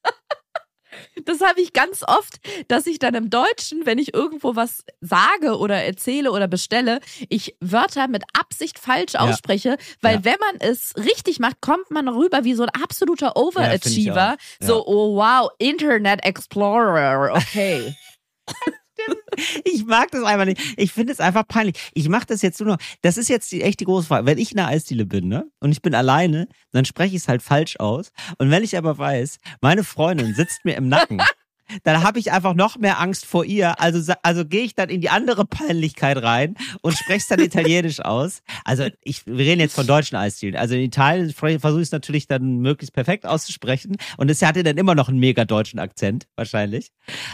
Das 1.25 1.41
habe 1.41 1.61
ich 1.61 1.73
ganz 1.73 2.03
oft, 2.03 2.41
dass 2.67 2.87
ich 2.87 2.99
dann 2.99 3.15
im 3.15 3.31
Deutschen, 3.31 3.87
wenn 3.87 3.99
ich 3.99 4.13
irgendwo 4.13 4.57
was 4.57 4.83
sage 5.01 5.57
oder 5.57 5.77
erzähle 5.85 6.33
oder 6.33 6.49
bestelle, 6.49 6.99
ich 7.29 7.55
Wörter 7.61 8.09
mit 8.09 8.25
Absicht 8.37 8.79
falsch 8.79 9.13
Ja. 9.15 9.21
ausspreche, 9.21 9.77
weil 10.03 10.17
Ja. 10.17 10.25
wenn 10.25 10.37
man 10.41 10.57
es 10.59 10.95
richtig 10.97 11.39
macht, 11.39 11.61
kommt 11.61 11.91
man 11.93 12.09
rüber 12.09 12.43
wie 12.43 12.55
so 12.55 12.65
ein 12.65 12.71
absoluter 12.71 13.37
Overachiever. 13.37 14.15
Ja. 14.17 14.37
So, 14.59 14.85
oh 14.85 15.15
wow, 15.15 15.51
Internet 15.59 16.25
Explorer, 16.25 17.35
okay. 17.37 17.95
Ich 19.65 19.87
mag 19.87 20.11
das 20.11 20.25
einfach 20.25 20.45
nicht. 20.45 20.61
Ich 20.77 20.93
finde 20.93 21.13
es 21.13 21.21
einfach 21.21 21.47
peinlich. 21.47 21.77
Ich 21.95 22.09
mache 22.09 22.27
das 22.27 22.43
jetzt 22.43 22.61
nur 22.61 22.71
noch. 22.71 22.79
Das 23.03 23.17
ist 23.17 23.29
jetzt 23.29 23.51
die, 23.53 23.63
echt 23.63 23.81
die 23.81 23.85
große 23.85 24.07
Frage. 24.07 24.27
Wenn 24.27 24.39
ich 24.39 24.53
in 24.53 24.59
einer 24.59 24.69
Eisdiele 24.69 25.07
bin, 25.07 25.29
ne, 25.29 25.51
und 25.61 25.73
ich 25.73 25.83
bin 25.83 25.95
alleine, 25.95 26.49
dann 26.73 26.85
spreche 26.85 27.17
ich 27.17 27.23
es 27.23 27.29
halt 27.29 27.43
falsch 27.43 27.77
aus. 27.79 28.13
Und 28.39 28.51
wenn 28.51 28.63
ich 28.63 28.77
aber 28.77 28.99
weiß, 28.99 29.39
meine 29.61 29.85
Freundin 29.85 30.35
sitzt 30.35 30.65
mir 30.65 30.77
im 30.77 30.89
Nacken, 30.89 31.23
dann 31.83 32.03
habe 32.03 32.19
ich 32.19 32.33
einfach 32.33 32.55
noch 32.55 32.79
mehr 32.79 33.01
Angst 33.01 33.27
vor 33.27 33.45
ihr. 33.45 33.81
Also, 33.81 34.13
also 34.23 34.45
gehe 34.45 34.63
ich 34.63 34.75
dann 34.75 34.89
in 34.89 35.01
die 35.01 35.11
andere 35.11 35.45
Peinlichkeit 35.45 36.23
rein 36.23 36.57
und 36.83 36.97
spreche 36.97 37.19
es 37.19 37.29
dann 37.29 37.41
italienisch 37.41 38.01
aus. 38.05 38.43
Also 38.65 38.89
ich, 39.03 39.27
wir 39.27 39.39
reden 39.39 39.61
jetzt 39.61 39.75
von 39.75 39.87
deutschen 39.87 40.17
Eisdielen. 40.17 40.57
Also 40.57 40.75
in 40.75 40.83
Italien 40.83 41.31
versuche 41.33 41.81
ich 41.81 41.89
es 41.89 41.93
natürlich 41.93 42.27
dann 42.27 42.59
möglichst 42.59 42.95
perfekt 42.95 43.27
auszusprechen. 43.27 43.97
Und 44.17 44.31
es 44.31 44.43
hatte 44.43 44.63
dann 44.63 44.77
immer 44.77 44.95
noch 44.95 45.09
einen 45.09 45.19
mega 45.19 45.45
deutschen 45.45 45.79
Akzent, 45.79 46.27
wahrscheinlich. 46.37 46.91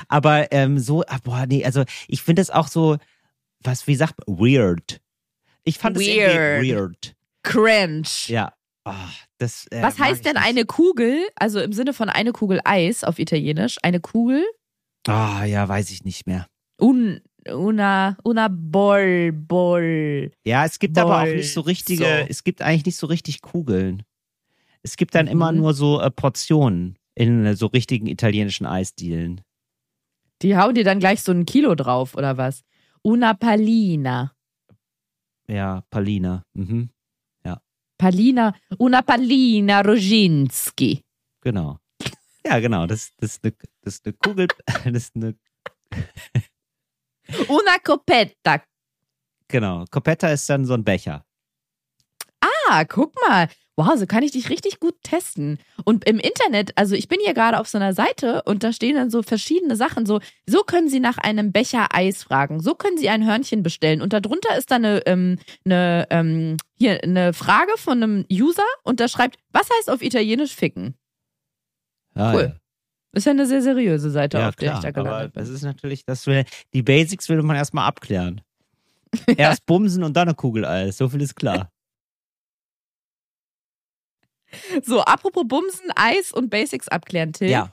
Aber 0.09 0.53
ähm, 0.53 0.79
so, 0.79 1.03
ah, 1.07 1.19
boah, 1.23 1.47
nee, 1.47 1.65
also 1.65 1.85
ich 2.09 2.23
finde 2.23 2.43
es 2.43 2.51
auch 2.51 2.69
so, 2.69 2.97
was, 3.61 3.87
wie 3.87 3.97
sagt 3.97 4.27
man, 4.27 4.39
weird. 4.39 5.01
Ich 5.65 5.79
fand 5.79 5.97
es 5.97 6.07
Weird. 6.07 6.63
weird. 6.63 7.17
Cringe. 7.43 8.07
Ja. 8.27 8.53
Ah, 8.85 9.09
das, 9.39 9.67
äh, 9.71 9.83
Was 9.83 9.99
heißt 9.99 10.25
denn 10.25 10.35
nicht. 10.35 10.45
eine 10.47 10.65
Kugel? 10.65 11.19
Also 11.37 11.61
im 11.61 11.73
Sinne 11.73 11.93
von 11.93 12.09
eine 12.09 12.33
Kugel 12.33 12.61
Eis 12.65 13.05
auf 13.05 13.19
Italienisch. 13.19 13.77
Eine 13.83 14.01
Kugel? 14.01 14.45
Ah, 15.07 15.45
ja, 15.45 15.69
weiß 15.69 15.91
ich 15.91 16.05
nicht 16.05 16.27
mehr. 16.27 16.47
Un, 16.81 17.21
una, 17.49 18.17
una 18.25 18.49
bol, 18.49 19.33
bol. 19.33 20.33
Ja, 20.45 20.65
es 20.65 20.79
gibt 20.79 20.99
aber 20.99 21.23
auch 21.23 21.27
nicht 21.27 21.53
so 21.53 21.61
richtige, 21.61 22.27
es 22.29 22.43
gibt 22.45 22.61
eigentlich 22.63 22.87
nicht 22.87 22.97
so 22.97 23.07
richtig 23.07 23.41
Kugeln. 23.43 24.03
Es 24.83 24.97
gibt 24.97 25.15
dann 25.15 25.27
immer 25.27 25.53
Mhm. 25.53 25.59
nur 25.59 25.75
so 25.75 26.01
äh, 26.01 26.11
Portionen 26.11 26.97
in 27.15 27.45
äh, 27.47 27.55
so 27.57 27.67
richtigen 27.67 28.07
italienischen 28.07 28.67
Eisdielen. 28.67 29.41
Die 30.43 30.57
hauen 30.57 30.75
dir 30.75 30.85
dann 30.85 30.99
gleich 31.01 31.23
so 31.23 31.33
ein 31.33 31.47
Kilo 31.47 31.75
drauf, 31.75 32.15
oder 32.15 32.37
was? 32.37 32.63
Una 33.03 33.35
palina. 33.35 34.33
Ja, 35.49 35.83
Palina. 35.91 36.43
Mhm, 36.55 36.91
Palina, 37.99 38.55
una 38.79 39.03
palina 39.03 39.81
Roginski. 39.83 41.03
genau. 41.41 41.79
Ja, 42.45 42.61
genau. 42.61 42.87
Das, 42.87 43.11
das, 43.17 43.33
ist 43.33 43.45
eine, 43.45 43.55
das 43.83 43.95
ist 43.95 44.07
eine 44.07 44.13
Kugel. 44.15 44.47
Das 44.85 44.95
ist 44.95 45.17
eine, 45.17 45.35
Una 47.49 47.79
copetta. 47.83 48.63
genau. 49.49 49.85
Copetta 49.91 50.29
ist 50.29 50.49
dann 50.49 50.65
so 50.65 50.75
ein 50.75 50.85
Becher. 50.85 51.25
Ah, 52.69 52.85
guck 52.85 53.13
mal. 53.29 53.49
Wow, 53.79 53.93
so 53.97 54.07
kann 54.07 54.23
ich 54.23 54.33
dich 54.33 54.49
richtig 54.49 54.81
gut 54.81 54.95
testen. 55.03 55.59
Und 55.85 56.09
im 56.09 56.19
Internet, 56.19 56.73
also 56.77 56.95
ich 56.95 57.09
bin 57.09 57.19
hier 57.23 57.35
gerade 57.35 57.61
auf 57.61 57.69
so 57.69 57.77
einer 57.77 57.93
Seite 57.93 58.43
und 58.45 58.65
da 58.65 58.73
stehen 58.73 58.97
dann 58.97 59.11
so 59.11 59.23
verschiedene 59.23 59.77
Sachen. 59.77 60.07
So, 60.07 60.21
so 60.47 60.61
können 60.63 60.89
Sie 60.89 60.99
nach 60.99 61.19
einem 61.19 61.53
Becher 61.53 61.89
Eis 61.95 62.23
fragen. 62.23 62.61
So 62.61 62.75
können 62.75 62.97
Sie 62.97 63.11
ein 63.11 63.27
Hörnchen 63.27 63.63
bestellen. 63.63 64.01
Und 64.01 64.15
darunter 64.15 64.57
ist 64.57 64.71
dann 64.71 64.85
eine, 64.87 65.07
ähm, 65.07 65.39
eine, 65.67 66.07
ähm, 66.09 66.57
hier 66.79 67.03
eine 67.05 67.35
Frage 67.35 67.73
von 67.77 68.03
einem 68.03 68.25
User 68.33 68.63
und 68.83 68.99
da 68.99 69.09
schreibt, 69.09 69.37
was 69.53 69.69
heißt 69.79 69.91
auf 69.91 70.01
Italienisch 70.01 70.55
ficken? 70.55 70.95
Ah, 72.15 72.33
Cool. 72.35 72.57
Ist 73.13 73.25
ja 73.27 73.33
eine 73.33 73.47
sehr 73.47 73.61
seriöse 73.63 74.11
Seite, 74.11 74.39
Ja, 74.39 74.43
ja 74.45 74.49
auf 74.51 74.57
der 74.57 74.69
klar. 74.71 74.79
ich 74.79 74.83
da 74.83 74.89
aber 75.01 75.03
gelandet 75.11 75.37
das 75.37 75.47
bin. 75.49 75.55
ist 75.55 75.63
natürlich, 75.63 76.05
das 76.07 76.27
will, 76.27 76.45
die 76.73 76.83
Basics 76.83 77.29
will 77.29 77.43
man 77.43 77.57
erstmal 77.57 77.87
abklären. 77.87 78.41
Erst 79.37 79.65
bumsen 79.67 80.03
und 80.03 80.15
dann 80.17 80.29
eine 80.29 80.35
Kugel 80.35 80.65
Eis. 80.65 80.97
So 80.99 81.09
viel 81.09 81.21
ist 81.23 81.35
klar. 81.35 81.71
So, 84.83 85.01
apropos 85.01 85.45
Bumsen, 85.47 85.91
Eis 85.97 86.33
und 86.33 86.51
Basics 86.51 86.89
abklären, 86.89 87.33
Till. 87.33 87.51
Ja. 87.51 87.71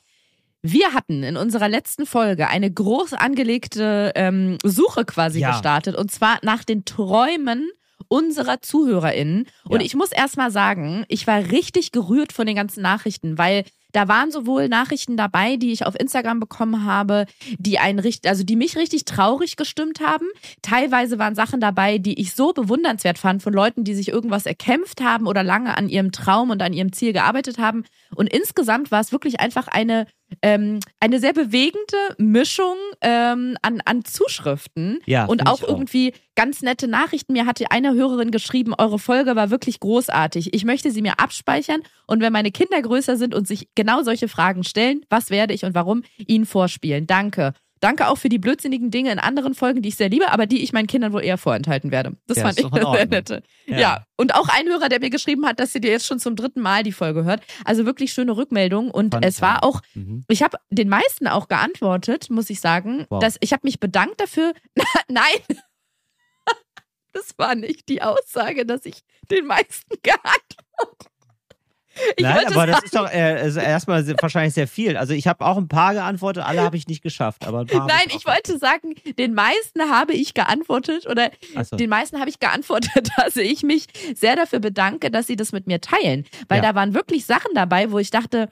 Wir 0.61 0.93
hatten 0.93 1.23
in 1.23 1.35
unserer 1.35 1.67
letzten 1.67 2.05
Folge 2.05 2.47
eine 2.47 2.71
groß 2.71 3.13
angelegte 3.13 4.13
ähm, 4.15 4.57
Suche 4.63 5.03
quasi 5.05 5.39
Ja. 5.41 5.51
gestartet 5.51 5.95
und 5.95 6.09
zwar 6.11 6.39
nach 6.41 6.63
den 6.63 6.85
Träumen 6.85 7.69
unserer 8.07 8.61
ZuhörerInnen. 8.61 9.47
Und 9.67 9.79
Ja. 9.79 9.85
ich 9.85 9.95
muss 9.95 10.11
erst 10.11 10.37
mal 10.37 10.51
sagen, 10.51 11.05
ich 11.09 11.27
war 11.27 11.39
richtig 11.51 11.91
gerührt 11.91 12.31
von 12.31 12.45
den 12.45 12.55
ganzen 12.55 12.81
Nachrichten, 12.81 13.37
weil 13.37 13.65
da 13.93 14.07
waren 14.07 14.31
sowohl 14.31 14.67
Nachrichten 14.67 15.15
dabei, 15.15 15.55
die 15.55 15.71
ich 15.71 15.85
auf 15.85 15.97
Instagram 15.97 16.39
bekommen 16.39 16.83
habe, 16.83 17.25
die 17.57 17.79
einen 17.79 17.99
richtig, 17.99 18.29
also 18.29 18.43
die 18.43 18.55
mich 18.55 18.75
richtig 18.75 19.05
traurig 19.05 19.55
gestimmt 19.55 20.01
haben. 20.01 20.25
Teilweise 20.61 21.19
waren 21.19 21.35
Sachen 21.35 21.61
dabei, 21.61 21.99
die 21.99 22.19
ich 22.19 22.33
so 22.33 22.53
bewundernswert 22.53 23.17
fand 23.17 23.41
von 23.41 23.53
Leuten, 23.53 23.83
die 23.83 23.93
sich 23.93 24.09
irgendwas 24.09 24.45
erkämpft 24.45 25.01
haben 25.01 25.27
oder 25.27 25.43
lange 25.43 25.77
an 25.77 25.87
ihrem 25.87 26.11
Traum 26.11 26.49
und 26.49 26.61
an 26.61 26.73
ihrem 26.73 26.91
Ziel 26.91 27.13
gearbeitet 27.13 27.59
haben. 27.59 27.85
Und 28.15 28.27
insgesamt 28.27 28.91
war 28.91 28.99
es 28.99 29.11
wirklich 29.11 29.39
einfach 29.39 29.67
eine 29.67 30.07
ähm, 30.41 30.79
eine 30.99 31.19
sehr 31.19 31.33
bewegende 31.33 31.97
Mischung 32.17 32.75
ähm, 33.01 33.57
an, 33.61 33.81
an 33.85 34.05
Zuschriften 34.05 34.99
Ja, 35.05 35.25
und 35.25 35.47
auch 35.47 35.63
auch. 35.63 35.67
irgendwie 35.67 36.13
ganz 36.35 36.61
nette 36.61 36.87
Nachrichten. 36.87 37.33
Mir 37.33 37.45
hatte 37.45 37.69
eine 37.71 37.93
Hörerin 37.93 38.31
geschrieben, 38.31 38.73
eure 38.77 38.99
Folge 38.99 39.35
war 39.35 39.49
wirklich 39.49 39.79
großartig. 39.79 40.53
Ich 40.53 40.65
möchte 40.65 40.91
sie 40.91 41.01
mir 41.01 41.19
abspeichern 41.19 41.81
und 42.07 42.21
wenn 42.21 42.33
meine 42.33 42.51
Kinder 42.51 42.81
größer 42.81 43.17
sind 43.17 43.35
und 43.35 43.47
sich 43.47 43.67
genau 43.75 44.03
solche 44.03 44.27
Fragen 44.27 44.63
stellen, 44.63 45.05
was 45.09 45.29
werde 45.29 45.53
ich 45.53 45.63
und 45.65 45.75
warum, 45.75 46.03
ihnen 46.17 46.45
vorspielen. 46.45 47.07
Danke. 47.07 47.53
Danke 47.83 48.07
auch 48.07 48.17
für 48.17 48.29
die 48.29 48.39
blödsinnigen 48.39 48.91
Dinge 48.91 49.11
in 49.11 49.19
anderen 49.19 49.53
Folgen, 49.53 49.81
die 49.81 49.89
ich 49.89 49.97
sehr 49.97 50.07
liebe, 50.07 50.31
aber 50.31 50.45
die 50.45 50.63
ich 50.63 50.71
meinen 50.71 50.87
Kindern 50.87 51.11
wohl 51.11 51.21
eher 51.23 51.37
vorenthalten 51.37 51.91
werde. 51.91 52.15
Das 52.27 52.37
Ja, 52.37 52.43
fand 52.45 52.59
ich 52.59 52.65
eine 52.71 52.91
sehr 52.95 53.05
nette. 53.07 53.43
Ja. 53.65 54.05
und 54.15 54.35
auch 54.35 54.47
ein 54.47 54.67
Hörer, 54.67 54.87
der 54.87 55.01
mir 55.01 55.09
geschrieben 55.09 55.45
hat, 55.45 55.59
dass 55.59 55.73
sie 55.73 55.81
dir 55.81 55.91
jetzt 55.91 56.05
schon 56.05 56.17
zum 56.19 56.37
dritten 56.37 56.61
Mal 56.61 56.83
die 56.83 56.93
Folge 56.93 57.25
hört. 57.25 57.41
Also 57.65 57.85
wirklich 57.85 58.13
schöne 58.13 58.37
Rückmeldung 58.37 58.89
und 58.89 59.13
Fand 59.13 59.25
es 59.25 59.41
war 59.41 59.63
auch. 59.65 59.75
auch 59.77 59.81
Mhm. 59.95 60.23
ich 60.29 60.41
habe 60.43 60.57
den 60.69 60.87
meisten 60.87 61.27
auch 61.27 61.49
geantwortet, 61.49 62.29
muss 62.29 62.49
ich 62.49 62.61
sagen. 62.61 63.05
Wow. 63.09 63.19
Dass 63.19 63.35
ich 63.41 63.51
habe 63.51 63.61
mich 63.65 63.79
bedankt 63.81 64.21
dafür. 64.21 64.53
Nein, 65.09 65.23
das 67.13 67.37
war 67.37 67.55
nicht 67.55 67.89
die 67.89 68.01
Aussage, 68.01 68.65
dass 68.65 68.85
ich 68.85 69.01
den 69.29 69.45
meisten 69.45 69.95
geantwortet. 70.03 71.09
Ich 72.15 72.23
Nein, 72.23 72.47
aber 72.47 72.67
das 72.67 72.83
ist 72.83 72.95
doch 72.95 73.09
äh, 73.09 73.53
erstmal 73.55 74.05
wahrscheinlich 74.21 74.53
sehr 74.53 74.67
viel. 74.67 74.97
Also 74.97 75.13
ich 75.13 75.27
habe 75.27 75.45
auch 75.45 75.57
ein 75.57 75.67
paar 75.67 75.93
geantwortet, 75.93 76.43
alle 76.45 76.61
habe 76.61 76.77
ich 76.77 76.87
nicht 76.87 77.01
geschafft. 77.01 77.45
Aber 77.47 77.59
ein 77.61 77.67
paar 77.67 77.81
hab 77.81 77.87
Nein, 77.87 78.07
auch 78.11 78.15
ich 78.15 78.25
wollte 78.25 78.57
sagen, 78.57 78.95
den 79.17 79.33
meisten 79.33 79.81
habe 79.89 80.13
ich 80.13 80.33
geantwortet 80.33 81.07
oder 81.07 81.29
so. 81.63 81.75
den 81.75 81.89
meisten 81.89 82.19
habe 82.19 82.29
ich 82.29 82.39
geantwortet, 82.39 83.09
dass 83.17 83.35
ich 83.35 83.63
mich 83.63 83.87
sehr 84.15 84.35
dafür 84.35 84.59
bedanke, 84.59 85.11
dass 85.11 85.27
sie 85.27 85.35
das 85.35 85.51
mit 85.51 85.67
mir 85.67 85.81
teilen. 85.81 86.25
Weil 86.49 86.63
Ja. 86.63 86.69
da 86.71 86.75
waren 86.75 86.93
wirklich 86.93 87.25
Sachen 87.25 87.51
dabei, 87.55 87.91
wo 87.91 87.99
ich 87.99 88.09
dachte, 88.11 88.49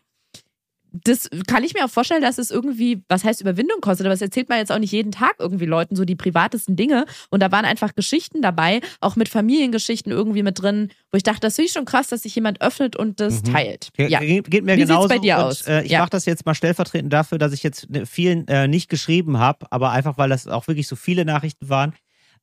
das 0.92 1.30
kann 1.48 1.64
ich 1.64 1.74
mir 1.74 1.86
auch 1.86 1.89
vorstellen, 1.89 2.22
dass 2.22 2.38
es 2.38 2.52
irgendwie, 2.52 3.02
was 3.08 3.24
heißt 3.24 3.39
Überwindung 3.42 3.80
kostet, 3.82 4.06
aber 4.06 4.14
das 4.14 4.22
erzählt 4.22 4.50
man 4.50 4.58
jetzt 4.58 4.72
auch 4.72 4.80
nicht 4.80 4.92
jeden 4.92 5.12
Tag 5.12 5.36
irgendwie 5.39 5.66
Leuten 5.66 5.96
so 5.96 6.04
die 6.06 6.16
privatesten 6.18 6.76
Dinge. 6.76 7.06
Und 7.30 7.42
da 7.42 7.52
waren 7.52 7.64
einfach 7.66 7.96
Geschichten 7.96 8.42
dabei, 8.42 8.82
auch 9.00 9.16
mit 9.16 9.30
Familiengeschichten 9.30 10.12
irgendwie 10.12 10.44
mit 10.44 10.62
drin, 10.62 10.89
wo 11.12 11.18
ich 11.18 11.24
dachte, 11.24 11.39
das 11.42 11.56
finde 11.56 11.68
ich 11.68 11.74
schon 11.74 11.86
krass, 11.86 12.08
dass 12.10 12.24
sich 12.24 12.36
jemand 12.36 12.62
öffnet 12.62 12.96
und 12.96 13.20
das 13.20 13.42
Mhm. 13.44 13.54
teilt. 13.54 13.89
Ja. 13.98 14.20
ge- 14.20 14.42
Geht 14.42 14.66
mir 14.66 14.76
Wie 14.76 14.82
genauso. 14.82 15.08
bei 15.08 15.18
dir 15.20 15.38
und, 15.38 15.44
aus? 15.44 15.62
Äh, 15.68 15.84
ich 15.84 15.92
Ja. 15.92 16.00
mache 16.00 16.10
das 16.10 16.26
jetzt 16.26 16.46
mal 16.46 16.56
stellvertretend 16.56 17.12
dafür, 17.14 17.38
dass 17.38 17.54
ich 17.54 17.64
jetzt 17.64 17.89
ne, 17.89 18.06
vielen 18.06 18.48
äh, 18.48 18.68
nicht 18.68 18.89
geschrieben 18.89 19.38
habe, 19.39 19.68
aber 19.72 19.92
einfach, 19.92 20.18
weil 20.18 20.30
das 20.30 20.48
auch 20.48 20.68
wirklich 20.68 20.88
so 20.88 20.96
viele 20.96 21.24
Nachrichten 21.26 21.70
waren. 21.70 21.94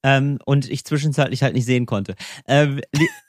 Ähm, 0.02 0.38
und 0.44 0.70
ich 0.70 0.84
zwischenzeitlich 0.84 1.42
halt 1.42 1.54
nicht 1.54 1.64
sehen 1.64 1.86
konnte. 1.86 2.14
Ähm, 2.46 2.80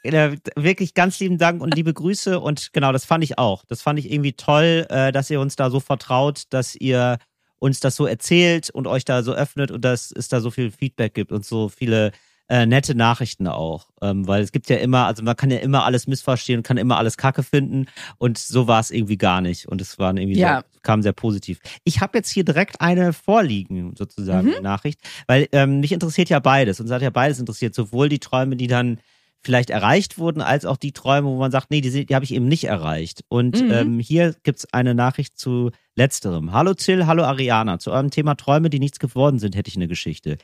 äh, 0.04 0.38
wirklich 0.56 0.94
ganz 0.94 1.20
lieben 1.20 1.38
Dank 1.38 1.62
und 1.62 1.76
liebe 1.76 1.94
Grüße 1.94 2.40
und 2.40 2.74
genau, 2.74 2.92
das 2.92 3.06
fand 3.06 3.24
ich 3.24 3.38
auch. 3.38 3.64
Das 3.68 3.82
fand 3.82 3.98
ich 4.00 4.12
irgendwie 4.12 4.34
toll, 4.34 4.86
äh, 4.90 5.12
dass 5.12 5.30
ihr 5.30 5.40
uns 5.40 5.56
da 5.56 5.70
so 5.70 5.80
vertraut, 5.80 6.44
dass 6.52 6.76
ihr 6.76 7.18
uns 7.60 7.80
das 7.80 7.96
so 7.96 8.06
erzählt 8.06 8.70
und 8.70 8.88
euch 8.88 9.06
da 9.06 9.24
so 9.24 9.34
öffnet 9.34 9.72
und 9.72 9.84
dass 9.84 10.12
es 10.12 10.30
da 10.30 10.40
so 10.40 10.52
viel 10.52 10.72
Feedback 10.72 11.14
gibt 11.14 11.32
und 11.32 11.46
so 11.46 11.70
viele 11.70 12.12
äh, 12.50 12.66
nette 12.66 12.96
Nachrichten 12.96 13.48
auch. 13.48 13.88
Ähm, 14.02 14.28
weil 14.28 14.42
es 14.42 14.52
gibt 14.52 14.70
ja 14.70 14.78
immer, 14.78 15.06
also 15.06 15.24
man 15.24 15.36
kann 15.36 15.52
ja 15.52 15.60
immer 15.60 15.86
alles 15.86 16.08
missverstehen, 16.08 16.64
kann 16.64 16.78
immer 16.78 16.98
alles 16.98 17.16
Kacke 17.16 17.44
finden 17.44 17.86
und 18.18 18.38
so 18.38 18.68
war 18.68 18.80
es 18.80 18.92
irgendwie 18.92 19.18
gar 19.18 19.40
nicht. 19.42 19.68
Und 19.68 19.82
es 19.82 20.00
waren 20.00 20.18
irgendwie 20.18 20.40
Ja. 20.40 20.48
sehr, 20.48 20.66
kam 20.82 21.02
sehr 21.02 21.14
positiv. 21.14 21.60
Ich 21.84 22.02
habe 22.02 22.18
jetzt 22.18 22.30
hier 22.30 22.44
direkt 22.44 22.82
eine 22.82 23.14
vorliegen, 23.14 23.94
sozusagen, 23.98 24.48
Mhm. 24.50 24.64
Nachricht, 24.64 25.00
weil 25.28 25.48
ähm, 25.52 25.80
mich 25.80 25.92
interessiert 25.92 26.30
ja 26.30 26.40
beides. 26.40 26.80
Uns 26.80 26.92
hat 26.92 27.02
ja 27.02 27.10
beides 27.12 27.40
interessiert, 27.40 27.76
sowohl 27.76 28.10
die 28.10 28.20
Träume, 28.20 28.56
die 28.56 28.68
dann 28.68 29.00
vielleicht 29.42 29.70
erreicht 29.70 30.18
wurden, 30.18 30.42
als 30.42 30.66
auch 30.66 30.76
die 30.76 30.92
Träume, 30.92 31.30
wo 31.30 31.38
man 31.38 31.52
sagt, 31.52 31.72
nee, 31.72 31.80
die, 31.80 32.06
die 32.06 32.14
habe 32.16 32.26
ich 32.26 32.34
eben 32.34 32.48
nicht 32.50 32.66
erreicht. 32.66 33.24
Und 33.30 33.62
Mhm. 33.64 33.72
ähm, 33.72 34.00
hier 34.00 34.36
gibt's 34.44 34.66
eine 34.74 34.94
Nachricht 34.96 35.38
zu 35.38 35.72
letzterem. 35.96 36.52
Hallo 36.52 36.74
Till, 36.74 37.06
hallo 37.06 37.24
Ariana. 37.24 37.80
Zu 37.80 37.92
eurem 37.92 38.10
Thema 38.10 38.36
Träume, 38.36 38.70
die 38.70 38.80
nichts 38.80 39.00
geworden 39.00 39.40
sind, 39.40 39.56
hätte 39.56 39.70
ich 39.70 39.76
eine 39.78 39.88
Geschichte. 39.88 40.38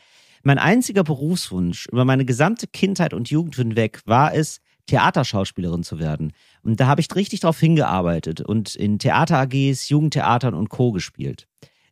Mein 0.47 0.59
einziger 0.59 1.03
Berufswunsch 1.03 1.87
über 1.87 2.05
meine 2.05 2.23
gesamte 2.23 2.67
Kindheit 2.67 3.15
und 3.15 3.31
Jugend 3.31 3.55
hinweg 3.55 4.01
war 4.05 4.35
es, 4.35 4.61
Theaterschauspielerin 4.85 5.81
zu 5.81 5.97
werden. 5.97 6.33
Und 6.61 6.79
da 6.79 6.85
habe 6.85 7.01
ich 7.01 7.07
richtig 7.15 7.39
drauf 7.39 7.59
hingearbeitet 7.59 8.41
und 8.41 8.75
in 8.75 8.99
Theater-AGs, 8.99 9.89
Jugendtheatern 9.89 10.53
und 10.53 10.69
Co. 10.69 10.91
gespielt. 10.91 11.47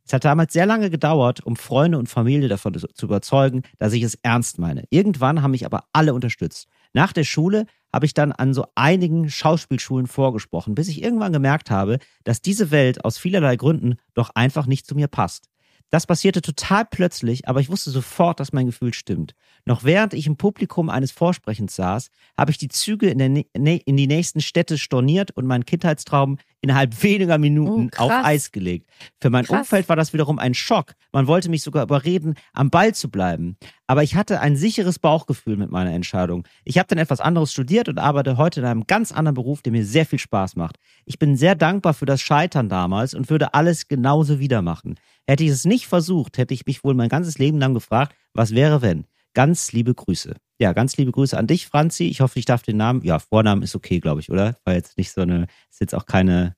Es 0.06 0.14
hat 0.14 0.24
damals 0.24 0.54
sehr 0.54 0.68
lange 0.68 0.91
gedauert, 0.91 1.43
um 1.43 1.56
Freunde 1.56 1.97
und 1.97 2.10
Familie 2.10 2.47
davon 2.47 2.76
zu 2.76 3.06
überzeugen, 3.08 3.64
dass 3.80 3.93
ich 3.93 4.04
es 4.04 4.20
ernst 4.22 4.60
meine. 4.60 4.84
Irgendwann 4.91 5.41
haben 5.41 5.49
mich 5.49 5.66
aber 5.66 5.86
alle 5.91 6.14
unterstützt. 6.14 6.68
Nach 6.93 7.12
der 7.12 7.24
Schule 7.24 7.66
habe 7.91 8.06
ich 8.06 8.14
dann 8.14 8.32
an 8.32 8.54
so 8.54 8.68
einigen 8.76 9.32
Schauspielschulen 9.32 10.06
vorgesprochen, 10.06 10.76
bis 10.76 10.89
ich 10.89 11.01
irgendwann 11.01 11.34
gemerkt 11.34 11.72
habe, 11.72 11.97
dass 12.24 12.43
diese 12.43 12.70
Welt 12.70 13.04
aus 13.04 13.18
vielerlei 13.18 13.56
Gründen 13.56 13.95
doch 14.14 14.30
einfach 14.36 14.68
nicht 14.68 14.86
zu 14.86 14.93
mir 14.93 15.08
passt. 15.08 15.49
Das 15.94 16.08
passierte 16.08 16.41
total 16.41 16.86
plötzlich, 16.86 17.48
aber 17.48 17.60
ich 17.60 17.70
wusste 17.70 17.91
sofort, 17.91 18.39
dass 18.39 18.52
mein 18.52 18.66
Gefühl 18.66 18.96
stimmt. 18.96 19.36
Noch 19.64 19.84
während 19.84 20.16
ich 20.16 20.26
im 20.26 20.38
Publikum 20.38 20.89
eines 20.89 21.12
Vorsprechens 21.12 21.76
saß, 21.76 22.10
habe 22.36 22.50
ich 22.50 22.58
die 22.58 22.68
Züge 22.68 23.10
in, 23.10 23.20
in 23.54 23.98
die 23.98 24.08
nächsten 24.08 24.41
Städte 24.41 24.80
storniert 24.80 25.30
und 25.38 25.46
meinen 25.46 25.68
Kindheitstraum 25.68 26.39
innerhalb 26.62 27.04
weniger 27.04 27.38
Minuten 27.38 27.91
Oh, 28.00 28.06
auf. 28.06 28.12
Eis 28.12 28.52
gelegt. 28.52 28.89
Für 29.22 29.30
mein 29.30 29.46
Krass. 29.46 29.60
Umfeld 29.60 29.88
war 29.88 29.96
das 29.96 30.14
wiederum 30.14 30.39
ein 30.39 30.56
Schock. 30.56 30.94
Man 31.12 31.28
wollte 31.28 31.50
mich 31.50 31.62
sogar 31.62 31.84
überreden, 31.84 32.34
am 32.54 32.72
Ball 32.72 32.96
zu 32.96 33.12
bleiben. 33.12 33.56
Aber 33.86 34.02
ich 34.02 34.16
hatte 34.16 34.39
ein 34.39 34.56
sicheres 34.56 34.98
Bauchgefühl 34.98 35.58
mit 35.58 35.70
meiner 35.70 35.91
Entscheidung. 35.91 36.48
Ich 36.64 36.80
habe 36.80 36.88
dann 36.88 36.98
etwas 36.98 37.22
anderes 37.22 37.52
studiert 37.52 37.88
und 37.88 38.00
arbeite 38.00 38.38
heute 38.38 38.62
in 38.62 38.66
einem 38.66 38.88
ganz 38.88 39.12
anderen 39.12 39.36
Beruf, 39.36 39.62
der 39.62 39.72
mir 39.72 39.86
sehr 39.86 40.08
viel 40.08 40.18
Spaß 40.18 40.56
macht. 40.56 40.78
Ich 41.06 41.20
bin 41.20 41.36
sehr 41.36 41.54
dankbar 41.54 41.94
für 41.94 42.08
das 42.08 42.20
Scheitern 42.22 42.68
damals 42.68 43.14
und 43.14 43.30
würde 43.30 43.54
alles 43.54 43.88
genauso 43.88 44.39
wieder 44.39 44.64
machen. 44.64 44.96
Hätte 45.28 45.44
ich 45.44 45.50
es 45.52 45.66
nicht 45.66 45.88
versucht, 45.88 46.38
hätte 46.38 46.54
ich 46.54 46.66
mich 46.66 46.84
wohl 46.84 46.94
mein 46.94 47.10
ganzes 47.10 47.38
Leben 47.38 47.58
lang 47.60 47.74
gefragt, 47.74 48.16
was 48.34 48.52
wäre 48.54 48.82
wenn? 48.82 49.06
Ganz 49.34 49.72
liebe 49.72 49.94
Grüße. 49.94 50.36
Ja, 50.60 50.74
ganz 50.74 50.98
liebe 50.98 51.12
Grüße 51.12 51.38
an 51.38 51.48
dich, 51.48 51.66
Franzi. 51.68 52.06
Ich 52.06 52.22
hoffe, 52.22 52.38
ich 52.40 52.46
darf 52.46 52.62
den 52.62 52.78
Namen. 52.78 53.02
Ja, 53.04 53.20
Vornamen 53.20 53.64
ist 53.64 53.76
okay, 53.76 54.00
glaube 54.00 54.22
ich, 54.22 54.30
oder? 54.30 54.58
War 54.66 54.74
jetzt 54.76 54.98
nicht 54.98 55.12
so 55.12 55.22
eine, 55.22 55.48
ist 55.72 55.80
jetzt 55.82 55.96
auch 55.96 56.06
keine 56.06 56.56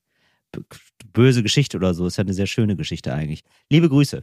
böse 1.12 1.42
Geschichte 1.42 1.76
oder 1.76 1.94
so. 1.94 2.06
Ist 2.06 2.16
ja 2.18 2.22
eine 2.24 2.34
sehr 2.34 2.46
schöne 2.46 2.76
Geschichte 2.76 3.14
eigentlich. 3.14 3.42
Liebe 3.70 3.88
Grüße. 3.88 4.22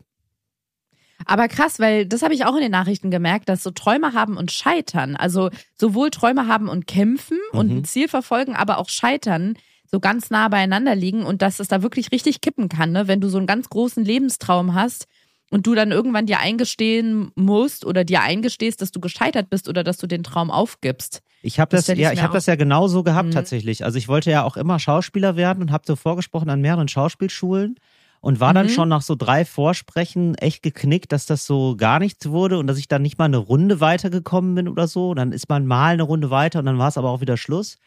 Aber 1.25 1.47
krass, 1.47 1.79
weil 1.79 2.05
das 2.05 2.21
habe 2.21 2.33
ich 2.33 2.45
auch 2.45 2.55
in 2.55 2.61
den 2.61 2.71
Nachrichten 2.71 3.09
gemerkt, 3.11 3.47
dass 3.47 3.63
so 3.63 3.71
Träume 3.71 4.13
haben 4.13 4.35
und 4.35 4.51
scheitern, 4.51 5.15
also 5.15 5.49
sowohl 5.73 6.09
Träume 6.09 6.47
haben 6.47 6.67
und 6.69 6.85
kämpfen 6.85 7.37
und 7.53 7.71
Mhm. 7.71 7.77
ein 7.77 7.85
Ziel 7.85 8.07
verfolgen, 8.07 8.55
aber 8.55 8.77
auch 8.77 8.89
scheitern, 8.89 9.55
so 9.93 9.99
ganz 9.99 10.31
nah 10.31 10.47
beieinander 10.47 10.95
liegen 10.95 11.21
und 11.23 11.43
dass 11.43 11.59
es 11.59 11.67
da 11.67 11.83
wirklich 11.83 12.11
richtig 12.11 12.41
kippen 12.41 12.67
kann, 12.67 12.91
ne? 12.91 13.07
wenn 13.07 13.21
du 13.21 13.29
so 13.29 13.37
einen 13.37 13.45
ganz 13.45 13.69
großen 13.69 14.03
Lebenstraum 14.03 14.73
hast 14.73 15.05
und 15.51 15.67
du 15.67 15.75
dann 15.75 15.91
irgendwann 15.91 16.25
dir 16.25 16.39
eingestehen 16.39 17.31
musst 17.35 17.85
oder 17.85 18.03
dir 18.03 18.21
eingestehst, 18.21 18.81
dass 18.81 18.89
du 18.91 18.99
gescheitert 18.99 19.51
bist 19.51 19.69
oder 19.69 19.83
dass 19.83 19.97
du 19.97 20.07
den 20.07 20.23
Traum 20.23 20.49
aufgibst. 20.49 21.21
Ich 21.43 21.59
habe 21.59 21.69
Das 21.69 21.85
das, 21.85 21.93
ich 21.95 21.99
ja, 22.01 22.09
mir 22.09 22.15
ich 22.15 22.23
habe 22.23 22.33
das 22.33 22.47
ja 22.47 22.55
genauso 22.55 23.03
gehabt 23.03 23.27
Mhm. 23.29 23.33
tatsächlich. 23.33 23.85
Also 23.85 23.99
ich 23.99 24.07
wollte 24.07 24.31
ja 24.31 24.43
auch 24.43 24.57
immer 24.57 24.79
Schauspieler 24.79 25.35
werden 25.35 25.61
und 25.61 25.71
habe 25.71 25.83
so 25.85 25.95
vorgesprochen 25.95 26.49
an 26.49 26.59
mehreren 26.61 26.87
Schauspielschulen 26.87 27.75
und 28.19 28.39
war 28.39 28.55
dann 28.55 28.65
Mhm. 28.65 28.71
schon 28.71 28.89
nach 28.89 29.03
so 29.03 29.13
drei 29.13 29.45
Vorsprechen 29.45 30.33
echt 30.35 30.63
geknickt, 30.63 31.11
dass 31.11 31.27
das 31.27 31.45
so 31.45 31.75
gar 31.77 31.99
nichts 31.99 32.29
wurde 32.29 32.57
und 32.57 32.65
dass 32.65 32.79
ich 32.79 32.87
dann 32.87 33.03
nicht 33.03 33.19
mal 33.19 33.25
eine 33.25 33.37
Runde 33.37 33.79
weitergekommen 33.79 34.55
bin 34.55 34.67
oder 34.67 34.87
so. 34.87 35.11
Und 35.11 35.17
dann 35.17 35.31
ist 35.31 35.49
man 35.49 35.67
mal 35.67 35.93
eine 35.93 36.03
Runde 36.03 36.31
weiter 36.31 36.57
und 36.57 36.65
dann 36.65 36.79
war 36.79 36.87
es 36.87 36.97
aber 36.97 37.11
auch 37.11 37.21
wieder 37.21 37.37
Schluss. 37.37 37.77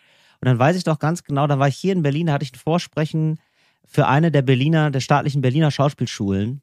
Und 0.41 0.47
dann 0.47 0.59
weiß 0.59 0.77
ich 0.77 0.85
doch 0.85 0.99
ganz 0.99 1.25
genau, 1.25 1.47
dann 1.47 1.59
war 1.59 1.69
ich 1.69 1.77
hier 1.77 1.93
in 1.93 2.03
Berlin, 2.03 2.27
da 2.27 2.35
hatte 2.35 2.45
ich 2.45 2.53
ein 2.53 2.59
Vorsprechen 2.59 3.41
für 3.85 4.07
eine 4.07 4.31
der 4.31 4.43
Berliner, 4.43 4.91
der 4.91 5.01
staatlichen 5.01 5.41
Berliner 5.41 5.71
Schauspielschulen. 5.71 6.63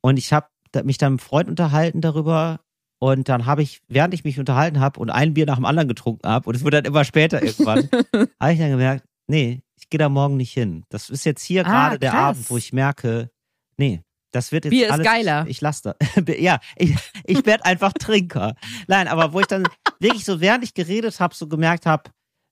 Und 0.00 0.18
ich 0.18 0.32
habe 0.32 0.46
mich 0.64 0.72
dann 0.72 0.86
mit 0.86 1.02
einem 1.02 1.18
Freund 1.18 1.48
unterhalten 1.48 2.00
darüber. 2.00 2.60
Und 2.98 3.28
dann 3.28 3.46
habe 3.46 3.62
ich, 3.62 3.80
während 3.88 4.14
ich 4.14 4.22
mich 4.22 4.38
unterhalten 4.38 4.78
habe 4.80 5.00
und 5.00 5.10
ein 5.10 5.34
Bier 5.34 5.46
nach 5.46 5.56
dem 5.56 5.64
anderen 5.64 5.88
getrunken 5.88 6.28
habe, 6.28 6.48
und 6.48 6.54
es 6.54 6.62
wurde 6.62 6.82
dann 6.82 6.84
immer 6.84 7.04
später 7.04 7.42
irgendwann, 7.42 7.88
habe 8.40 8.52
ich 8.52 8.58
dann 8.58 8.70
gemerkt, 8.70 9.04
nee, 9.26 9.62
ich 9.76 9.88
gehe 9.90 9.98
da 9.98 10.08
morgen 10.08 10.36
nicht 10.36 10.52
hin. 10.52 10.84
Das 10.88 11.10
ist 11.10 11.24
jetzt 11.24 11.42
hier 11.42 11.66
Ah, 11.66 11.70
gerade 11.70 11.98
der. 11.98 12.14
Abend, 12.14 12.48
wo 12.48 12.56
ich 12.56 12.72
merke, 12.72 13.30
nee, 13.76 14.02
das 14.30 14.52
wird 14.52 14.64
jetzt 14.66 14.70
Bier 14.70 14.86
ist 14.86 14.92
alles, 14.92 15.04
geiler. 15.06 15.42
Ich, 15.44 15.50
ich 15.50 15.60
lasse 15.60 15.94
da. 16.16 16.32
ja, 16.38 16.60
ich, 16.76 16.94
ich 17.24 17.44
werde 17.44 17.64
einfach 17.64 17.92
Trinker. 17.92 18.54
Nein, 18.86 19.08
aber 19.08 19.32
wo 19.32 19.40
ich 19.40 19.46
dann 19.46 19.64
wirklich 19.98 20.24
so, 20.24 20.40
während 20.40 20.64
ich 20.64 20.72
geredet 20.74 21.18
habe, 21.20 21.34
so 21.34 21.48
gemerkt 21.48 21.86
habe, 21.86 22.04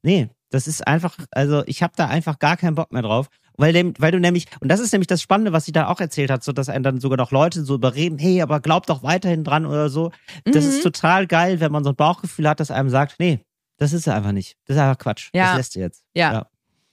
nee, 0.03 0.29
das 0.51 0.67
ist 0.69 0.87
einfach, 0.87 1.17
also 1.31 1.63
ich 1.67 1.83
habe 1.83 1.93
da 1.97 2.07
einfach 2.07 2.39
gar 2.39 2.57
keinen 2.57 2.75
Bock 2.75 2.93
mehr 2.93 3.03
drauf. 3.03 3.29
Weil, 3.57 3.73
dem, 3.75 3.93
weil 3.99 4.11
du 4.11 4.19
nämlich, 4.21 4.47
und 4.61 4.69
das 4.69 4.81
ist 4.81 4.91
nämlich 4.93 5.07
das 5.07 5.21
Spannende, 5.21 5.53
was 5.53 5.67
sie 5.67 5.73
da 5.73 5.89
auch 5.89 6.01
erzählt 6.01 6.31
hat, 6.31 6.43
so 6.43 6.53
dass 6.53 6.71
einen 6.71 6.83
dann 6.83 6.99
sogar 7.01 7.19
noch 7.19 7.31
Leute 7.31 7.63
so 7.63 7.75
überreden, 7.75 8.19
hey, 8.19 8.41
aber 8.41 8.61
glaub 8.61 8.87
doch 8.87 9.03
weiterhin 9.03 9.45
dran 9.45 9.67
oder 9.67 9.91
so. 9.91 10.13
Das 10.45 10.65
Mhm. 10.65 10.71
ist 10.71 10.83
total 10.83 11.27
geil, 11.27 11.61
wenn 11.61 11.71
man 11.71 11.85
so 11.85 11.91
ein 11.91 11.97
Bauchgefühl 11.97 12.49
hat, 12.49 12.59
das 12.59 12.71
einem 12.71 12.89
sagt, 12.89 13.17
nee, 13.19 13.41
das 13.77 13.93
ist 13.93 14.09
einfach 14.09 14.33
nicht. 14.33 14.57
Das 14.67 14.77
ist 14.77 14.83
einfach 14.83 14.99
Quatsch. 14.99 15.29
Ja. 15.35 15.49
Das 15.49 15.57
lässt 15.57 15.77
du 15.77 15.81
jetzt. 15.81 16.05
Ja. 16.15 16.33
Ja. 16.33 16.47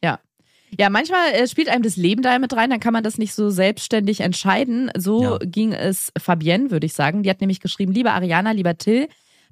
Ja. 0.04 0.20
Ja, 0.78 0.90
manchmal 0.90 1.32
äh, 1.32 1.48
spielt 1.48 1.70
einem 1.70 1.84
das 1.84 1.96
Leben 1.96 2.22
da 2.22 2.38
mit 2.38 2.54
rein, 2.54 2.70
dann 2.70 2.82
kann 2.82 2.92
man 2.92 3.04
das 3.04 3.18
nicht 3.18 3.34
so 3.34 3.50
selbstständig 3.50 4.20
entscheiden. 4.20 4.92
So 4.98 5.24
Ja. 5.24 5.38
ging 5.46 5.72
es 5.72 6.12
Fabienne, 6.20 6.70
würde 6.70 6.86
ich 6.86 6.94
sagen. 6.94 7.24
Die 7.24 7.30
hat 7.30 7.40
nämlich 7.40 7.62
geschrieben, 7.62 7.94
liebe 7.94 8.12
Ariana, 8.12 8.52
lieber 8.52 8.78
Till, 8.78 9.08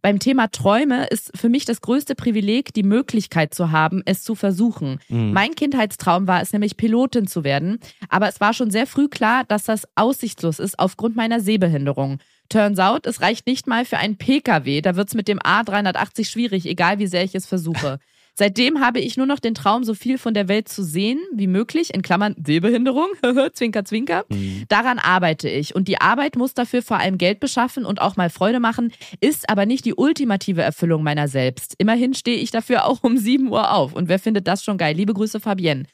beim 0.05 0.19
Thema 0.19 0.51
Träume 0.51 1.07
ist 1.07 1.35
für 1.35 1.49
mich 1.49 1.65
das 1.65 1.81
größte 1.81 2.13
Privileg, 2.13 2.75
die 2.75 2.83
Möglichkeit 2.83 3.55
zu 3.55 3.71
haben, 3.71 4.03
es 4.05 4.23
zu 4.23 4.35
versuchen. 4.35 4.99
Mhm. 5.09 5.33
Mein 5.33 5.55
Kindheitstraum 5.55 6.27
war 6.27 6.43
es 6.43 6.53
nämlich, 6.53 6.77
Pilotin 6.77 7.25
zu 7.25 7.43
werden. 7.43 7.79
Aber 8.07 8.29
es 8.29 8.39
war 8.39 8.53
schon 8.53 8.69
sehr 8.69 8.85
früh 8.85 9.07
klar, 9.07 9.45
dass 9.47 9.63
das 9.63 9.87
aussichtslos 9.95 10.59
ist 10.59 10.77
aufgrund 10.77 11.15
meiner 11.15 11.39
Sehbehinderung. 11.39 12.19
Turns 12.49 12.77
out, 12.77 13.07
es 13.07 13.21
reicht 13.21 13.47
nicht 13.47 13.65
mal 13.65 13.83
für 13.83 13.97
einen 13.97 14.15
Pkw. 14.15 14.81
Da 14.81 14.95
wird's 14.95 15.15
mit 15.15 15.27
dem 15.27 15.39
A380 15.39 16.29
schwierig, 16.29 16.67
egal 16.67 16.99
wie 16.99 17.07
sehr 17.07 17.23
ich 17.23 17.33
es 17.33 17.47
versuche. 17.47 17.97
Seitdem 18.37 18.81
habe 18.81 18.99
ich 18.99 19.15
nur 19.15 19.25
noch 19.25 19.39
den 19.39 19.55
Traum, 19.55 19.85
so 19.85 19.93
viel 19.93 20.17
von 20.17 20.33
der 20.33 20.49
Welt 20.49 20.67
zu 20.67 20.83
sehen 20.83 21.19
wie 21.33 21.47
möglich, 21.47 21.93
in 21.93 22.01
Klammern 22.01 22.35
Sehbehinderung, 22.45 23.07
zwinker, 23.53 23.85
zwinker. 23.85 24.25
Mhm. 24.27 24.65
Daran 24.67 24.99
arbeite 24.99 25.47
ich. 25.49 25.73
Und 25.73 25.87
die 25.87 26.01
Arbeit 26.01 26.35
muss 26.35 26.53
dafür 26.53 26.81
vor 26.81 26.97
allem 26.97 27.17
Geld 27.17 27.39
beschaffen 27.39 27.85
und 27.85 28.01
auch 28.01 28.17
mal 28.17 28.29
Freude 28.29 28.59
machen, 28.59 28.91
ist 29.21 29.49
aber 29.49 29.65
nicht 29.65 29.85
die 29.85 29.93
ultimative 29.93 30.61
Erfüllung 30.61 31.01
meiner 31.01 31.29
selbst. 31.29 31.75
Immerhin 31.77 32.13
stehe 32.13 32.37
ich 32.37 32.51
dafür 32.51 32.85
auch 32.85 33.03
um 33.03 33.17
7 33.17 33.47
Uhr 33.49 33.71
auf. 33.71 33.93
Und 33.93 34.09
wer 34.09 34.19
findet 34.19 34.47
das 34.47 34.65
schon 34.65 34.77
geil? 34.77 34.95
Liebe 34.95 35.13
Grüße, 35.13 35.39
Fabienne. 35.39 35.85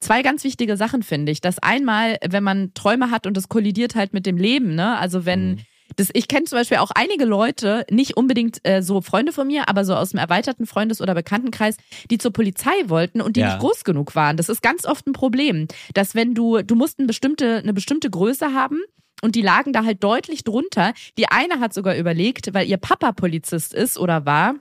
Zwei 0.00 0.22
ganz 0.22 0.44
wichtige 0.44 0.76
Sachen 0.76 1.02
finde 1.02 1.32
ich. 1.32 1.40
Das 1.40 1.58
einmal, 1.58 2.18
wenn 2.28 2.44
man 2.44 2.72
Träume 2.74 3.10
hat 3.10 3.26
und 3.26 3.36
das 3.36 3.48
kollidiert 3.48 3.94
halt 3.94 4.12
mit 4.12 4.26
dem 4.26 4.36
Leben, 4.36 4.74
ne? 4.74 4.98
Also 4.98 5.24
wenn 5.24 5.52
Mhm. 5.52 5.58
Das, 5.98 6.10
ich 6.12 6.28
kenne 6.28 6.44
zum 6.44 6.58
Beispiel 6.58 6.78
auch 6.78 6.92
einige 6.94 7.24
Leute, 7.24 7.84
nicht 7.90 8.16
unbedingt 8.16 8.60
äh, 8.62 8.82
so 8.82 9.00
Freunde 9.00 9.32
von 9.32 9.48
mir, 9.48 9.68
aber 9.68 9.84
so 9.84 9.94
aus 9.96 10.10
dem 10.10 10.18
erweiterten 10.18 10.64
Freundes- 10.64 11.00
oder 11.00 11.12
Bekanntenkreis, 11.14 11.76
die 12.10 12.18
zur 12.18 12.32
Polizei 12.32 12.70
wollten 12.86 13.20
und 13.20 13.36
die 13.36 13.40
Ja. 13.40 13.48
nicht 13.48 13.58
groß 13.58 13.82
genug 13.82 14.14
waren. 14.14 14.36
Das 14.36 14.48
ist 14.48 14.62
ganz 14.62 14.86
oft 14.86 15.06
ein 15.08 15.12
Problem, 15.12 15.66
dass 15.94 16.14
wenn 16.14 16.34
du, 16.34 16.62
du 16.62 16.76
musst 16.76 16.98
eine 17.00 17.08
bestimmte, 17.08 17.56
eine 17.56 17.72
bestimmte 17.72 18.08
Größe 18.10 18.54
haben 18.54 18.80
und 19.22 19.34
die 19.34 19.42
lagen 19.42 19.72
da 19.72 19.84
halt 19.84 20.04
deutlich 20.04 20.44
drunter. 20.44 20.94
Die 21.18 21.28
eine 21.28 21.58
hat 21.58 21.74
sogar 21.74 21.96
überlegt, 21.96 22.54
weil 22.54 22.68
ihr 22.68 22.76
Papa 22.76 23.10
Polizist 23.10 23.74
ist 23.74 23.98
oder 23.98 24.24
war, 24.24 24.54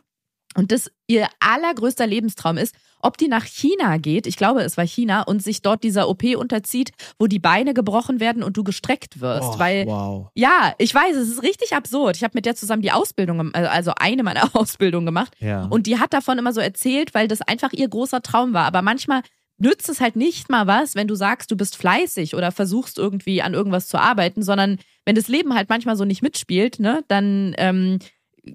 und 0.56 0.72
das 0.72 0.90
ihr 1.06 1.28
allergrößter 1.40 2.08
Lebenstraum 2.08 2.58
ist, 2.58 2.74
ob 3.08 3.18
die 3.18 3.28
nach 3.28 3.46
China 3.46 3.98
geht, 3.98 4.28
ich 4.28 4.38
glaube 4.38 4.62
es 4.62 4.78
war 4.78 4.86
China, 4.86 5.24
und 5.24 5.42
sich 5.42 5.62
dort 5.62 5.84
dieser 5.84 6.08
OP 6.10 6.24
unterzieht, 6.36 6.92
wo 7.18 7.26
die 7.28 7.40
Beine 7.40 7.74
gebrochen 7.74 8.20
werden 8.20 8.44
und 8.44 8.56
du 8.58 8.64
gestreckt 8.64 9.20
wirst. 9.22 9.54
Oh, 9.56 9.60
weil 9.60 9.86
wow. 9.88 10.28
ja, 10.36 10.74
ich 10.78 10.94
weiß, 10.94 11.16
es 11.16 11.30
ist 11.30 11.42
richtig 11.44 11.74
absurd. 11.74 12.16
Ich 12.18 12.24
habe 12.24 12.34
mit 12.36 12.46
der 12.46 12.56
zusammen 12.56 12.82
die 12.84 12.92
Ausbildung, 12.92 13.38
gem- 13.38 13.52
also 13.56 13.94
eine 13.98 14.22
meiner 14.24 14.50
Ausbildungen 14.56 15.06
gemacht. 15.08 15.34
Ja. 15.40 15.66
Und 15.66 15.88
die 15.88 16.00
hat 16.00 16.14
davon 16.14 16.38
immer 16.38 16.54
so 16.54 16.62
erzählt, 16.62 17.14
weil 17.16 17.28
das 17.28 17.42
einfach 17.42 17.74
ihr 17.74 17.88
großer 17.88 18.22
Traum 18.22 18.54
war. 18.54 18.66
Aber 18.66 18.82
manchmal 18.82 19.22
nützt 19.58 19.90
es 19.90 20.02
halt 20.02 20.16
nicht 20.16 20.50
mal 20.50 20.68
was, 20.68 20.94
wenn 20.96 21.08
du 21.08 21.16
sagst, 21.16 21.50
du 21.50 21.58
bist 21.58 21.76
fleißig 21.78 22.36
oder 22.36 22.52
versuchst 22.52 23.00
irgendwie 23.00 23.42
an 23.42 23.56
irgendwas 23.56 23.88
zu 23.88 23.98
arbeiten, 23.98 24.44
sondern 24.44 24.78
wenn 25.06 25.16
das 25.16 25.30
Leben 25.30 25.56
halt 25.56 25.70
manchmal 25.70 25.96
so 25.96 26.06
nicht 26.06 26.22
mitspielt, 26.22 26.80
ne, 26.80 27.04
dann 27.08 27.56
ähm, 27.58 27.98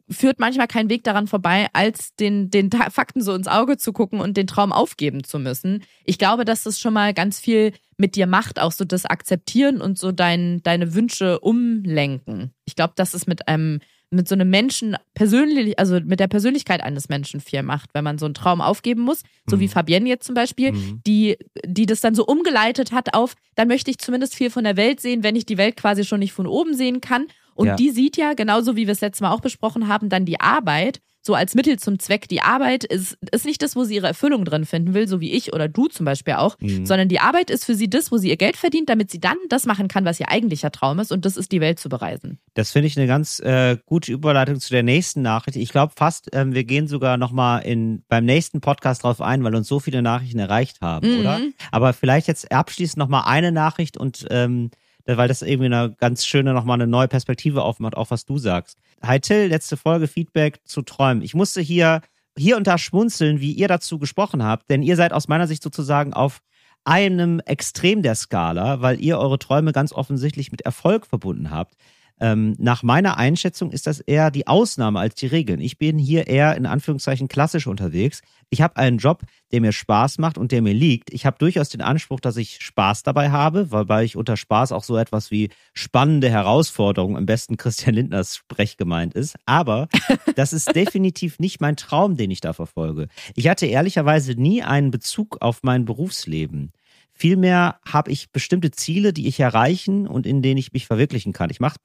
führt 0.09 0.39
manchmal 0.41 0.67
kein 0.69 0.89
Weg 0.91 1.05
daran 1.05 1.27
vorbei, 1.27 1.69
als 1.73 2.15
den, 2.17 2.51
den 2.51 2.71
Fakten 2.71 3.23
so 3.23 3.35
ins 3.35 3.49
Auge 3.49 3.77
zu 3.77 3.93
gucken 3.93 4.21
und 4.21 4.37
den 4.37 4.47
Traum 4.47 4.73
aufgeben 4.73 5.25
zu 5.25 5.39
müssen. 5.39 5.83
Ich 6.05 6.19
glaube, 6.19 6.45
dass 6.45 6.63
das 6.65 6.79
schon 6.81 6.95
mal 6.95 7.15
ganz 7.15 7.39
viel 7.41 7.73
mit 7.97 8.17
dir 8.17 8.27
macht, 8.27 8.59
auch 8.61 8.73
so 8.73 8.85
das 8.85 9.05
Akzeptieren 9.07 9.81
und 9.81 9.99
so 9.99 10.13
dein, 10.13 10.63
deine 10.63 10.95
Wünsche 10.95 11.39
umlenken. 11.41 12.53
Ich 12.65 12.75
glaube, 12.75 12.95
dass 12.97 13.15
es 13.15 13.27
mit 13.27 13.49
einem, 13.49 13.81
mit 14.11 14.29
so 14.29 14.35
einem 14.35 14.51
Menschen 14.51 14.97
persönlich, 15.15 15.79
also 15.79 16.01
mit 16.01 16.21
der 16.21 16.27
Persönlichkeit 16.29 16.83
eines 16.83 17.09
Menschen 17.09 17.41
viel 17.41 17.63
macht, 17.63 17.91
wenn 17.95 18.05
man 18.05 18.19
so 18.19 18.27
einen 18.27 18.35
Traum 18.35 18.61
aufgeben 18.61 19.03
muss, 19.03 19.23
so 19.49 19.59
wie 19.61 19.65
Mhm. 19.67 19.71
Fabienne 19.71 20.09
jetzt 20.09 20.27
zum 20.27 20.35
Beispiel, 20.35 20.73
Mhm. 20.73 21.01
die, 21.07 21.37
die 21.65 21.87
das 21.87 22.01
dann 22.01 22.15
so 22.15 22.27
umgeleitet 22.27 22.93
hat 22.93 23.15
auf, 23.15 23.35
dann 23.55 23.69
möchte 23.69 23.91
ich 23.91 23.99
zumindest 23.99 24.35
viel 24.35 24.51
von 24.51 24.65
der 24.65 24.77
Welt 24.77 25.01
sehen, 25.01 25.23
wenn 25.23 25.37
ich 25.37 25.47
die 25.47 25.59
Welt 25.59 25.77
quasi 25.77 26.05
schon 26.05 26.21
nicht 26.21 26.33
von 26.33 26.47
oben 26.47 26.75
sehen 26.75 27.01
kann. 27.01 27.27
Und 27.55 27.67
Ja. 27.69 27.77
die 27.77 27.91
sieht 27.91 28.17
ja, 28.17 28.35
genauso 28.35 28.77
wie 28.77 28.87
wir 28.87 28.93
es 28.93 29.01
letztes 29.01 29.21
Mal 29.21 29.31
auch 29.33 29.41
besprochen 29.41 29.89
haben, 29.89 30.09
dann 30.09 30.25
die 30.25 30.41
Arbeit 30.41 31.01
so 31.25 31.35
als 31.37 31.55
Mittel 31.55 31.79
zum 31.79 32.01
Zweck. 32.01 32.27
Die 32.27 32.41
Arbeit 32.43 32.83
ist, 32.83 33.17
ist 33.31 33.45
nicht 33.45 33.63
das, 33.63 33.77
wo 33.77 33.85
sie 33.85 33.95
ihre 33.95 34.09
Erfüllung 34.09 34.45
drin 34.45 34.65
finden 34.65 34.93
will, 34.93 35.07
so 35.07 35.21
wie 35.21 35.31
ich 35.31 35.53
oder 35.53 35.69
du 35.69 35.87
zum 35.87 36.05
Beispiel 36.05 36.35
auch, 36.35 36.57
Mhm. 36.59 36.85
sondern 36.85 37.09
die 37.09 37.21
Arbeit 37.21 37.49
ist 37.49 37.65
für 37.65 37.77
sie 37.77 37.89
das, 37.89 38.11
wo 38.11 38.17
sie 38.17 38.29
ihr 38.29 38.37
Geld 38.37 38.57
verdient, 38.57 38.89
damit 38.89 39.13
sie 39.13 39.21
dann 39.21 39.37
das 39.49 39.65
machen 39.65 39.87
kann, 39.87 40.05
was 40.05 40.19
ihr 40.19 40.29
eigentlicher 40.31 40.73
Traum 40.73 40.99
ist. 40.99 41.13
Und 41.13 41.25
das 41.25 41.37
ist 41.37 41.53
die 41.53 41.61
Welt 41.61 41.79
zu 41.79 41.89
bereisen. 41.89 42.41
Das 42.55 42.73
finde 42.73 42.89
ich 42.89 42.97
eine 42.99 43.07
ganz 43.07 43.39
äh, 43.39 43.77
gute 43.87 44.11
Überleitung 44.11 44.59
zu 44.59 44.71
der 44.71 44.83
nächsten 44.83 45.23
Nachricht. 45.23 45.57
Ich 45.57 45.69
glaube 45.71 45.93
fast, 45.97 46.29
ähm, 46.33 46.55
wir 46.55 46.65
gehen 46.65 46.89
sogar 46.89 47.17
nochmal 47.19 47.63
beim 48.09 48.25
nächsten 48.25 48.61
Podcast 48.61 49.05
drauf 49.05 49.21
ein, 49.21 49.45
weil 49.45 49.55
uns 49.55 49.69
so 49.69 49.79
viele 49.79 50.03
Nachrichten 50.03 50.41
erreicht 50.41 50.81
haben, 50.81 51.09
Mhm. 51.09 51.21
oder? 51.21 51.41
Aber 51.71 51.93
vielleicht 51.93 52.27
jetzt 52.27 52.51
abschließend 52.51 52.97
nochmal 52.99 53.23
eine 53.27 53.53
Nachricht 53.53 53.97
und 53.97 54.27
ähm, 54.31 54.73
weil 55.07 55.29
das 55.29 55.43
irgendwie 55.43 55.67
eine 55.67 55.95
ganz 55.99 56.27
schöne 56.27 56.53
nochmal 56.53 56.75
eine 56.75 56.87
neue 56.87 57.09
Perspektive 57.09 57.63
aufmacht, 57.63 57.97
auch 57.97 58.11
was 58.11 58.25
du 58.25 58.39
sagst. 58.39 58.79
Hi 59.03 59.21
Till, 59.21 59.47
letzte 59.47 59.77
Folge 59.77 60.09
Feedback 60.09 60.61
zu 60.65 60.83
Träumen. 60.83 61.23
Ich 61.23 61.35
musste 61.35 61.61
hier 61.61 62.01
hier 62.37 62.57
und 62.57 62.67
da 62.67 62.79
schmunzeln, 62.79 63.41
wie 63.41 63.53
ihr 63.53 63.69
dazu 63.69 63.99
gesprochen 63.99 64.43
habt, 64.43 64.71
denn 64.71 64.83
ihr 64.83 64.97
seid 64.97 65.13
aus 65.13 65.29
meiner 65.29 65.47
Sicht 65.47 65.63
sozusagen 65.63 66.15
auf 66.15 66.41
einem 66.85 67.41
Extrem 67.41 68.03
der 68.03 68.15
Skala, 68.15 68.81
weil 68.81 69.01
ihr 69.01 69.19
eure 69.19 69.39
Träume 69.39 69.73
ganz 69.73 69.93
offensichtlich 69.93 70.51
mit 70.51 70.63
Erfolg 70.63 71.07
verbunden 71.07 71.51
habt. 71.51 71.75
Ähm, 72.23 72.55
nach 72.59 72.85
meiner 72.85 73.17
Einschätzung 73.17 73.73
ist 73.73 73.89
das 73.89 73.99
eher 73.99 74.31
die 74.31 74.47
Ausnahme 74.47 75.01
als 75.01 75.17
die 75.17 75.27
Regel. 75.27 75.61
Ich 75.61 75.77
bin 75.77 75.99
hier 75.99 76.29
eher 76.29 76.57
in 76.57 76.67
Anführungszeichen 76.67 77.27
klassisch 77.27 77.67
unterwegs. 77.67 78.23
Ich 78.49 78.63
habe 78.63 78.77
einen 78.77 78.99
Job, 78.99 79.23
der 79.51 79.61
mir 79.61 79.73
Spaß 79.73 80.19
macht 80.19 80.39
und 80.39 80.53
der 80.53 80.63
mir 80.63 80.73
liegt. 80.73 81.13
Ich 81.13 81.27
habe 81.27 81.37
durchaus 81.39 81.71
den 81.71 81.81
Anspruch, 81.81 82.21
dass 82.21 82.37
ich 82.37 82.61
Spaß 82.61 83.03
dabei 83.03 83.33
habe, 83.33 83.73
wobei 83.73 84.05
ich 84.05 84.17
unter 84.17 84.37
Spaß 84.37 84.71
auch 84.71 84.85
so 84.85 84.97
etwas 84.97 85.33
wie 85.33 85.51
spannende 85.75 86.31
Herausforderungen, 86.31 87.17
im 87.17 87.27
besten 87.27 87.57
Christian 87.57 87.97
Lindners 87.97 88.37
Sprech 88.37 88.77
gemeint 88.77 89.15
ist. 89.15 89.35
Aber 89.45 89.89
das 90.37 90.53
ist 90.53 90.77
definitiv 90.77 91.41
nicht 91.41 91.61
mein 91.61 91.75
Traum, 91.75 92.17
den 92.17 92.31
ich 92.31 92.41
da 92.41 92.53
verfolge. 92.53 93.09
Ich 93.35 93.49
hatte 93.49 93.67
ehrlicherweise 93.67 94.35
nie 94.35 94.63
einen 94.63 94.93
Bezug 94.93 95.39
auf 95.41 95.65
mein 95.65 95.87
Berufsleben. 95.87 96.71
Vielmehr 97.15 97.79
habe 97.87 98.11
ich 98.11 98.33
bestimmte 98.33 98.71
Ziele, 98.71 99.13
die 99.13 99.29
ich 99.29 99.39
erreichen 99.39 100.07
und 100.07 100.27
in 100.27 100.43
denen 100.43 100.59
ich 100.59 100.73
mich 100.73 100.87
verwirklichen 100.87 101.33
kann. 101.33 101.51
Ich 101.51 101.61
mache 101.61 101.77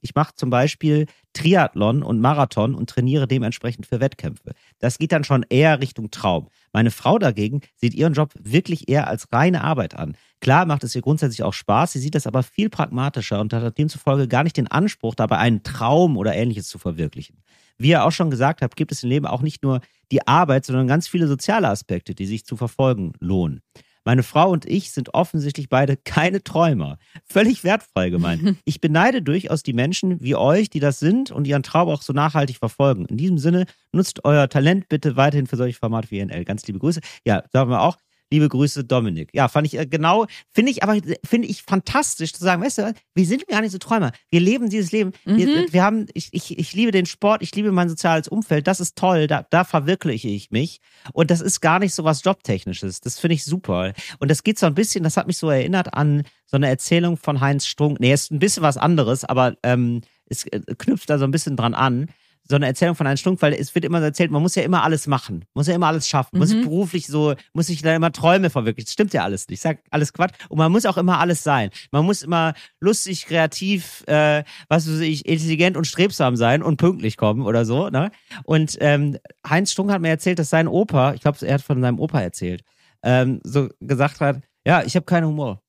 ich 0.00 0.14
mache 0.14 0.34
zum 0.34 0.50
Beispiel 0.50 1.06
Triathlon 1.32 2.02
und 2.02 2.20
Marathon 2.20 2.74
und 2.74 2.88
trainiere 2.88 3.26
dementsprechend 3.26 3.86
für 3.86 4.00
Wettkämpfe. 4.00 4.52
Das 4.78 4.98
geht 4.98 5.12
dann 5.12 5.24
schon 5.24 5.44
eher 5.48 5.80
Richtung 5.80 6.10
Traum. 6.10 6.48
Meine 6.72 6.90
Frau 6.90 7.18
dagegen 7.18 7.60
sieht 7.74 7.94
ihren 7.94 8.14
Job 8.14 8.32
wirklich 8.38 8.88
eher 8.88 9.08
als 9.08 9.32
reine 9.32 9.62
Arbeit 9.62 9.94
an. 9.94 10.16
Klar 10.40 10.66
macht 10.66 10.84
es 10.84 10.94
ihr 10.94 11.02
grundsätzlich 11.02 11.42
auch 11.42 11.52
Spaß, 11.52 11.92
sie 11.92 11.98
sieht 11.98 12.14
das 12.14 12.26
aber 12.26 12.42
viel 12.42 12.70
pragmatischer 12.70 13.40
und 13.40 13.52
hat 13.52 13.76
demzufolge 13.78 14.28
gar 14.28 14.44
nicht 14.44 14.56
den 14.56 14.68
Anspruch, 14.68 15.14
dabei 15.14 15.38
einen 15.38 15.62
Traum 15.62 16.16
oder 16.16 16.34
ähnliches 16.34 16.68
zu 16.68 16.78
verwirklichen. 16.78 17.42
Wie 17.78 17.88
ihr 17.88 18.04
auch 18.04 18.12
schon 18.12 18.30
gesagt 18.30 18.62
habt, 18.62 18.76
gibt 18.76 18.92
es 18.92 19.02
im 19.02 19.10
Leben 19.10 19.26
auch 19.26 19.42
nicht 19.42 19.62
nur 19.62 19.80
die 20.10 20.26
Arbeit, 20.26 20.64
sondern 20.64 20.86
ganz 20.86 21.08
viele 21.08 21.26
soziale 21.26 21.68
Aspekte, 21.68 22.14
die 22.14 22.26
sich 22.26 22.46
zu 22.46 22.56
verfolgen 22.56 23.12
lohnen. 23.18 23.60
Meine 24.06 24.22
Frau 24.22 24.50
und 24.50 24.66
ich 24.66 24.92
sind 24.92 25.14
offensichtlich 25.14 25.68
beide 25.68 25.96
keine 25.96 26.40
Träumer. 26.42 26.96
Völlig 27.24 27.64
wertfrei 27.64 28.08
gemeint. 28.08 28.56
Ich 28.64 28.80
beneide 28.80 29.22
durchaus 29.22 29.62
die 29.62 29.72
Menschen 29.72 30.20
wie 30.20 30.36
euch, 30.36 30.70
die 30.70 30.80
das 30.80 31.00
sind 31.00 31.30
und 31.30 31.46
ihren 31.46 31.62
Traum 31.62 31.88
auch 31.88 32.02
so 32.02 32.12
nachhaltig 32.12 32.58
verfolgen. 32.58 33.06
In 33.06 33.16
diesem 33.16 33.38
Sinne, 33.38 33.66
nutzt 33.92 34.24
euer 34.24 34.48
Talent 34.48 34.88
bitte 34.88 35.16
weiterhin 35.16 35.46
für 35.46 35.56
solche 35.56 35.78
Formate 35.78 36.10
wie 36.10 36.24
NL. 36.24 36.44
Ganz 36.44 36.66
liebe 36.66 36.78
Grüße. 36.78 37.00
Ja, 37.24 37.42
sagen 37.52 37.70
wir 37.70 37.80
auch. 37.80 37.96
Liebe 38.30 38.48
Grüße, 38.48 38.84
Dominik. 38.84 39.30
Ja, 39.32 39.46
fand 39.48 39.66
ich 39.66 39.78
äh, 39.78 39.86
genau, 39.86 40.26
finde 40.52 40.72
ich 40.72 40.82
aber, 40.82 40.98
finde 41.24 41.46
ich 41.46 41.62
fantastisch 41.62 42.32
zu 42.32 42.42
sagen, 42.42 42.62
weißt 42.62 42.78
du, 42.78 42.94
wir 43.14 43.24
sind 43.24 43.46
gar 43.46 43.60
nicht 43.60 43.70
so 43.70 43.78
Träumer. 43.78 44.10
Wir 44.30 44.40
leben 44.40 44.68
dieses 44.68 44.90
Leben. 44.90 45.12
Mhm. 45.24 45.36
Wir, 45.36 45.72
wir 45.72 45.82
haben, 45.84 46.06
ich, 46.12 46.28
ich, 46.32 46.58
ich 46.58 46.72
liebe 46.74 46.90
den 46.90 47.06
Sport, 47.06 47.42
ich 47.42 47.54
liebe 47.54 47.70
mein 47.70 47.88
soziales 47.88 48.26
Umfeld. 48.26 48.66
Das 48.66 48.80
ist 48.80 48.96
toll, 48.96 49.28
da, 49.28 49.46
da 49.50 49.62
verwirkliche 49.62 50.28
ich 50.28 50.50
mich. 50.50 50.80
Und 51.12 51.30
das 51.30 51.40
ist 51.40 51.60
gar 51.60 51.78
nicht 51.78 51.94
so 51.94 52.02
was 52.02 52.24
Jobtechnisches. 52.24 53.00
Das 53.00 53.20
finde 53.20 53.34
ich 53.34 53.44
super. 53.44 53.92
Und 54.18 54.30
das 54.30 54.42
geht 54.42 54.58
so 54.58 54.66
ein 54.66 54.74
bisschen, 54.74 55.04
das 55.04 55.16
hat 55.16 55.28
mich 55.28 55.38
so 55.38 55.48
erinnert 55.48 55.94
an 55.94 56.24
so 56.46 56.56
eine 56.56 56.68
Erzählung 56.68 57.16
von 57.16 57.40
Heinz 57.40 57.66
Strunk. 57.66 58.00
Nee, 58.00 58.12
ist 58.12 58.32
ein 58.32 58.40
bisschen 58.40 58.62
was 58.62 58.76
anderes, 58.76 59.24
aber 59.24 59.56
ähm, 59.62 60.00
es 60.28 60.44
äh, 60.46 60.60
knüpft 60.78 61.10
da 61.10 61.18
so 61.18 61.24
ein 61.24 61.30
bisschen 61.30 61.56
dran 61.56 61.74
an 61.74 62.08
so 62.48 62.56
eine 62.56 62.66
Erzählung 62.66 62.94
von 62.94 63.06
einem 63.06 63.16
Strunk, 63.16 63.42
weil 63.42 63.52
es 63.54 63.74
wird 63.74 63.84
immer 63.84 63.98
so 63.98 64.04
erzählt, 64.04 64.30
man 64.30 64.42
muss 64.42 64.54
ja 64.54 64.62
immer 64.62 64.82
alles 64.84 65.06
machen, 65.06 65.44
muss 65.54 65.66
ja 65.66 65.74
immer 65.74 65.88
alles 65.88 66.08
schaffen, 66.08 66.38
muss 66.38 66.54
Mhm. 66.54 66.62
beruflich 66.62 67.06
so, 67.06 67.34
muss 67.52 67.66
sich 67.66 67.82
da 67.82 67.94
immer 67.94 68.12
Träume 68.12 68.50
verwirklichen. 68.50 68.86
Das 68.86 68.92
stimmt 68.92 69.12
ja 69.12 69.24
alles 69.24 69.48
nicht. 69.48 69.58
Ich 69.58 69.62
sag 69.62 69.78
alles 69.90 70.12
Quatsch. 70.12 70.34
Und 70.48 70.58
man 70.58 70.70
muss 70.70 70.86
auch 70.86 70.96
immer 70.96 71.18
alles 71.18 71.42
sein. 71.42 71.70
Man 71.90 72.04
muss 72.04 72.22
immer 72.22 72.54
lustig, 72.80 73.26
kreativ, 73.26 74.04
äh, 74.06 74.44
was 74.68 74.88
weiß 74.88 75.00
ich, 75.00 75.26
intelligent 75.26 75.76
und 75.76 75.86
strebsam 75.86 76.36
sein 76.36 76.62
und 76.62 76.76
pünktlich 76.76 77.16
kommen 77.16 77.42
oder 77.42 77.64
so. 77.64 77.88
Ne? 77.90 78.10
Und 78.44 78.76
ähm, 78.80 79.18
Heinz 79.48 79.72
Strunk 79.72 79.90
hat 79.90 80.00
mir 80.00 80.08
erzählt, 80.08 80.38
dass 80.38 80.50
sein 80.50 80.68
Opa, 80.68 81.14
ich 81.14 81.20
glaube, 81.22 81.38
er 81.46 81.54
hat 81.54 81.62
von 81.62 81.80
seinem 81.80 81.98
Opa 81.98 82.20
erzählt, 82.20 82.62
ähm, 83.02 83.40
so 83.44 83.68
gesagt 83.80 84.20
hat, 84.20 84.40
ja, 84.66 84.82
ich 84.82 84.96
habe 84.96 85.06
keinen 85.06 85.26
Humor. 85.26 85.62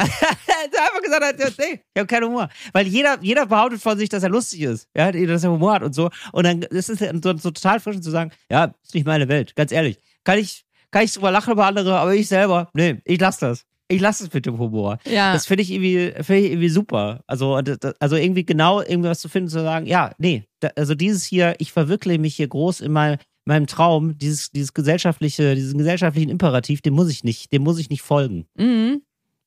er 0.46 0.64
hat 0.64 0.78
einfach 0.78 1.02
gesagt, 1.02 1.24
hat, 1.24 1.58
nee, 1.58 1.80
ich 1.94 1.98
habe 1.98 2.06
keinen 2.06 2.24
Humor. 2.26 2.48
Weil 2.72 2.86
jeder, 2.86 3.18
jeder 3.20 3.46
behauptet 3.46 3.80
von 3.80 3.98
sich, 3.98 4.08
dass 4.08 4.22
er 4.22 4.28
lustig 4.30 4.62
ist, 4.62 4.88
ja, 4.96 5.10
dass 5.12 5.44
er 5.44 5.50
Humor 5.50 5.74
hat 5.74 5.82
und 5.82 5.94
so. 5.94 6.10
Und 6.32 6.44
dann 6.44 6.62
ist 6.62 6.88
es 6.90 6.98
so, 6.98 7.36
so 7.36 7.50
total 7.50 7.80
frisch 7.80 8.00
zu 8.00 8.10
sagen, 8.10 8.30
ja, 8.50 8.72
ist 8.82 8.94
nicht 8.94 9.06
meine 9.06 9.28
Welt, 9.28 9.54
ganz 9.56 9.72
ehrlich. 9.72 9.98
Kann 10.24 10.38
ich, 10.38 10.64
kann 10.90 11.04
ich 11.04 11.12
drüber 11.12 11.30
lachen 11.30 11.52
über 11.52 11.66
andere, 11.66 11.98
aber 11.98 12.14
ich 12.14 12.28
selber, 12.28 12.68
nee, 12.74 13.00
ich 13.04 13.20
lass 13.20 13.38
das. 13.38 13.64
Ich 13.88 14.00
lass 14.00 14.20
es 14.20 14.32
mit 14.32 14.46
dem 14.46 14.56
Humor. 14.58 14.98
Ja. 15.04 15.32
Das 15.32 15.46
finde 15.46 15.62
ich 15.62 15.70
irgendwie, 15.72 16.12
finde 16.22 16.42
ich 16.42 16.50
irgendwie 16.52 16.68
super. 16.68 17.24
Also, 17.26 17.60
das- 17.60 17.78
das- 17.80 17.94
also 18.00 18.14
irgendwie 18.14 18.44
genau 18.46 18.80
irgendwas 18.82 19.18
zu 19.18 19.28
finden, 19.28 19.48
zu 19.48 19.60
sagen, 19.62 19.86
ja, 19.86 20.12
nee, 20.18 20.44
da, 20.60 20.68
also 20.76 20.94
dieses 20.94 21.24
hier, 21.24 21.56
ich 21.58 21.72
verwirkliche 21.72 22.20
mich 22.20 22.36
hier 22.36 22.46
groß 22.46 22.82
in 22.82 22.92
meinem, 22.92 23.18
meinem 23.46 23.66
Traum, 23.66 24.16
dieses, 24.16 24.50
dieses 24.52 24.74
gesellschaftliche, 24.74 25.56
diesen 25.56 25.76
gesellschaftlichen 25.78 26.30
Imperativ, 26.30 26.82
dem 26.82 26.94
muss 26.94 27.10
ich 27.10 27.24
nicht, 27.24 27.52
dem 27.52 27.62
muss 27.64 27.78
ich 27.80 27.90
nicht 27.90 28.02
folgen. 28.02 28.46
Mhm. 28.56 29.02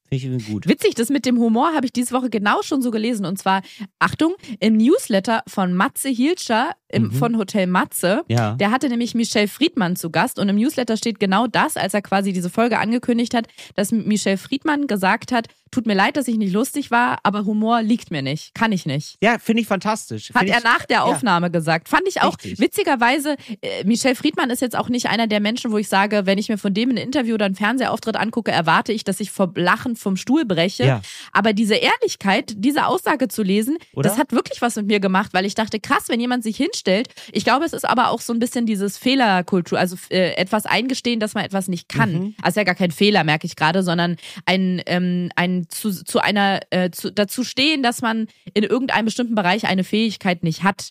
Finde 0.10 0.38
ich 0.38 0.48
gut. 0.48 0.68
Witzig, 0.68 0.94
das 0.96 1.10
mit 1.10 1.26
dem 1.26 1.40
Humor 1.40 1.74
habe 1.74 1.86
ich 1.88 1.92
diese 1.94 2.14
Woche 2.14 2.30
genau 2.30 2.62
schon 2.62 2.82
so 2.84 2.92
gelesen. 2.92 3.26
Und 3.26 3.40
zwar, 3.40 3.62
Achtung, 4.00 4.36
im 4.60 4.78
Newsletter 4.78 5.42
von 5.48 5.74
Matze 5.74 6.10
Hilscher 6.10 6.72
im, 6.88 7.06
Mhm. 7.06 7.12
von 7.14 7.38
Hotel 7.38 7.66
Matze. 7.66 8.22
Ja. 8.28 8.54
Der 8.54 8.70
hatte 8.70 8.90
nämlich 8.90 9.16
Michelle 9.16 9.48
Friedmann 9.48 9.96
zu 9.96 10.12
Gast 10.12 10.38
und 10.38 10.48
im 10.50 10.56
Newsletter 10.58 10.98
steht 10.98 11.20
genau 11.20 11.48
das, 11.48 11.76
als 11.78 11.96
er 11.96 12.04
quasi 12.04 12.32
diese 12.34 12.52
Folge 12.52 12.78
angekündigt 12.78 13.34
hat, 13.34 13.48
dass 13.74 13.92
Michelle 13.92 14.38
Friedmann 14.38 14.86
gesagt 14.86 15.32
hat, 15.32 15.48
tut 15.72 15.88
mir 15.88 15.96
leid, 15.96 16.18
dass 16.18 16.28
ich 16.28 16.38
nicht 16.38 16.54
lustig 16.54 16.92
war, 16.92 17.18
aber 17.24 17.46
Humor 17.46 17.82
liegt 17.82 18.12
mir 18.12 18.22
nicht, 18.22 18.54
kann 18.54 18.72
ich 18.72 18.86
nicht. 18.86 19.18
Ja, 19.24 19.40
finde 19.40 19.64
ich 19.64 19.68
fantastisch. 19.68 20.30
Hat 20.32 20.42
Find 20.44 20.52
er 20.52 20.60
ich, 20.60 20.64
nach 20.64 20.86
der 20.86 20.98
ja. 20.98 21.04
Aufnahme 21.04 21.50
gesagt. 21.50 21.90
Fand 21.90 22.04
ich 22.08 22.22
auch 22.22 22.38
Richtig. 22.38 22.60
witzigerweise, 22.60 23.38
äh, 23.64 23.84
Michelle 23.84 24.14
Friedmann 24.14 24.52
ist 24.52 24.62
jetzt 24.62 24.76
auch 24.78 24.90
nicht 24.90 25.08
einer 25.08 25.26
der 25.26 25.40
Menschen, 25.40 25.72
wo 25.72 25.80
ich 25.80 25.88
sage, 25.88 26.28
wenn 26.28 26.38
ich 26.38 26.50
mir 26.50 26.60
von 26.60 26.76
dem 26.76 26.92
ein 26.92 26.98
Interview 26.98 27.34
oder 27.34 27.46
einen 27.46 27.56
Fernsehauftritt 27.56 28.18
angucke, 28.18 28.52
erwarte 28.52 28.94
ich, 28.94 29.04
dass 29.04 29.20
ich 29.20 29.32
vor 29.32 29.52
Lachen 29.56 29.93
vom 29.96 30.18
Stuhl 30.18 30.46
breche. 30.46 30.86
Ja. 30.86 31.02
Aber 31.32 31.54
diese 31.54 31.76
Ehrlichkeit, 31.76 32.54
diese 32.58 32.88
Aussage 32.88 33.28
zu 33.28 33.44
lesen, 33.44 33.78
Oder? 33.94 34.10
das 34.10 34.18
hat 34.18 34.32
wirklich 34.32 34.62
was 34.62 34.76
mit 34.76 34.88
mir 34.88 35.00
gemacht, 35.00 35.34
weil 35.34 35.46
ich 35.46 35.56
dachte, 35.56 35.80
krass, 35.80 36.06
wenn 36.08 36.20
jemand 36.20 36.44
sich 36.44 36.58
hinstellt. 36.58 37.10
Ich 37.32 37.44
glaube, 37.44 37.66
es 37.66 37.74
ist 37.74 37.88
aber 37.88 38.10
auch 38.10 38.22
so 38.22 38.34
ein 38.34 38.40
bisschen 38.40 38.66
dieses 38.66 38.98
Fehlerkultur, 38.98 39.80
also 39.80 39.96
äh, 40.10 40.34
etwas 40.36 40.66
eingestehen, 40.66 41.20
dass 41.20 41.34
man 41.34 41.46
etwas 41.46 41.68
nicht 41.68 41.90
kann. 41.90 42.14
Mhm. 42.14 42.36
Also 42.42 42.60
ja 42.60 42.64
gar 42.64 42.76
kein 42.76 42.92
Fehler, 42.92 43.24
merke 43.24 43.46
ich 43.48 43.56
gerade, 43.56 43.84
sondern 43.84 44.18
ein, 44.46 44.82
ähm, 44.86 45.30
ein 45.36 45.68
zu, 45.70 45.92
zu 45.92 46.20
einer, 46.20 46.60
äh, 46.70 46.92
zu, 46.92 47.12
dazu 47.12 47.44
stehen, 47.44 47.84
dass 47.84 48.02
man 48.02 48.28
in 48.54 48.64
irgendeinem 48.64 49.06
bestimmten 49.06 49.36
Bereich 49.36 49.66
eine 49.66 49.84
Fähigkeit 49.84 50.44
nicht 50.44 50.64
hat. 50.64 50.90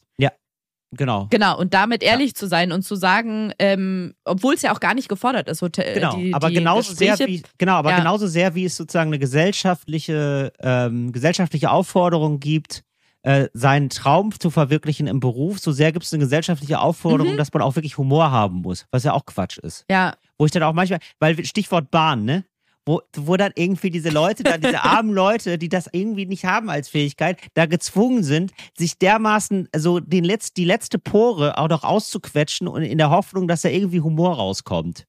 Genau. 0.94 1.26
Genau, 1.30 1.58
und 1.58 1.72
damit 1.72 2.02
ehrlich 2.02 2.34
zu 2.34 2.46
sein 2.46 2.70
und 2.70 2.82
zu 2.82 2.96
sagen, 2.96 3.52
ähm, 3.58 4.14
obwohl 4.24 4.54
es 4.54 4.62
ja 4.62 4.74
auch 4.74 4.80
gar 4.80 4.92
nicht 4.94 5.08
gefordert 5.08 5.48
ist, 5.48 5.62
Hotel, 5.62 5.94
Genau, 5.94 6.16
die, 6.16 6.34
aber 6.34 6.48
die 6.48 6.54
genauso 6.54 6.92
sehr 6.92 7.18
wie 7.20 7.42
genau, 7.56 7.74
aber 7.76 7.90
Ja. 7.90 7.96
genauso 7.98 8.26
sehr 8.26 8.54
wie 8.54 8.66
es 8.66 8.76
sozusagen 8.76 9.08
eine 9.08 9.18
gesellschaftliche 9.18 10.52
ähm, 10.60 11.12
gesellschaftliche 11.12 11.70
Aufforderung 11.70 12.40
gibt, 12.40 12.82
äh, 13.22 13.48
seinen 13.52 13.88
Traum 13.88 14.38
zu 14.38 14.50
verwirklichen 14.50 15.06
im 15.06 15.20
Beruf, 15.20 15.60
so 15.60 15.72
sehr 15.72 15.92
gibt 15.92 16.04
es 16.04 16.12
eine 16.12 16.20
gesellschaftliche 16.20 16.80
Aufforderung, 16.80 17.34
Mhm. 17.34 17.36
dass 17.38 17.52
man 17.52 17.62
auch 17.62 17.76
wirklich 17.76 17.96
Humor 17.96 18.30
haben 18.30 18.62
muss, 18.62 18.86
was 18.90 19.04
ja 19.04 19.12
auch 19.12 19.24
Quatsch 19.26 19.58
ist. 19.58 19.84
Ja, 19.90 20.14
Wo 20.38 20.44
ich 20.46 20.50
dann 20.50 20.64
auch 20.64 20.72
manchmal, 20.72 20.98
weil 21.20 21.42
Stichwort 21.44 21.90
Bahn, 21.92 22.24
ne? 22.24 22.44
Wo, 22.84 23.00
wo 23.16 23.36
dann 23.36 23.52
irgendwie 23.54 23.90
diese 23.90 24.10
Leute, 24.10 24.42
dann 24.42 24.60
diese 24.60 24.82
armen 24.84 25.12
Leute, 25.12 25.56
die 25.56 25.68
das 25.68 25.88
irgendwie 25.92 26.26
nicht 26.26 26.44
haben 26.44 26.68
als 26.68 26.88
Fähigkeit, 26.88 27.38
da 27.54 27.66
gezwungen 27.66 28.24
sind, 28.24 28.52
sich 28.76 28.98
dermaßen, 28.98 29.68
also 29.72 30.00
den 30.00 30.24
letzt, 30.24 30.56
die 30.56 30.64
letzte 30.64 30.98
Pore 30.98 31.58
auch 31.58 31.68
noch 31.68 31.84
auszuquetschen 31.84 32.66
und 32.66 32.82
in 32.82 32.98
der 32.98 33.10
Hoffnung, 33.10 33.46
dass 33.46 33.62
da 33.62 33.68
irgendwie 33.68 34.00
Humor 34.00 34.34
rauskommt. 34.34 35.06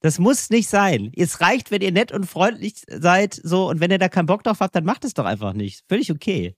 Das 0.00 0.18
muss 0.18 0.48
nicht 0.48 0.68
sein. 0.68 1.12
Es 1.14 1.42
reicht, 1.42 1.70
wenn 1.70 1.82
ihr 1.82 1.92
nett 1.92 2.10
und 2.10 2.24
freundlich 2.24 2.82
seid, 2.88 3.38
so, 3.42 3.68
und 3.68 3.80
wenn 3.80 3.90
ihr 3.90 3.98
da 3.98 4.08
keinen 4.08 4.26
Bock 4.26 4.42
drauf 4.42 4.60
habt, 4.60 4.74
dann 4.74 4.84
macht 4.84 5.04
es 5.04 5.12
doch 5.12 5.26
einfach 5.26 5.52
nicht. 5.52 5.84
Völlig 5.88 6.10
okay. 6.10 6.56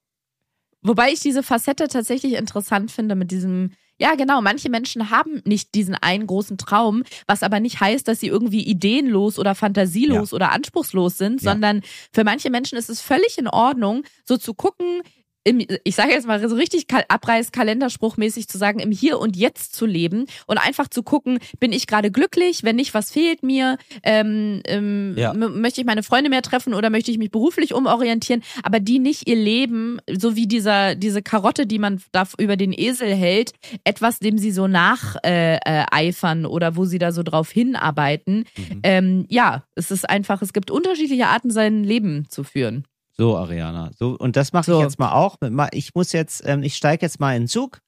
Wobei 0.83 1.11
ich 1.13 1.21
diese 1.21 1.43
Facette 1.43 1.89
tatsächlich 1.89 2.35
interessant 2.35 2.91
finde 2.91 3.15
mit 3.15 3.31
diesem, 3.31 3.71
ja 4.01 4.15
genau, 4.17 4.41
manche 4.43 4.69
Menschen 4.69 5.11
haben 5.11 5.41
nicht 5.45 5.75
diesen 5.75 5.95
einen 5.95 6.27
großen 6.27 6.59
Traum, 6.59 7.05
was 7.29 7.43
aber 7.45 7.61
nicht 7.61 7.81
heißt, 7.81 8.07
dass 8.09 8.19
sie 8.21 8.27
irgendwie 8.27 8.63
ideenlos 8.65 9.39
oder 9.39 9.55
fantasielos 9.55 10.33
oder 10.33 10.51
anspruchslos 10.51 11.19
sind, 11.19 11.41
Ja. 11.43 11.53
sondern 11.53 11.83
für 12.13 12.25
manche 12.25 12.51
Menschen 12.51 12.77
ist 12.79 12.91
es 12.91 13.01
völlig 13.01 13.39
in 13.39 13.47
Ordnung, 13.47 14.03
so 14.25 14.37
zu 14.37 14.55
gucken, 14.55 15.03
im, 15.45 15.65
ich 15.85 15.95
sage 15.95 16.13
jetzt 16.13 16.27
mal 16.27 16.47
so 16.49 16.55
richtig 16.55 16.87
Kal- 16.87 17.05
Abreiß-Kalenderspruchmäßig 17.09 18.49
zu 18.49 18.59
sagen, 18.59 18.79
im 18.79 18.91
Hier 18.93 19.19
und 19.19 19.37
Jetzt 19.37 19.75
zu 19.75 19.87
leben 19.87 20.27
und 20.47 20.59
einfach 20.59 20.89
zu 20.89 21.03
gucken, 21.03 21.39
bin 21.59 21.73
ich 21.73 21.87
gerade 21.87 22.11
glücklich, 22.11 22.63
wenn 22.63 22.77
nicht, 22.77 22.95
was 22.95 23.11
fehlt 23.11 23.43
mir, 23.43 23.79
ähm, 24.03 24.61
ähm, 24.67 25.15
Ja. 25.17 25.33
möchte 25.35 25.81
ich 25.81 25.87
meine 25.87 26.03
Freunde 26.03 26.31
mehr 26.31 26.43
treffen 26.43 26.75
oder 26.75 26.91
möchte 26.91 27.11
ich 27.11 27.19
mich 27.19 27.31
beruflich 27.31 27.75
umorientieren, 27.75 28.43
aber 28.63 28.81
die 28.81 28.99
nicht 28.99 29.29
ihr 29.29 29.37
Leben, 29.37 29.99
so 30.11 30.37
wie 30.37 30.47
dieser, 30.47 30.95
diese 30.95 31.23
Karotte, 31.23 31.67
die 31.67 31.79
man 31.79 32.01
da 32.13 32.27
über 32.39 32.57
den 32.57 32.73
Esel 32.73 33.15
hält, 33.15 33.53
etwas, 33.85 34.19
dem 34.19 34.39
sie 34.39 34.53
so 34.53 34.69
nacheifern 34.69 36.45
äh, 36.45 36.47
äh, 36.47 36.47
oder 36.47 36.77
wo 36.77 36.85
sie 36.85 36.99
da 36.99 37.13
so 37.13 37.23
drauf 37.23 37.51
hinarbeiten. 37.51 38.45
Mhm. 38.57 38.81
Ähm, 38.83 39.27
ja, 39.29 39.65
es 39.75 39.91
ist 39.91 40.09
einfach, 40.09 40.43
es 40.43 40.53
gibt 40.53 40.71
unterschiedliche 40.71 41.27
Arten, 41.29 41.51
sein 41.51 41.83
Leben 41.85 42.27
zu 42.29 42.45
führen. 42.45 42.85
So, 43.17 43.37
Ariana. 43.37 43.91
So, 43.99 44.17
und 44.19 44.37
das 44.37 44.53
mache 44.53 44.65
So. 44.65 44.79
ich 44.79 44.85
jetzt 44.85 44.99
mal 44.99 45.13
auch. 45.13 45.37
Ich 45.73 45.95
muss 45.95 46.13
jetzt, 46.13 46.43
ähm, 46.47 46.63
ich 46.63 46.77
steige 46.77 47.05
jetzt 47.05 47.21
mal 47.21 47.35
in 47.37 47.43
den 47.43 47.49
Zug 47.49 47.81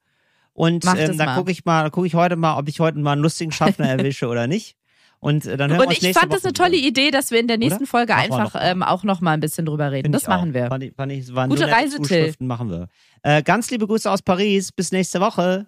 und 0.53 0.85
ähm, 0.85 0.95
das 1.09 1.16
dann 1.16 1.37
gucke 1.37 1.51
ich 1.51 1.64
mal, 1.64 1.91
gucke 1.91 2.07
ich 2.07 2.14
heute 2.14 2.37
mal, 2.37 2.59
ob 2.59 2.68
ich 2.68 2.81
heute 2.81 2.99
mal 2.99 3.12
einen 3.12 3.22
lustigen 3.22 3.51
Schaffner 3.53 3.89
erwische 3.99 4.29
oder 4.29 4.47
nicht. 4.47 4.77
Und 5.20 5.47
äh, 5.47 5.57
dann 5.57 5.70
hören 5.70 5.81
wir 5.81 5.87
Und 5.87 5.95
uns 5.95 6.03
ich 6.03 6.12
fand 6.12 6.31
das 6.31 6.41
Woche 6.41 6.49
eine 6.49 6.53
tolle 6.53 6.72
wieder. 6.72 6.87
Idee, 6.89 7.11
dass 7.11 7.31
wir 7.31 7.41
in 7.41 7.49
der 7.49 7.57
nächsten 7.57 7.85
Oder? 7.85 7.87
Folge 7.87 8.12
Machen 8.12 8.29
wir 8.29 8.37
einfach 8.37 8.55
noch 8.55 8.61
ähm, 8.62 8.83
auch 8.83 9.05
noch 9.05 9.20
mal 9.22 9.33
ein 9.33 9.41
bisschen 9.41 9.64
drüber 9.64 9.91
reden. 9.91 10.05
Find 10.07 10.14
das 10.14 10.22
ich 10.22 10.29
machen 10.29 10.51
auch. 10.51 10.55
wir. 10.55 10.66
Fand 10.68 10.85
ich, 10.85 10.95
fand 10.95 11.12
ich, 11.12 11.35
waren 11.35 11.49
Gute 11.49 11.70
Reise, 11.70 12.01
Till. 12.03 12.35
Machen 12.41 12.68
wir. 12.70 12.89
Äh, 13.22 13.43
ganz 13.43 13.70
liebe 13.70 13.87
Grüße 13.87 14.11
aus 14.11 14.20
Paris. 14.20 14.70
Bis 14.72 14.93
nächste 14.93 15.20
Woche. 15.20 15.66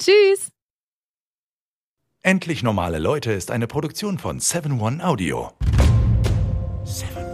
Tschüss. 0.00 0.48
Endlich 2.22 2.62
normale 2.62 2.98
Leute 2.98 3.32
ist 3.32 3.50
eine 3.50 3.66
Produktion 3.66 4.16
von 4.18 4.40
7 4.40 4.80
One 4.80 5.04
Audio. 5.06 5.52
7 6.84 7.25